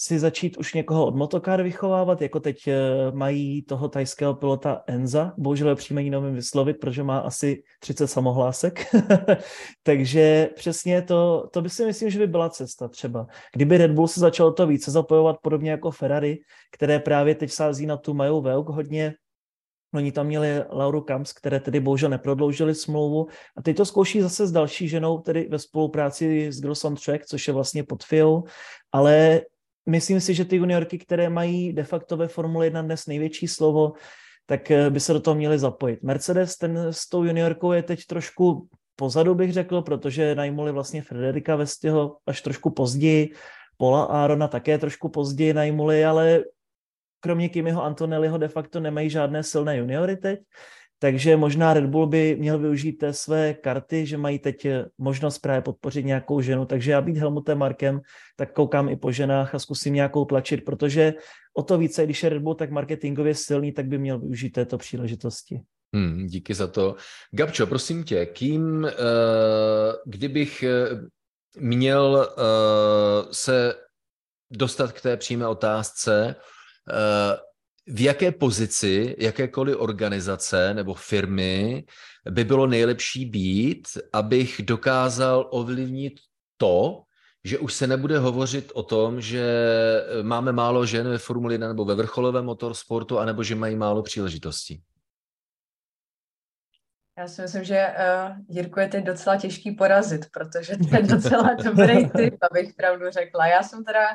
si 0.00 0.18
začít 0.18 0.56
už 0.56 0.74
někoho 0.74 1.06
od 1.06 1.16
motokár 1.16 1.62
vychovávat, 1.62 2.22
jako 2.22 2.40
teď 2.40 2.68
eh, 2.68 2.76
mají 3.12 3.62
toho 3.62 3.88
tajského 3.88 4.34
pilota 4.34 4.82
Enza, 4.86 5.34
bohužel 5.38 5.76
příjmení 5.76 6.10
nevím 6.10 6.34
vyslovit, 6.34 6.76
protože 6.80 7.02
má 7.02 7.18
asi 7.18 7.62
30 7.80 8.06
samohlásek, 8.06 8.86
takže 9.82 10.50
přesně 10.54 11.02
to, 11.02 11.48
to 11.52 11.62
by 11.62 11.70
si 11.70 11.86
myslím, 11.86 12.10
že 12.10 12.18
by 12.18 12.26
byla 12.26 12.48
cesta 12.50 12.88
třeba. 12.88 13.26
Kdyby 13.54 13.78
Red 13.78 13.90
Bull 13.90 14.08
se 14.08 14.20
začal 14.20 14.52
to 14.52 14.66
více 14.66 14.90
zapojovat 14.90 15.36
podobně 15.42 15.70
jako 15.70 15.90
Ferrari, 15.90 16.38
které 16.72 16.98
právě 16.98 17.34
teď 17.34 17.50
sází 17.50 17.86
na 17.86 17.96
tu 17.96 18.14
Majou 18.14 18.42
Veuk 18.42 18.68
hodně, 18.68 19.14
Oni 19.94 20.12
tam 20.12 20.26
měli 20.26 20.64
Lauru 20.70 21.00
Kamps, 21.00 21.32
které 21.32 21.60
tedy 21.60 21.80
bohužel 21.80 22.10
neprodloužili 22.10 22.74
smlouvu 22.74 23.26
a 23.56 23.62
teď 23.62 23.76
to 23.76 23.84
zkouší 23.84 24.20
zase 24.20 24.46
s 24.46 24.52
další 24.52 24.88
ženou, 24.88 25.18
tedy 25.18 25.48
ve 25.50 25.58
spolupráci 25.58 26.52
s 26.52 26.60
Girls 26.60 26.84
on 26.84 26.96
Track, 26.96 27.26
což 27.26 27.48
je 27.48 27.54
vlastně 27.54 27.84
pod 27.84 28.04
FIO, 28.04 28.42
ale 28.92 29.40
myslím 29.86 30.20
si, 30.20 30.34
že 30.34 30.44
ty 30.44 30.56
juniorky, 30.56 30.98
které 30.98 31.28
mají 31.28 31.72
de 31.72 31.84
facto 31.84 32.16
ve 32.16 32.28
Formule 32.28 32.66
1 32.66 32.82
dnes 32.82 33.06
největší 33.06 33.48
slovo, 33.48 33.92
tak 34.46 34.70
eh, 34.70 34.90
by 34.90 35.00
se 35.00 35.12
do 35.12 35.20
toho 35.20 35.34
měli 35.34 35.58
zapojit. 35.58 36.02
Mercedes 36.02 36.56
ten 36.56 36.78
s 36.78 37.08
tou 37.08 37.24
juniorkou 37.24 37.72
je 37.72 37.82
teď 37.82 38.06
trošku 38.06 38.68
pozadu, 38.96 39.34
bych 39.34 39.52
řekl, 39.52 39.82
protože 39.82 40.34
najmuli 40.34 40.72
vlastně 40.72 41.02
Frederika 41.02 41.56
Vestěho 41.56 42.16
až 42.26 42.42
trošku 42.42 42.70
později, 42.70 43.32
Pola 43.76 44.04
Arona 44.04 44.48
také 44.48 44.78
trošku 44.78 45.08
později 45.08 45.54
najmuli, 45.54 46.04
ale 46.04 46.44
kromě 47.20 47.48
Kimiho 47.48 47.84
Antonelliho 47.84 48.38
de 48.38 48.48
facto 48.48 48.80
nemají 48.80 49.10
žádné 49.10 49.42
silné 49.42 49.76
juniory 49.76 50.16
teď, 50.16 50.40
takže 50.98 51.36
možná 51.36 51.74
Red 51.74 51.86
Bull 51.86 52.06
by 52.06 52.36
měl 52.36 52.58
využít 52.58 52.92
té 52.92 53.12
své 53.12 53.54
karty, 53.54 54.06
že 54.06 54.16
mají 54.16 54.38
teď 54.38 54.64
eh, 54.64 54.84
možnost 54.98 55.38
právě 55.38 55.62
podpořit 55.62 56.04
nějakou 56.04 56.40
ženu. 56.40 56.64
Takže 56.64 56.90
já 56.90 57.00
být 57.00 57.16
Helmutem 57.16 57.58
Markem, 57.58 58.00
tak 58.36 58.52
koukám 58.52 58.88
i 58.88 58.96
po 58.96 59.12
ženách 59.12 59.54
a 59.54 59.58
zkusím 59.58 59.94
nějakou 59.94 60.24
tlačit, 60.24 60.64
protože 60.64 61.14
o 61.56 61.62
to 61.62 61.78
více, 61.78 62.04
když 62.04 62.22
je 62.22 62.28
Red 62.28 62.42
Bull 62.42 62.54
tak 62.54 62.70
marketingově 62.70 63.34
silný, 63.34 63.72
tak 63.72 63.86
by 63.86 63.98
měl 63.98 64.18
využít 64.18 64.50
této 64.50 64.78
příležitosti. 64.78 65.60
Hmm, 65.94 66.26
díky 66.26 66.54
za 66.54 66.66
to. 66.66 66.96
Gabčo, 67.30 67.66
prosím 67.66 68.04
tě, 68.04 68.26
kým, 68.26 68.84
uh, 68.84 68.90
kdybych 70.06 70.64
uh, 70.92 71.00
měl 71.62 72.28
se 73.32 73.74
dostat 74.50 74.92
k 74.92 75.00
té 75.00 75.16
přímé 75.16 75.48
otázce, 75.48 76.36
v 77.86 78.00
jaké 78.00 78.32
pozici 78.32 79.16
jakékoliv 79.18 79.76
organizace 79.78 80.74
nebo 80.74 80.94
firmy 80.94 81.84
by 82.30 82.44
bylo 82.44 82.66
nejlepší 82.66 83.24
být, 83.26 83.88
abych 84.12 84.60
dokázal 84.64 85.48
ovlivnit 85.50 86.12
to, 86.56 87.02
že 87.44 87.58
už 87.58 87.74
se 87.74 87.86
nebude 87.86 88.18
hovořit 88.18 88.72
o 88.74 88.82
tom, 88.82 89.20
že 89.20 89.44
máme 90.22 90.52
málo 90.52 90.86
žen 90.86 91.08
ve 91.08 91.18
Formuli 91.18 91.54
1 91.54 91.68
nebo 91.68 91.84
ve 91.84 91.94
vrcholovém 91.94 92.44
motorsportu, 92.44 93.18
anebo 93.18 93.42
že 93.42 93.54
mají 93.54 93.76
málo 93.76 94.02
příležitostí? 94.02 94.82
Já 97.18 97.28
si 97.28 97.42
myslím, 97.42 97.64
že 97.64 97.86
uh, 97.88 98.36
Jirku 98.48 98.80
je 98.80 98.88
teď 98.88 99.04
docela 99.04 99.36
těžký 99.36 99.70
porazit, 99.70 100.26
protože 100.30 100.76
to 100.76 100.96
je 100.96 101.02
docela 101.02 101.54
dobrý 101.64 102.10
typ, 102.10 102.34
abych 102.50 102.74
pravdu 102.74 103.10
řekla. 103.10 103.46
Já 103.46 103.62
jsem 103.62 103.84
teda 103.84 104.06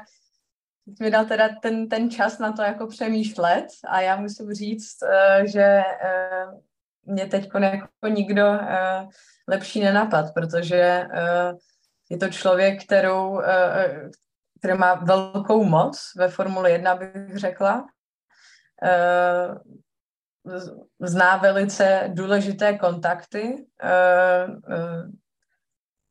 mi 0.99 1.11
dal 1.11 1.25
teda 1.25 1.49
ten, 1.61 1.89
ten 1.89 2.09
čas 2.11 2.39
na 2.39 2.51
to 2.51 2.61
jako 2.61 2.87
přemýšlet 2.87 3.65
a 3.87 4.01
já 4.01 4.15
musím 4.15 4.53
říct, 4.53 4.97
uh, 5.03 5.45
že 5.45 5.83
uh, 6.03 6.59
mě 7.13 7.25
teď 7.25 7.49
jako 7.61 8.07
nikdo 8.07 8.49
uh, 8.49 9.09
lepší 9.47 9.83
nenapad, 9.83 10.33
protože 10.33 11.07
je 12.09 12.17
to 12.17 12.29
člověk, 12.29 12.83
kterou, 12.85 13.41
který 14.59 14.77
má 14.77 14.93
velkou 14.93 15.63
moc 15.63 16.11
ve 16.17 16.27
Formule 16.27 16.71
1, 16.71 16.95
bych 16.95 17.37
řekla. 17.37 17.85
Zná 21.01 21.37
velice 21.37 22.09
důležité 22.13 22.77
kontakty, 22.77 23.65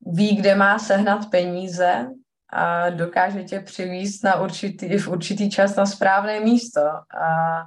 ví, 0.06 0.36
kde 0.36 0.54
má 0.54 0.78
sehnat 0.78 1.30
peníze, 1.30 2.06
a 2.52 2.90
dokáže 2.90 3.44
tě 3.44 3.60
přivízt 3.60 4.24
na 4.24 4.40
určitý, 4.40 4.98
v 4.98 5.08
určitý 5.08 5.50
čas 5.50 5.76
na 5.76 5.86
správné 5.86 6.40
místo. 6.40 6.80
A 6.80 7.62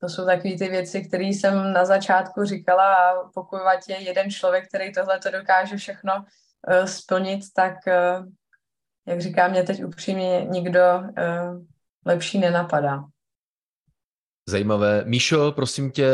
to 0.00 0.08
jsou 0.08 0.26
takové 0.26 0.54
ty 0.58 0.68
věci, 0.68 1.04
které 1.04 1.24
jsem 1.24 1.72
na 1.72 1.84
začátku 1.84 2.44
říkala 2.44 2.94
a 2.94 3.28
pokud 3.34 3.58
je 3.88 4.02
jeden 4.02 4.30
člověk, 4.30 4.68
který 4.68 4.92
tohle 4.92 5.18
to 5.18 5.30
dokáže 5.30 5.76
všechno 5.76 6.12
uh, 6.14 6.84
splnit, 6.84 7.40
tak, 7.54 7.74
uh, 7.86 8.26
jak 9.06 9.20
říkám, 9.20 9.50
mě 9.50 9.62
teď 9.62 9.84
upřímně 9.84 10.44
nikdo 10.44 10.80
uh, 10.98 11.64
lepší 12.06 12.38
nenapadá. 12.38 13.04
Zajímavé. 14.48 15.04
Míšo, 15.04 15.52
prosím 15.52 15.90
tě, 15.90 16.10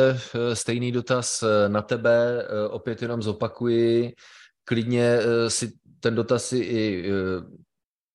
stejný 0.55 0.93
dotaz 0.93 1.45
na 1.68 1.83
tebe, 1.83 2.49
opět 2.70 3.03
jenom 3.03 3.22
zopakuji. 3.22 4.14
Klidně 4.64 5.18
si 5.49 5.72
ten 6.01 6.14
dotaz 6.14 6.45
si 6.45 6.59
i 6.59 7.12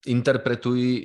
interpretuji 0.05 1.03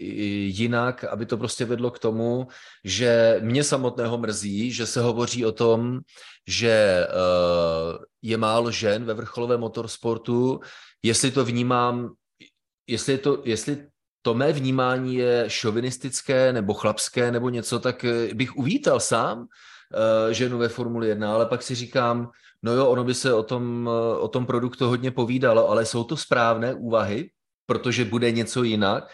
jinak, 0.56 1.04
aby 1.04 1.26
to 1.26 1.36
prostě 1.36 1.64
vedlo 1.64 1.90
k 1.90 1.98
tomu, 1.98 2.48
že 2.84 3.40
mě 3.42 3.64
samotného 3.64 4.18
mrzí, 4.18 4.72
že 4.72 4.86
se 4.86 5.00
hovoří 5.00 5.46
o 5.46 5.52
tom, 5.52 6.00
že 6.46 7.06
uh, 7.08 8.04
je 8.22 8.36
málo 8.36 8.70
žen 8.70 9.04
ve 9.04 9.14
vrcholovém 9.14 9.60
motorsportu. 9.60 10.60
Jestli 11.02 11.30
to 11.30 11.44
vnímám, 11.44 12.14
jestli, 12.86 13.12
je 13.12 13.18
to, 13.18 13.42
jestli 13.44 13.86
to 14.22 14.34
mé 14.34 14.52
vnímání 14.52 15.14
je 15.14 15.44
šovinistické 15.48 16.52
nebo 16.52 16.74
chlapské 16.74 17.32
nebo 17.32 17.48
něco, 17.48 17.78
tak 17.78 18.04
eh, 18.04 18.34
bych 18.34 18.56
uvítal 18.56 19.00
sám 19.00 19.38
uh, 19.38 19.46
ženu 20.30 20.58
ve 20.58 20.68
Formuli 20.68 21.08
1, 21.08 21.34
ale 21.34 21.46
pak 21.46 21.62
si 21.62 21.74
říkám, 21.74 22.30
no 22.62 22.72
jo, 22.72 22.86
ono 22.88 23.04
by 23.04 23.14
se 23.14 23.34
o 23.34 23.42
tom, 23.42 23.90
o 24.18 24.28
tom 24.28 24.46
produktu 24.46 24.88
hodně 24.88 25.10
povídalo, 25.10 25.70
ale 25.70 25.86
jsou 25.86 26.04
to 26.04 26.16
správné 26.16 26.74
úvahy, 26.74 27.30
protože 27.66 28.04
bude 28.04 28.30
něco 28.30 28.62
jinak. 28.62 29.08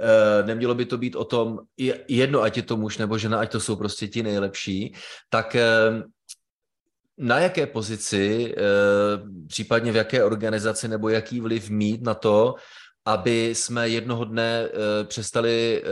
Eh, 0.00 0.42
nemělo 0.46 0.74
by 0.74 0.86
to 0.86 0.98
být 0.98 1.16
o 1.16 1.24
tom, 1.24 1.58
jedno, 2.08 2.42
ať 2.42 2.56
je 2.56 2.62
to 2.62 2.76
muž 2.76 2.98
nebo 2.98 3.18
žena, 3.18 3.40
ať 3.40 3.52
to 3.52 3.60
jsou 3.60 3.76
prostě 3.76 4.08
ti 4.08 4.22
nejlepší, 4.22 4.94
tak 5.28 5.54
eh, 5.54 6.02
na 7.18 7.38
jaké 7.38 7.66
pozici, 7.66 8.54
eh, 8.56 8.62
případně 9.48 9.92
v 9.92 9.96
jaké 9.96 10.24
organizaci 10.24 10.88
nebo 10.88 11.08
jaký 11.08 11.40
vliv 11.40 11.70
mít 11.70 12.02
na 12.02 12.14
to, 12.14 12.54
aby 13.04 13.54
jsme 13.54 13.88
jednoho 13.88 14.24
dne 14.24 14.68
přestali 15.04 15.82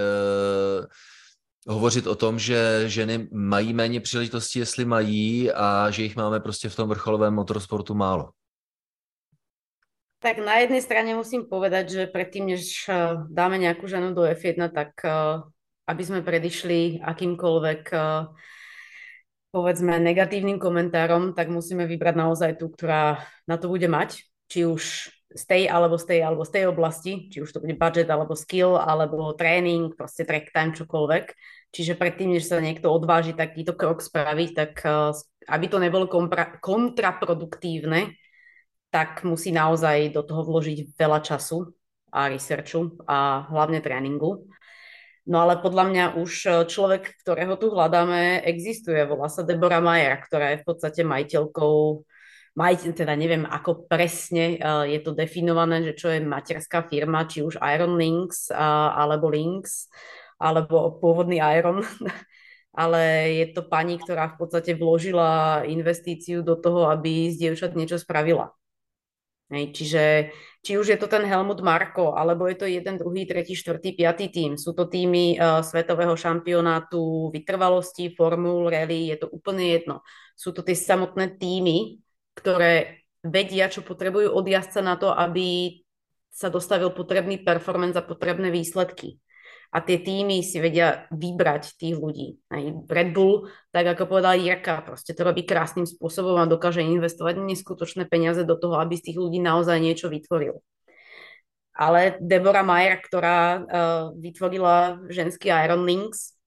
hovořit 1.66 2.06
o 2.06 2.14
tom, 2.14 2.38
že 2.38 2.84
ženy 2.86 3.28
mají 3.32 3.72
méně 3.72 4.00
příležitostí, 4.00 4.58
jestli 4.58 4.84
mají, 4.84 5.52
a 5.52 5.90
že 5.90 6.02
jich 6.02 6.16
máme 6.16 6.40
prostě 6.40 6.68
v 6.68 6.76
tom 6.76 6.88
vrcholovém 6.88 7.34
motorsportu 7.34 7.94
málo. 7.94 8.30
Tak 10.24 10.40
na 10.40 10.56
jednej 10.56 10.80
strane 10.80 11.12
musím 11.12 11.44
povedať, 11.44 11.84
že 11.92 12.02
predtým, 12.08 12.56
než 12.56 12.88
eh, 12.88 13.20
dáme 13.28 13.60
nejakú 13.60 13.84
ženu 13.84 14.16
do 14.16 14.24
F1, 14.24 14.72
tak 14.72 14.96
eh, 15.04 15.44
aby 15.84 16.00
sme 16.00 16.24
predišli 16.24 17.04
akýmkoľvek 17.04 17.82
eh, 17.92 18.32
povedzme 19.52 20.00
negatívnym 20.00 20.56
komentárom, 20.56 21.36
tak 21.36 21.52
musíme 21.52 21.84
vybrať 21.84 22.14
naozaj 22.16 22.56
tú, 22.56 22.72
ktorá 22.72 23.20
na 23.44 23.60
to 23.60 23.68
bude 23.68 23.84
mať, 23.84 24.24
či 24.48 24.64
už 24.64 25.12
z 25.12 25.44
tej 25.44 25.62
alebo 25.68 26.00
z 26.00 26.08
tej 26.08 26.20
alebo 26.24 26.40
z 26.48 26.52
tej 26.56 26.64
oblasti, 26.72 27.28
či 27.28 27.44
už 27.44 27.52
to 27.52 27.60
bude 27.60 27.76
budget 27.76 28.08
alebo 28.08 28.32
skill 28.32 28.80
alebo 28.80 29.36
tréning, 29.36 29.92
proste 29.92 30.24
track 30.24 30.56
time, 30.56 30.72
čokoľvek. 30.72 31.36
Čiže 31.68 32.00
predtým, 32.00 32.32
než 32.32 32.48
sa 32.48 32.64
niekto 32.64 32.88
odváži 32.88 33.36
takýto 33.36 33.76
krok 33.76 34.00
spraviť, 34.00 34.50
tak 34.56 34.72
aby 35.50 35.66
to 35.66 35.82
nebolo 35.82 36.06
kontraproduktívne, 36.62 38.14
tak 38.94 39.26
musí 39.26 39.50
naozaj 39.50 40.14
do 40.14 40.22
toho 40.22 40.46
vložiť 40.46 40.94
veľa 40.94 41.18
času 41.18 41.74
a 42.14 42.30
researchu 42.30 42.94
a 43.10 43.42
hlavne 43.50 43.82
tréningu. 43.82 44.46
No 45.26 45.42
ale 45.42 45.58
podľa 45.58 45.84
mňa 45.90 46.04
už 46.20 46.32
e, 46.46 46.50
človek, 46.68 47.18
ktorého 47.24 47.58
tu 47.58 47.74
hľadáme, 47.74 48.44
existuje. 48.46 49.02
Volá 49.02 49.26
sa 49.26 49.42
Deborah 49.42 49.82
Mayer, 49.82 50.22
ktorá 50.22 50.54
je 50.54 50.62
v 50.62 50.66
podstate 50.68 51.00
majiteľkou, 51.02 52.06
majiteľ, 52.54 52.90
teda 52.94 53.18
neviem 53.18 53.42
ako 53.42 53.90
presne 53.90 54.62
uh, 54.62 54.86
je 54.86 55.02
to 55.02 55.10
definované, 55.10 55.82
že 55.90 55.98
čo 55.98 56.06
je 56.14 56.22
materská 56.22 56.86
firma, 56.86 57.26
či 57.26 57.42
už 57.42 57.58
Iron 57.74 57.98
Links 57.98 58.46
uh, 58.54 58.94
alebo 58.94 59.26
Links, 59.26 59.90
alebo 60.38 61.02
pôvodný 61.02 61.42
Iron. 61.42 61.82
ale 62.82 63.32
je 63.42 63.46
to 63.54 63.66
pani, 63.66 63.98
ktorá 63.98 64.34
v 64.34 64.38
podstate 64.38 64.78
vložila 64.78 65.62
investíciu 65.66 66.46
do 66.46 66.54
toho, 66.58 66.90
aby 66.90 67.30
z 67.30 67.48
dievčat 67.48 67.74
niečo 67.78 67.98
spravila. 67.98 68.54
Hej, 69.52 69.76
čiže 69.76 70.02
či 70.64 70.80
už 70.80 70.96
je 70.96 70.98
to 70.98 71.04
ten 71.04 71.20
Helmut 71.28 71.60
Marko, 71.60 72.16
alebo 72.16 72.48
je 72.48 72.56
to 72.56 72.66
jeden, 72.66 72.96
druhý, 72.96 73.28
tretí, 73.28 73.52
štvrtý, 73.52 73.92
piatý 73.92 74.32
tým. 74.32 74.56
Sú 74.56 74.72
to 74.72 74.88
týmy 74.88 75.36
uh, 75.36 75.60
svetového 75.60 76.16
šampionátu 76.16 77.28
vytrvalosti, 77.28 78.16
formul, 78.16 78.72
rally, 78.72 79.12
je 79.12 79.20
to 79.20 79.28
úplne 79.28 79.68
jedno. 79.68 80.00
Sú 80.32 80.56
to 80.56 80.64
tie 80.64 80.72
samotné 80.72 81.36
týmy, 81.36 82.00
ktoré 82.32 83.04
vedia, 83.20 83.68
čo 83.68 83.84
potrebujú 83.84 84.32
od 84.32 84.48
jazdca 84.48 84.80
na 84.80 84.96
to, 84.96 85.12
aby 85.12 85.80
sa 86.32 86.48
dostavil 86.48 86.90
potrebný 86.90 87.44
performance 87.44 88.00
a 88.00 88.02
potrebné 88.02 88.48
výsledky 88.48 89.20
a 89.74 89.82
tie 89.82 89.98
týmy 89.98 90.46
si 90.46 90.62
vedia 90.62 91.10
vybrať 91.10 91.74
tých 91.74 91.98
ľudí. 91.98 92.38
Aj 92.46 92.62
Red 92.86 93.10
Bull, 93.10 93.50
tak 93.74 93.90
ako 93.90 94.06
povedal 94.06 94.38
Jirka, 94.38 94.86
proste 94.86 95.18
to 95.18 95.26
robí 95.26 95.42
krásnym 95.42 95.82
spôsobom 95.82 96.38
a 96.38 96.46
dokáže 96.46 96.86
investovať 96.86 97.42
neskutočné 97.42 98.06
peniaze 98.06 98.46
do 98.46 98.54
toho, 98.54 98.78
aby 98.78 98.94
z 98.94 99.10
tých 99.10 99.18
ľudí 99.18 99.42
naozaj 99.42 99.82
niečo 99.82 100.06
vytvoril. 100.06 100.62
Ale 101.74 102.22
Deborah 102.22 102.62
Mayer, 102.62 103.02
ktorá 103.02 103.38
uh, 103.58 103.62
vytvorila 104.14 105.02
ženský 105.10 105.50
Iron 105.50 105.82
Links, 105.82 106.38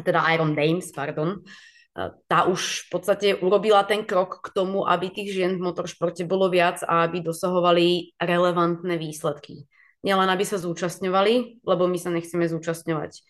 teda 0.00 0.24
Iron 0.32 0.56
Dames, 0.56 0.88
pardon, 0.96 1.44
uh, 1.44 2.08
tá 2.24 2.48
už 2.48 2.88
v 2.88 2.96
podstate 2.96 3.28
urobila 3.36 3.84
ten 3.84 4.00
krok 4.08 4.40
k 4.40 4.48
tomu, 4.48 4.88
aby 4.88 5.12
tých 5.12 5.36
žien 5.36 5.60
v 5.60 5.68
motoršporte 5.68 6.24
bolo 6.24 6.48
viac 6.48 6.80
a 6.88 7.04
aby 7.04 7.20
dosahovali 7.20 8.16
relevantné 8.16 8.96
výsledky 8.96 9.68
nielen 10.02 10.28
aby 10.28 10.44
sa 10.46 10.58
zúčastňovali, 10.58 11.64
lebo 11.66 11.86
my 11.86 11.98
sa 11.98 12.10
nechceme 12.10 12.46
zúčastňovať. 12.46 13.22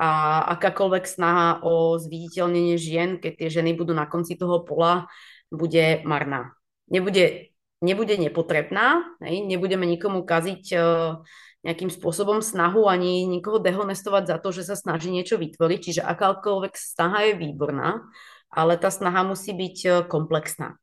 A 0.00 0.08
akákoľvek 0.56 1.04
snaha 1.04 1.60
o 1.60 2.00
zviditeľnenie 2.00 2.80
žien, 2.80 3.20
keď 3.20 3.32
tie 3.36 3.48
ženy 3.60 3.76
budú 3.76 3.92
na 3.92 4.08
konci 4.08 4.38
toho 4.38 4.64
pola, 4.64 5.10
bude 5.52 6.00
marná. 6.08 6.56
Nebude, 6.88 7.52
nebude 7.84 8.16
nepotrebná, 8.16 9.04
hej? 9.20 9.44
nebudeme 9.44 9.84
nikomu 9.84 10.24
kaziť 10.24 10.64
uh, 10.72 11.20
nejakým 11.60 11.92
spôsobom 11.92 12.40
snahu 12.40 12.88
ani 12.88 13.28
nikoho 13.28 13.60
dehonestovať 13.60 14.24
za 14.24 14.36
to, 14.40 14.48
že 14.52 14.62
sa 14.64 14.76
snaží 14.76 15.12
niečo 15.12 15.36
vytvoriť. 15.36 15.80
Čiže 15.80 16.02
akákoľvek 16.08 16.74
snaha 16.76 17.32
je 17.32 17.32
výborná, 17.36 18.08
ale 18.48 18.80
tá 18.80 18.88
snaha 18.88 19.22
musí 19.28 19.52
byť 19.52 19.76
e, 19.84 19.88
komplexná. 20.08 20.80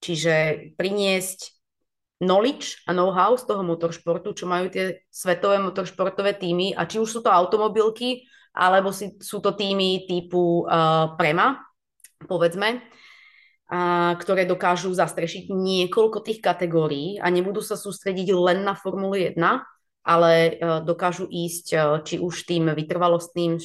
Čiže 0.00 0.34
priniesť 0.80 1.61
knowledge 2.22 2.86
a 2.86 2.94
know-how 2.94 3.34
z 3.34 3.44
toho 3.50 3.66
motoršportu, 3.66 4.30
čo 4.32 4.46
majú 4.46 4.70
tie 4.70 5.02
svetové 5.10 5.58
motoršportové 5.58 6.38
týmy 6.38 6.78
a 6.78 6.86
či 6.86 7.02
už 7.02 7.10
sú 7.10 7.20
to 7.20 7.34
automobilky, 7.34 8.22
alebo 8.54 8.94
si, 8.94 9.18
sú 9.18 9.42
to 9.42 9.58
týmy 9.58 10.06
typu 10.06 10.62
uh, 10.62 11.18
Prema, 11.18 11.58
povedzme, 12.22 12.78
uh, 12.78 14.14
ktoré 14.14 14.46
dokážu 14.46 14.94
zastrešiť 14.94 15.50
niekoľko 15.50 16.22
tých 16.22 16.38
kategórií 16.38 17.18
a 17.18 17.26
nebudú 17.26 17.58
sa 17.58 17.74
sústrediť 17.74 18.30
len 18.30 18.62
na 18.62 18.78
Formulu 18.78 19.18
1, 19.18 19.34
ale 20.06 20.32
uh, 20.60 20.78
dokážu 20.84 21.26
ísť 21.26 21.66
uh, 21.74 21.82
či 22.06 22.22
už 22.22 22.46
tým 22.46 22.70
vytrvalostným, 22.70 23.58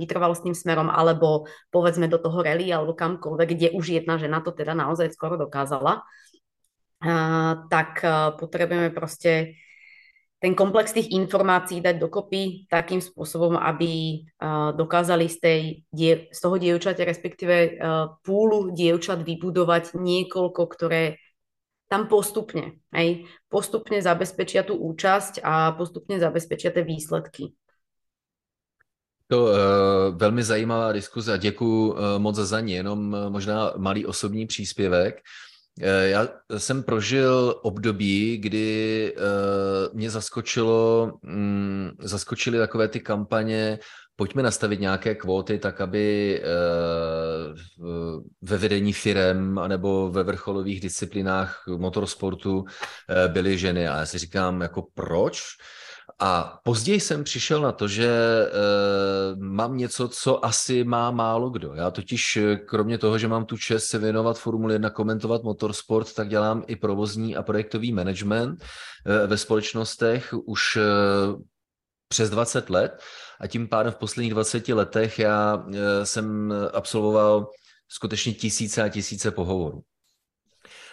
vytrvalostným 0.00 0.56
smerom, 0.56 0.88
alebo 0.88 1.44
povedzme 1.68 2.08
do 2.08 2.16
toho 2.16 2.40
rally, 2.40 2.72
alebo 2.72 2.96
kamkoľvek, 2.96 3.48
kde 3.52 3.68
už 3.76 4.00
jedna 4.00 4.16
žena 4.16 4.40
to 4.40 4.56
teda 4.56 4.72
naozaj 4.72 5.12
skoro 5.12 5.36
dokázala 5.36 6.00
tak 7.70 8.02
potrebujeme 8.38 8.90
proste 8.90 9.54
ten 10.38 10.54
komplex 10.54 10.94
tých 10.94 11.10
informácií 11.14 11.82
dať 11.82 11.98
dokopy 11.98 12.70
takým 12.70 13.02
spôsobom, 13.02 13.58
aby 13.58 14.22
dokázali 14.74 15.26
z, 15.26 15.36
tej, 15.38 15.60
z 16.30 16.38
toho 16.38 16.56
dievčaťa, 16.58 17.02
respektíve 17.02 17.82
púlu 18.22 18.70
dievčat 18.70 19.22
vybudovať 19.22 19.98
niekoľko, 19.98 20.62
ktoré 20.70 21.18
tam 21.88 22.04
postupne, 22.04 22.84
hej, 22.92 23.24
postupne 23.48 23.96
zabezpečia 23.98 24.60
tú 24.60 24.76
účasť 24.76 25.40
a 25.40 25.72
postupne 25.72 26.20
zabezpečia 26.20 26.68
tie 26.68 26.84
výsledky. 26.84 27.56
To 29.28 29.44
uh, 29.44 29.52
velmi 30.16 30.42
zajímavá 30.42 30.92
diskuze 30.92 31.32
a 31.32 31.36
děkuji 31.36 31.92
uh, 31.92 31.96
moc 32.18 32.36
za 32.36 32.60
ní. 32.60 32.72
Jenom 32.72 33.12
uh, 33.12 33.30
možná 33.30 33.72
malý 33.76 34.06
osobní 34.06 34.46
příspěvek. 34.46 35.20
Eh, 35.80 36.08
já 36.08 36.28
jsem 36.56 36.82
prožil 36.82 37.60
období, 37.62 38.36
kdy 38.38 39.14
uh, 39.16 39.96
mě 39.96 40.10
zaskočilo, 40.10 41.12
um, 41.22 41.90
zaskočily 42.00 42.58
takové 42.58 42.88
ty 42.88 43.00
kampaně, 43.00 43.78
pojďme 44.16 44.42
nastavit 44.42 44.80
nějaké 44.80 45.14
kvóty 45.14 45.58
tak, 45.58 45.80
aby 45.80 46.40
uh, 46.42 48.22
ve 48.42 48.58
vedení 48.58 48.92
firem 48.92 49.58
anebo 49.58 50.10
ve 50.10 50.22
vrcholových 50.22 50.80
disciplinách 50.80 51.64
motorsportu 51.76 52.64
byly 53.28 53.58
ženy. 53.58 53.88
A 53.88 53.96
já 53.98 54.06
si 54.06 54.18
říkám, 54.18 54.60
jako 54.60 54.86
proč? 54.94 55.40
A 56.18 56.60
později 56.64 57.00
jsem 57.00 57.24
přišel 57.24 57.60
na 57.60 57.72
to, 57.72 57.88
že 57.88 58.08
e, 58.08 58.48
mám 59.36 59.76
něco, 59.76 60.08
co 60.08 60.44
asi 60.44 60.84
má 60.84 61.10
málo 61.10 61.50
kdo. 61.50 61.74
Já 61.74 61.90
totiž, 61.90 62.36
eh, 62.36 62.56
kromě 62.56 62.98
toho, 62.98 63.18
že 63.18 63.28
mám 63.28 63.44
tu 63.44 63.56
čest 63.56 63.84
se 63.84 63.98
věnovat 63.98 64.38
Formule 64.38 64.74
1, 64.74 64.90
komentovat 64.90 65.42
motorsport, 65.42 66.14
tak 66.14 66.28
dělám 66.28 66.64
i 66.66 66.76
provozní 66.76 67.36
a 67.36 67.42
projektový 67.42 67.92
management 67.92 68.64
e, 69.06 69.26
ve 69.26 69.36
společnostech 69.36 70.34
už 70.46 70.76
e, 70.76 70.82
přes 72.08 72.30
20 72.30 72.70
let 72.70 73.02
a 73.40 73.46
tím 73.46 73.68
pádem 73.68 73.92
v 73.92 73.96
posledních 73.96 74.32
20 74.32 74.68
letech 74.68 75.18
já 75.18 75.64
e, 75.74 76.06
jsem 76.06 76.54
absolvoval 76.72 77.50
skutečně 77.88 78.32
tisíce 78.32 78.82
a 78.82 78.88
tisíce 78.88 79.30
pohovorů. 79.30 79.82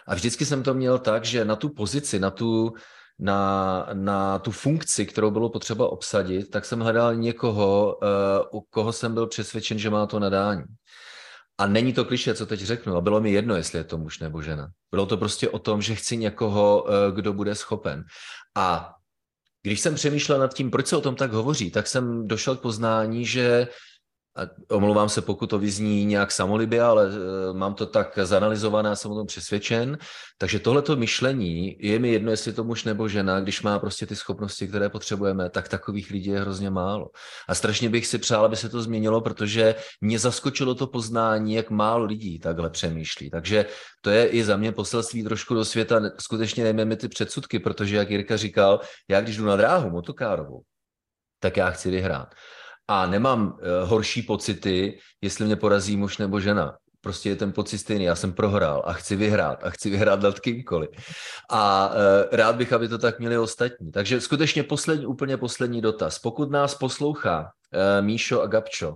A 0.08 0.16
vždycky 0.16 0.46
jsem 0.46 0.64
to 0.64 0.74
měl 0.74 1.00
tak, 1.00 1.26
že 1.26 1.46
na 1.46 1.56
tu 1.56 1.70
pozici, 1.70 2.20
na 2.20 2.32
tu 2.32 2.74
na, 3.20 3.88
na 3.94 4.40
tu 4.40 4.52
funkci, 4.52 5.06
kterou 5.06 5.32
bylo 5.32 5.50
potřeba 5.50 5.92
obsadit, 5.92 6.50
tak 6.50 6.66
jsem 6.66 6.80
hledal 6.80 7.16
někoho, 7.16 7.98
uh, 8.52 8.60
u 8.60 8.66
koho 8.70 8.94
jsem 8.94 9.14
byl 9.14 9.28
přesvědčen, 9.28 9.80
že 9.80 9.90
má 9.90 10.06
to 10.06 10.20
nadání. 10.20 10.64
A 11.58 11.68
není 11.68 11.94
to 11.94 12.06
kliše, 12.06 12.34
co 12.34 12.46
teď 12.46 12.60
řeknu, 12.60 12.96
a 12.96 13.02
bylo 13.02 13.22
mi 13.22 13.32
jedno, 13.32 13.56
jestli 13.56 13.80
je 13.80 13.84
to 13.84 13.98
muž 13.98 14.20
nebo 14.20 14.42
žena. 14.42 14.68
Bylo 14.92 15.06
to 15.06 15.18
prostě 15.18 15.50
o 15.50 15.60
tom, 15.60 15.82
že 15.82 15.96
chci 15.96 16.18
někoho, 16.18 16.84
uh, 16.84 17.16
kdo 17.16 17.34
bude 17.34 17.56
schopen. 17.56 18.04
A 18.56 18.94
když 19.64 19.82
jsem 19.82 19.96
přemýšlel 19.96 20.40
nad 20.40 20.54
tím, 20.54 20.72
proč 20.72 20.88
se 20.88 20.98
o 20.98 21.02
tom 21.02 21.16
tak 21.16 21.32
hovoří, 21.32 21.72
tak 21.72 21.88
jsem 21.88 22.28
došel 22.28 22.56
k 22.56 22.62
poznání, 22.62 23.26
že 23.26 23.68
omlouvám 24.70 25.10
se, 25.10 25.22
pokud 25.22 25.48
to 25.48 25.60
vyzní 25.60 26.06
nějak 26.06 26.32
samolibě, 26.32 26.82
ale 26.82 27.08
e, 27.08 27.54
mám 27.54 27.74
to 27.74 27.86
tak 27.86 28.20
zanalizované, 28.24 28.96
jsem 28.96 29.12
o 29.12 29.16
tom 29.16 29.28
přesvědčen. 29.28 29.98
Takže 30.38 30.60
tohleto 30.60 30.96
myšlení, 30.96 31.78
je 31.80 32.00
mi 32.00 32.10
jedno, 32.10 32.32
jestli 32.32 32.54
to 32.54 32.64
muž 32.64 32.84
nebo 32.84 33.08
žena, 33.08 33.40
když 33.40 33.62
má 33.62 33.80
prostě 33.80 34.06
ty 34.06 34.16
schopnosti, 34.16 34.68
které 34.68 34.90
potřebujeme, 34.90 35.50
tak 35.50 35.70
takových 35.70 36.10
lidí 36.10 36.30
je 36.30 36.40
hrozně 36.40 36.70
málo. 36.70 37.10
A 37.48 37.56
strašně 37.56 37.90
bych 37.90 38.08
si 38.08 38.18
přál, 38.18 38.46
aby 38.46 38.56
se 38.56 38.70
to 38.70 38.82
změnilo, 38.82 39.22
protože 39.22 39.76
mě 40.02 40.20
zaskočilo 40.20 40.76
to 40.76 40.88
poznání, 40.88 41.54
jak 41.54 41.70
málo 41.70 42.06
lidí 42.06 42.40
takhle 42.40 42.70
přemýšlí. 42.70 43.30
Takže 43.30 43.66
to 44.02 44.10
je 44.10 44.28
i 44.28 44.44
za 44.44 44.58
mě 44.58 44.72
poselství 44.72 45.24
trošku 45.24 45.54
do 45.54 45.66
světa. 45.66 46.02
Skutečně 46.20 46.64
nejmeme 46.64 46.96
ty 46.96 47.08
předsudky, 47.08 47.60
protože, 47.60 47.96
jak 47.96 48.10
Jirka 48.10 48.38
říkal, 48.38 48.80
já 49.10 49.22
když 49.22 49.38
jdu 49.38 49.46
na 49.46 49.56
dráhu 49.56 49.90
motokárovou, 49.90 50.62
tak 51.40 51.58
já 51.58 51.72
chci 51.72 51.92
vyhrát 51.92 52.28
a 52.88 53.06
nemám 53.06 53.48
uh, 53.48 53.90
horší 53.90 54.22
pocity, 54.22 55.00
jestli 55.22 55.46
mě 55.46 55.56
porazí 55.56 55.98
muž 55.98 56.18
nebo 56.18 56.40
žena. 56.40 56.78
Prostě 57.02 57.30
je 57.30 57.36
ten 57.36 57.52
pocit 57.52 57.78
stejný. 57.78 58.06
Já 58.06 58.16
jsem 58.16 58.34
prohrál 58.34 58.84
a 58.86 58.94
chci 58.94 59.16
vyhrát 59.16 59.64
a 59.64 59.70
chci 59.70 59.90
vyhrát 59.90 60.22
nad 60.22 60.40
kýmkoliv. 60.40 60.90
A 61.50 61.90
uh, 61.90 61.96
rád 62.32 62.56
bych, 62.56 62.74
aby 62.74 62.88
to 62.88 62.98
tak 62.98 63.20
měli 63.20 63.38
ostatní. 63.38 63.92
Takže 63.92 64.22
skutečně 64.22 64.64
poslední, 64.64 65.06
úplně 65.06 65.38
poslední 65.38 65.82
dotaz. 65.82 66.20
Pokud 66.20 66.52
nás 66.52 66.76
poslouchá 66.76 67.40
uh, 67.40 68.06
Míšo 68.06 68.42
a 68.42 68.48
Gabčo, 68.48 68.90
uh, 68.90 68.96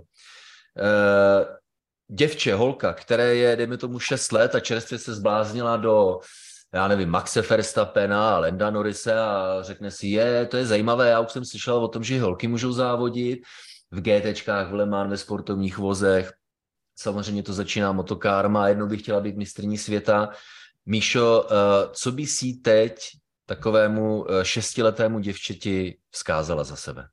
děvče, 2.12 2.56
holka, 2.56 2.94
které 2.94 3.36
je, 3.36 3.56
dejme 3.56 3.78
tomu, 3.78 4.00
6 4.00 4.32
let 4.32 4.56
a 4.56 4.60
čerstvě 4.60 5.00
se 5.00 5.14
zbláznila 5.14 5.78
do 5.78 6.20
já 6.74 6.88
nevím, 6.88 7.10
Maxe 7.10 7.42
Verstappena 7.42 8.36
a 8.36 8.40
Lenda 8.40 8.70
Norise 8.70 9.20
a 9.20 9.58
řekne 9.62 9.92
si, 9.92 10.08
je, 10.08 10.46
to 10.46 10.58
je 10.58 10.66
zajímavé, 10.66 11.10
já 11.10 11.20
už 11.20 11.32
jsem 11.32 11.46
slyšel 11.46 11.76
o 11.76 11.88
tom, 11.88 12.04
že 12.04 12.22
holky 12.22 12.48
můžou 12.48 12.72
závodit 12.72 13.40
v 13.92 14.02
GTčkách, 14.02 14.72
v 14.72 14.74
Le 14.74 14.86
Mans, 14.86 15.10
ve 15.10 15.18
sportovních 15.18 15.78
vozech. 15.78 16.32
Samozřejmě 16.96 17.44
to 17.44 17.54
začíná 17.54 17.92
motokárma 17.92 18.64
a 18.64 18.68
jednou 18.68 18.88
bych 18.88 19.02
chtěla 19.02 19.22
být 19.22 19.38
mistrní 19.38 19.78
světa. 19.78 20.30
Míšo, 20.86 21.48
eh, 21.52 21.56
co 21.92 22.12
by 22.12 22.26
si 22.26 22.54
teď 22.54 23.00
takovému 23.46 24.32
eh, 24.32 24.46
šestiletému 24.46 25.20
děvčeti 25.20 25.98
vzkázala 26.12 26.64
za 26.64 26.76
sebe? 26.76 27.08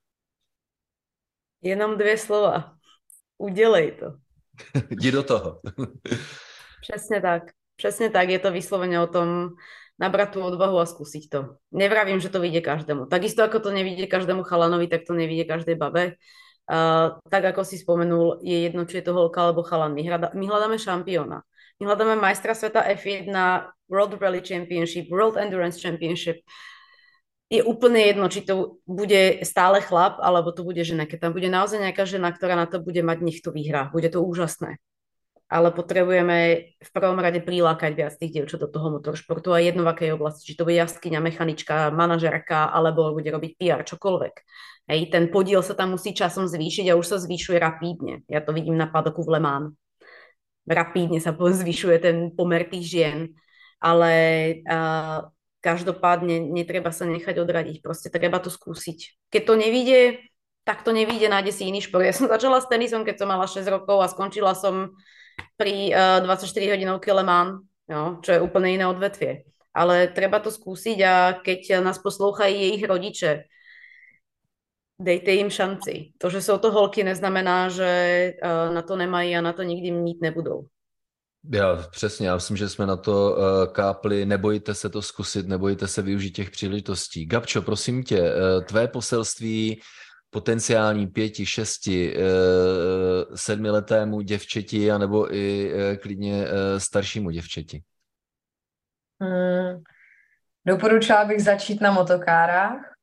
Jenom 1.63 1.99
dvě 1.99 2.19
slova. 2.19 2.73
Udělej 3.39 3.93
to. 3.93 4.07
Jdi 4.91 5.13
do 5.13 5.23
toho. 5.23 5.61
Přesně 6.83 7.21
tak. 7.21 7.43
Přesně 7.77 8.11
tak, 8.11 8.29
je 8.29 8.39
to 8.39 8.53
vyslovene 8.53 9.01
o 9.01 9.07
tom 9.07 9.53
nabrať 10.01 10.37
tú 10.37 10.41
odvahu 10.45 10.81
a 10.81 10.89
skúsiť 10.89 11.25
to. 11.29 11.41
Nevravím, 11.73 12.21
že 12.21 12.29
to 12.29 12.41
vyjde 12.41 12.61
každému. 12.61 13.09
Takisto 13.09 13.45
ako 13.45 13.61
to 13.61 13.71
nevidie 13.73 14.09
každému 14.09 14.45
chalanovi, 14.45 14.89
tak 14.89 15.05
to 15.09 15.13
nevidie 15.13 15.45
každej 15.45 15.77
babe. 15.77 16.17
Tak 16.67 17.43
ako 17.55 17.63
si 17.63 17.79
spomenul, 17.79 18.43
je 18.43 18.67
jedno, 18.67 18.83
či 18.85 18.99
je 18.99 19.07
to 19.07 19.15
holka 19.15 19.39
alebo 19.39 19.63
chalan. 19.63 19.95
My, 19.95 20.03
hľada, 20.03 20.35
my 20.35 20.45
hľadáme 20.51 20.77
šampióna. 20.83 21.47
My 21.79 21.83
hľadáme 21.87 22.19
majstra 22.19 22.59
sveta 22.59 22.83
F1, 22.99 23.31
World 23.87 24.19
Rally 24.19 24.43
Championship, 24.43 25.07
World 25.07 25.39
Endurance 25.39 25.79
Championship. 25.79 26.43
Je 27.47 27.63
úplne 27.63 28.03
jedno, 28.03 28.27
či 28.27 28.43
to 28.43 28.83
bude 28.83 29.47
stále 29.47 29.79
chlap, 29.79 30.19
alebo 30.19 30.51
to 30.51 30.67
bude 30.67 30.83
žena. 30.83 31.07
Keď 31.07 31.31
tam 31.31 31.33
bude 31.37 31.47
naozaj 31.47 31.79
nejaká 31.79 32.03
žena, 32.03 32.35
ktorá 32.35 32.59
na 32.59 32.67
to 32.67 32.83
bude 32.83 32.99
mať, 33.07 33.23
nech 33.23 33.39
to 33.39 33.55
vyhrá. 33.55 33.87
Bude 33.95 34.11
to 34.11 34.19
úžasné 34.19 34.83
ale 35.47 35.71
potrebujeme 35.71 36.39
v 36.83 36.91
prvom 36.91 37.19
rade 37.23 37.39
prilákať 37.39 37.93
viac 37.95 38.15
tých 38.19 38.35
dievčat 38.35 38.67
do 38.67 38.69
toho 38.71 38.99
motoršportu 38.99 39.55
a 39.55 39.63
jedno 39.63 39.87
v 39.87 39.93
akej 39.95 40.11
oblasti, 40.19 40.43
či 40.51 40.59
to 40.59 40.67
bude 40.67 40.75
jaskyňa, 40.75 41.23
mechanička, 41.23 41.95
manažerka, 41.95 42.67
alebo 42.67 43.15
bude 43.15 43.31
robiť 43.31 43.53
PR, 43.55 43.87
čokoľvek. 43.87 44.35
Hej, 44.91 45.01
ten 45.15 45.31
podiel 45.31 45.63
sa 45.63 45.79
tam 45.79 45.95
musí 45.95 46.15
časom 46.15 46.51
zvýšiť 46.51 46.91
a 46.91 46.99
už 46.99 47.07
sa 47.07 47.19
zvýšuje 47.23 47.63
rapídne. 47.63 48.27
Ja 48.27 48.43
to 48.43 48.51
vidím 48.51 48.75
na 48.75 48.91
padoku 48.91 49.23
v 49.23 49.39
Lemán. 49.39 49.65
Rapídne 50.67 51.23
sa 51.23 51.31
zvyšuje 51.63 51.97
ten 52.03 52.17
pomer 52.35 52.67
tých 52.67 52.87
žien, 52.91 53.19
ale 53.79 54.13
uh, 54.67 55.31
každopádne 55.63 56.43
netreba 56.43 56.91
sa 56.91 57.07
nechať 57.07 57.39
odradiť, 57.39 57.87
proste 57.87 58.11
treba 58.11 58.43
to 58.43 58.51
skúsiť. 58.51 59.31
Keď 59.31 59.43
to 59.47 59.55
nevíde, 59.55 59.99
tak 60.67 60.83
to 60.83 60.91
nevíde, 60.91 61.31
nájde 61.31 61.55
si 61.55 61.71
iný 61.71 61.79
šport. 61.79 62.03
Ja 62.03 62.11
som 62.11 62.27
začala 62.27 62.59
s 62.59 62.67
tenisom, 62.67 63.07
keď 63.07 63.23
som 63.23 63.31
mala 63.31 63.47
6 63.47 63.63
rokov 63.71 64.03
a 64.03 64.11
skončila 64.11 64.55
som 64.59 64.95
pri 65.57 65.95
uh, 65.95 66.25
24 66.25 66.71
hodinovke 66.71 67.13
Le 67.13 67.25
Mans, 67.25 67.61
jo, 67.89 68.19
čo 68.23 68.31
je 68.33 68.41
úplne 68.41 68.75
iné 68.75 68.87
odvetvie. 68.87 69.45
Ale 69.77 70.09
treba 70.09 70.41
to 70.41 70.49
skúsiť 70.49 70.99
a 71.05 71.15
keď 71.45 71.85
nás 71.85 72.01
poslúchají 72.01 72.57
jejich 72.57 72.85
rodiče, 72.89 73.45
dejte 74.99 75.31
jim 75.31 75.51
šanci. 75.51 76.13
To, 76.19 76.31
že 76.31 76.43
jsou 76.43 76.59
to 76.59 76.73
holky, 76.73 77.05
neznamená, 77.05 77.69
že 77.69 77.91
uh, 78.43 78.75
na 78.75 78.83
to 78.83 78.97
nemají 78.97 79.37
a 79.37 79.41
na 79.41 79.53
to 79.53 79.63
nikdy 79.63 79.91
mít 79.91 80.21
nebudou. 80.21 80.67
Já 81.53 81.77
přesně, 81.77 82.29
já 82.29 82.35
myslím, 82.35 82.57
že 82.57 82.69
jsme 82.69 82.87
na 82.87 82.97
to 82.97 83.37
uh, 83.37 83.73
kápli, 83.73 84.27
nebojte 84.27 84.75
se 84.75 84.89
to 84.89 85.03
zkusit, 85.03 85.47
nebojte 85.47 85.89
se 85.89 86.03
využít 86.03 86.31
těch 86.31 86.51
příležitostí. 86.51 87.27
Gabčo, 87.27 87.63
prosím 87.63 88.03
tě, 88.03 88.21
uh, 88.21 88.65
tvé 88.65 88.89
poselství 88.89 89.81
potenciální 90.31 91.07
pěti, 91.07 91.47
šesti, 91.47 92.17
eh, 92.17 92.21
sedmiletému 93.35 94.21
děvčeti, 94.21 94.91
anebo 94.91 95.35
i 95.35 95.73
eh, 95.75 95.97
klidně 95.97 96.45
eh, 96.45 96.81
staršímu 96.81 97.31
děvčeti? 97.31 97.83
Hmm. 99.23 99.83
Doporučila 100.67 101.25
bych 101.25 101.43
začít 101.43 101.81
na 101.81 101.93
motokárách, 101.93 102.95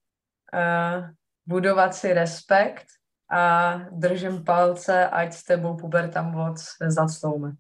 budovat 1.46 1.96
si 1.96 2.14
respekt 2.14 2.86
a 3.32 3.74
držím 3.92 4.44
palce, 4.44 5.08
ať 5.08 5.34
s 5.34 5.44
tebou 5.44 5.78
puberta 5.78 6.22
moc 6.22 6.66
nezastoume. 6.82 7.52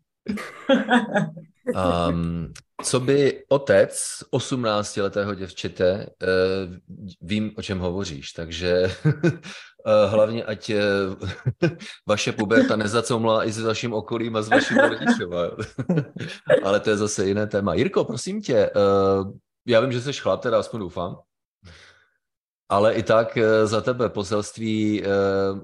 um, 2.10 2.54
co 2.82 3.00
by 3.00 3.44
otec 3.50 4.24
18-letého 4.32 5.36
děvčete, 5.36 6.10
uh, 6.22 6.76
vím, 7.22 7.52
o 7.58 7.62
čem 7.62 7.80
hovoříš, 7.80 8.32
takže 8.32 8.92
uh, 9.06 9.12
hlavně, 10.08 10.44
ať 10.44 10.70
uh, 10.70 11.30
vaše 12.08 12.32
puberta 12.32 12.76
nezacoumla 12.76 13.46
i 13.46 13.52
s 13.52 13.60
vaším 13.60 13.94
okolím 13.94 14.36
a 14.36 14.42
s 14.42 14.50
vaším 14.50 14.78
rodičem. 14.78 15.30
Ale 16.64 16.80
to 16.84 16.90
je 16.90 16.98
zase 16.98 17.26
jiné 17.26 17.48
téma. 17.48 17.74
Jirko, 17.74 18.06
prosím 18.06 18.42
tě, 18.42 18.70
já 19.68 19.80
vím, 19.80 19.92
že 19.92 20.02
jsi 20.02 20.14
chlap, 20.14 20.42
teda 20.42 20.60
aspoň 20.60 20.80
doufám, 20.80 21.20
ale 22.70 22.94
i 22.94 23.04
tak 23.04 23.38
za 23.64 23.82
tebe 23.82 24.10
poselství 24.10 25.04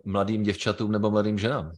mladým 0.06 0.44
děvčatům 0.44 0.92
nebo 0.92 1.12
mladým 1.12 1.40
ženám. 1.40 1.72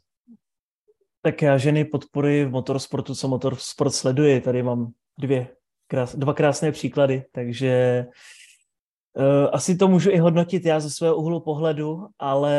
Tak 1.21 1.41
já 1.41 1.57
ženy 1.57 1.85
podporuji 1.85 2.45
v 2.45 2.51
motorsportu, 2.51 3.15
co 3.15 3.27
motorsport 3.27 3.93
sleduje. 3.93 4.41
Tady 4.41 4.63
mám 4.63 4.91
dvě, 5.17 5.47
krás, 5.87 6.15
dva 6.15 6.33
krásné 6.33 6.71
příklady, 6.71 7.23
takže 7.31 8.05
uh, 9.17 9.49
asi 9.51 9.77
to 9.77 9.87
můžu 9.87 10.11
i 10.11 10.17
hodnotit 10.17 10.65
já 10.65 10.79
ze 10.79 10.89
svého 10.89 11.15
úhlu 11.15 11.39
pohledu, 11.39 12.07
ale 12.19 12.55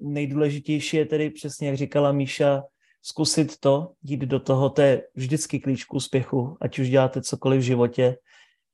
nejdůležitější 0.00 0.96
je 0.96 1.06
tedy 1.06 1.30
přesně, 1.30 1.68
jak 1.68 1.76
říkala 1.76 2.12
Míša, 2.12 2.62
zkusit 3.02 3.60
to, 3.60 3.92
jít 4.02 4.20
do 4.20 4.40
toho, 4.40 4.70
to 4.70 4.82
je 4.82 5.02
vždycky 5.14 5.60
klíč 5.60 5.84
k 5.84 5.94
úspěchu, 5.94 6.56
ať 6.60 6.78
už 6.78 6.88
děláte 6.88 7.22
cokoliv 7.22 7.60
v 7.60 7.64
životě, 7.64 8.16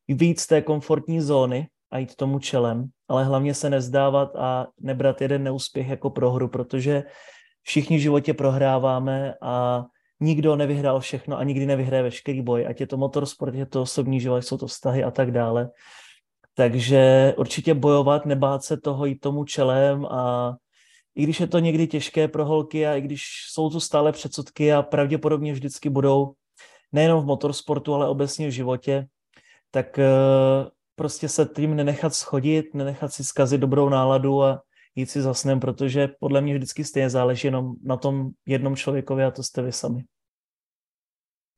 víc 0.08 0.46
té 0.46 0.62
komfortní 0.62 1.20
zóny 1.20 1.68
a 1.90 1.98
jít 1.98 2.16
tomu 2.16 2.38
čelem, 2.38 2.88
ale 3.08 3.24
hlavně 3.24 3.54
se 3.54 3.70
nezdávat 3.70 4.36
a 4.36 4.66
nebrat 4.80 5.20
jeden 5.20 5.44
neúspěch 5.44 5.88
jako 5.88 6.10
prohru, 6.10 6.48
protože 6.48 7.02
všichni 7.62 7.96
v 7.96 8.00
životě 8.00 8.34
prohráváme 8.34 9.34
a 9.42 9.84
nikdo 10.20 10.56
nevyhrál 10.56 11.00
všechno 11.00 11.38
a 11.38 11.44
nikdy 11.44 11.66
nevyhraje 11.66 12.02
veškerý 12.02 12.42
boj, 12.42 12.66
ať 12.66 12.80
je 12.80 12.86
to 12.86 12.96
motorsport, 12.96 13.54
je 13.54 13.66
to 13.66 13.82
osobní 13.82 14.20
život, 14.20 14.42
jsou 14.42 14.58
to 14.58 14.66
vztahy 14.66 15.04
a 15.04 15.10
tak 15.10 15.30
dále. 15.30 15.70
Takže 16.54 17.34
určitě 17.36 17.74
bojovat, 17.74 18.26
nebát 18.26 18.64
se 18.64 18.76
toho, 18.76 19.06
jít 19.06 19.20
tomu 19.20 19.44
čelem 19.44 20.06
a 20.06 20.54
i 21.14 21.22
když 21.22 21.40
je 21.40 21.46
to 21.46 21.58
někdy 21.58 21.86
těžké 21.86 22.28
pro 22.28 22.44
holky 22.44 22.86
a 22.86 22.94
i 22.94 23.00
když 23.00 23.22
jsou 23.50 23.70
tu 23.70 23.80
stále 23.80 24.12
předsudky 24.12 24.72
a 24.72 24.82
pravděpodobně 24.82 25.52
vždycky 25.52 25.90
budou, 25.90 26.32
nejenom 26.92 27.22
v 27.22 27.26
motorsportu, 27.26 27.94
ale 27.94 28.08
obecně 28.08 28.48
v 28.48 28.50
životě, 28.50 29.06
tak 29.70 29.98
eh, 29.98 30.04
prostě 30.94 31.28
se 31.28 31.46
tím 31.56 31.76
nenechat 31.76 32.14
schodit, 32.14 32.74
nenechat 32.74 33.12
si 33.12 33.24
zkazit 33.24 33.60
dobrou 33.60 33.88
náladu 33.88 34.42
a 34.42 34.62
jít 35.00 35.10
si 35.10 35.22
za 35.22 35.34
snem, 35.34 35.60
protože 35.60 36.08
podle 36.20 36.40
mě 36.40 36.54
vždycky 36.54 36.84
stejně 36.84 37.10
záleží 37.10 37.48
jenom 37.48 37.72
na 37.82 37.96
tom 37.96 38.30
jednom 38.46 38.76
člověkovi 38.76 39.24
a 39.24 39.30
to 39.30 39.42
jste 39.42 39.62
vy 39.62 39.72
sami. 39.72 40.04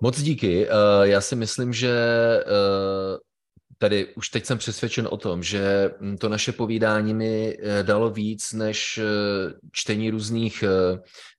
Moc 0.02 0.22
díky. 0.22 0.66
Eh, 0.66 0.70
já 1.02 1.20
si 1.20 1.36
myslím, 1.36 1.72
že 1.72 1.90
eh, 2.40 3.18
tady 3.78 4.14
už 4.14 4.28
teď 4.28 4.46
jsem 4.46 4.58
přesvědčen 4.58 5.08
o 5.10 5.16
tom, 5.16 5.42
že 5.42 5.90
to 6.18 6.28
naše 6.28 6.52
povídání 6.52 7.14
mi 7.14 7.58
eh, 7.58 7.82
dalo 7.82 8.10
víc 8.10 8.52
než 8.52 9.00
čtení 9.72 10.10
různých 10.10 10.64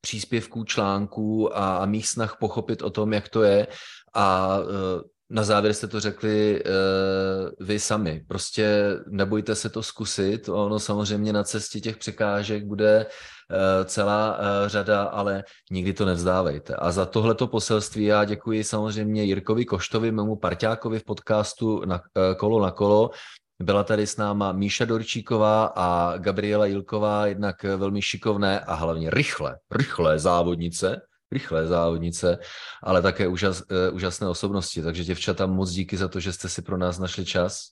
příspěvků, 0.02 0.64
článků 0.64 1.58
a 1.58 1.86
mých 1.86 2.08
snah 2.08 2.38
pochopit 2.40 2.82
o 2.82 2.90
tom, 2.90 3.14
jak 3.14 3.30
to 3.30 3.44
je 3.44 3.68
a 4.14 4.60
na 5.34 5.44
závěr 5.44 5.74
jste 5.74 5.88
to 5.88 6.00
řekli 6.00 6.64
uh, 6.64 7.68
vy 7.68 7.80
sami. 7.80 8.24
Prostě 8.28 8.96
nebojte 9.08 9.56
se 9.56 9.70
to 9.70 9.84
zkusit. 9.84 10.50
Ono 10.50 10.80
samozřejmě 10.80 11.34
na 11.34 11.44
cestě 11.44 11.80
těch 11.80 11.98
překážek 11.98 12.66
bude 12.66 13.06
uh, 13.06 13.86
celá 13.86 14.38
uh, 14.38 14.44
řada, 14.68 15.04
ale 15.04 15.44
nikdy 15.72 15.94
to 15.94 16.06
nevzdávejte. 16.06 16.76
A 16.76 16.92
za 16.92 17.06
tohleto 17.06 17.48
poselství 17.48 18.04
já 18.04 18.26
děkuji 18.26 18.64
samozřejmě 18.64 19.24
Jirkovi 19.24 19.66
Koštovi, 19.66 20.12
mému 20.12 20.36
parťákovi 20.36 21.00
v 21.00 21.04
podcastu 21.04 21.86
na, 21.86 21.96
uh, 21.96 22.38
Kolo 22.38 22.62
na 22.62 22.72
kolo. 22.72 23.10
Byla 23.62 23.84
tady 23.84 24.08
s 24.08 24.18
náma 24.18 24.52
Míša 24.52 24.86
Dorčíková 24.86 25.66
a 25.76 26.18
Gabriela 26.18 26.66
Jilková, 26.66 27.26
jednak 27.26 27.64
velmi 27.64 28.02
šikovné 28.02 28.60
a 28.60 28.74
hlavně 28.74 29.10
rychle, 29.10 29.58
rychlé 29.72 30.20
závodnice, 30.20 31.02
rychlé 31.34 31.68
závodnice, 31.68 32.38
ale 32.84 33.02
také 33.02 33.28
úžas, 33.28 33.62
uh, 33.62 33.96
úžasné 33.96 34.28
osobnosti. 34.28 34.82
Takže 34.82 35.04
děvčata, 35.04 35.46
moc 35.46 35.72
díky 35.72 35.98
za 35.98 36.08
to, 36.08 36.20
že 36.20 36.34
jste 36.34 36.50
si 36.50 36.62
pro 36.62 36.78
nás 36.78 37.00
našli 37.00 37.26
čas. 37.26 37.70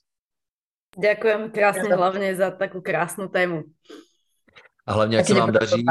Ďakujem 0.98 1.50
krásně 1.50 1.94
hlavně 1.94 2.36
za 2.36 2.50
takovou 2.50 2.82
krásnou 2.82 3.28
tému. 3.28 3.62
A 4.86 4.92
hlavně, 4.92 5.16
jak 5.16 5.26
se 5.26 5.34
vám 5.34 5.52
daří, 5.52 5.84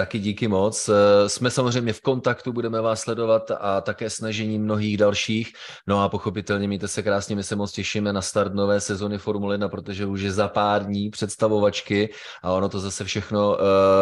Taky 0.00 0.18
díky 0.18 0.48
moc. 0.48 0.88
Eh, 0.88 1.28
jsme 1.28 1.50
samozřejmě 1.50 1.92
v 1.92 2.00
kontaktu, 2.00 2.52
budeme 2.52 2.80
vás 2.80 3.00
sledovat 3.00 3.50
a 3.60 3.80
také 3.80 4.10
snažení 4.10 4.58
mnohých 4.58 4.96
dalších. 4.96 5.52
No 5.86 6.02
a 6.02 6.08
pochopitelně 6.08 6.66
mějte 6.68 6.88
se 6.88 7.02
krásně, 7.02 7.36
my 7.36 7.42
se 7.42 7.56
moc 7.56 7.72
těšíme 7.72 8.12
na 8.12 8.22
start 8.22 8.54
nové 8.54 8.80
sezony 8.80 9.18
Formule 9.18 9.54
1, 9.54 9.68
protože 9.68 10.06
už 10.06 10.20
je 10.20 10.32
za 10.32 10.48
pár 10.48 10.86
dní 10.86 11.10
představovačky 11.10 12.10
a 12.42 12.52
ono 12.52 12.68
to 12.68 12.80
zase 12.80 13.04
všechno 13.04 13.50
uh, 13.50 13.58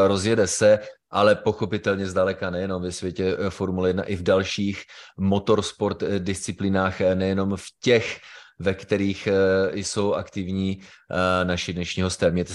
rozjede 0.07 0.47
se 0.47 0.79
ale 1.11 1.35
pochopitelně 1.35 2.07
zdaleka 2.07 2.51
nejenom 2.51 2.83
ve 2.83 2.93
světě 2.93 3.37
Formule 3.49 3.89
1, 3.89 4.03
i 4.03 4.17
v 4.17 4.23
dalších 4.23 4.83
motorsport 5.19 6.03
disciplínách, 6.19 7.01
nejenom 7.01 7.57
v 7.57 7.65
těch, 7.83 8.21
ve 8.59 8.75
kterých 8.75 9.29
jsou 9.73 10.15
aktivní 10.15 10.81
naši 11.45 11.73
dnešní 11.73 12.03
hosté. 12.03 12.31
Mějte 12.31 12.45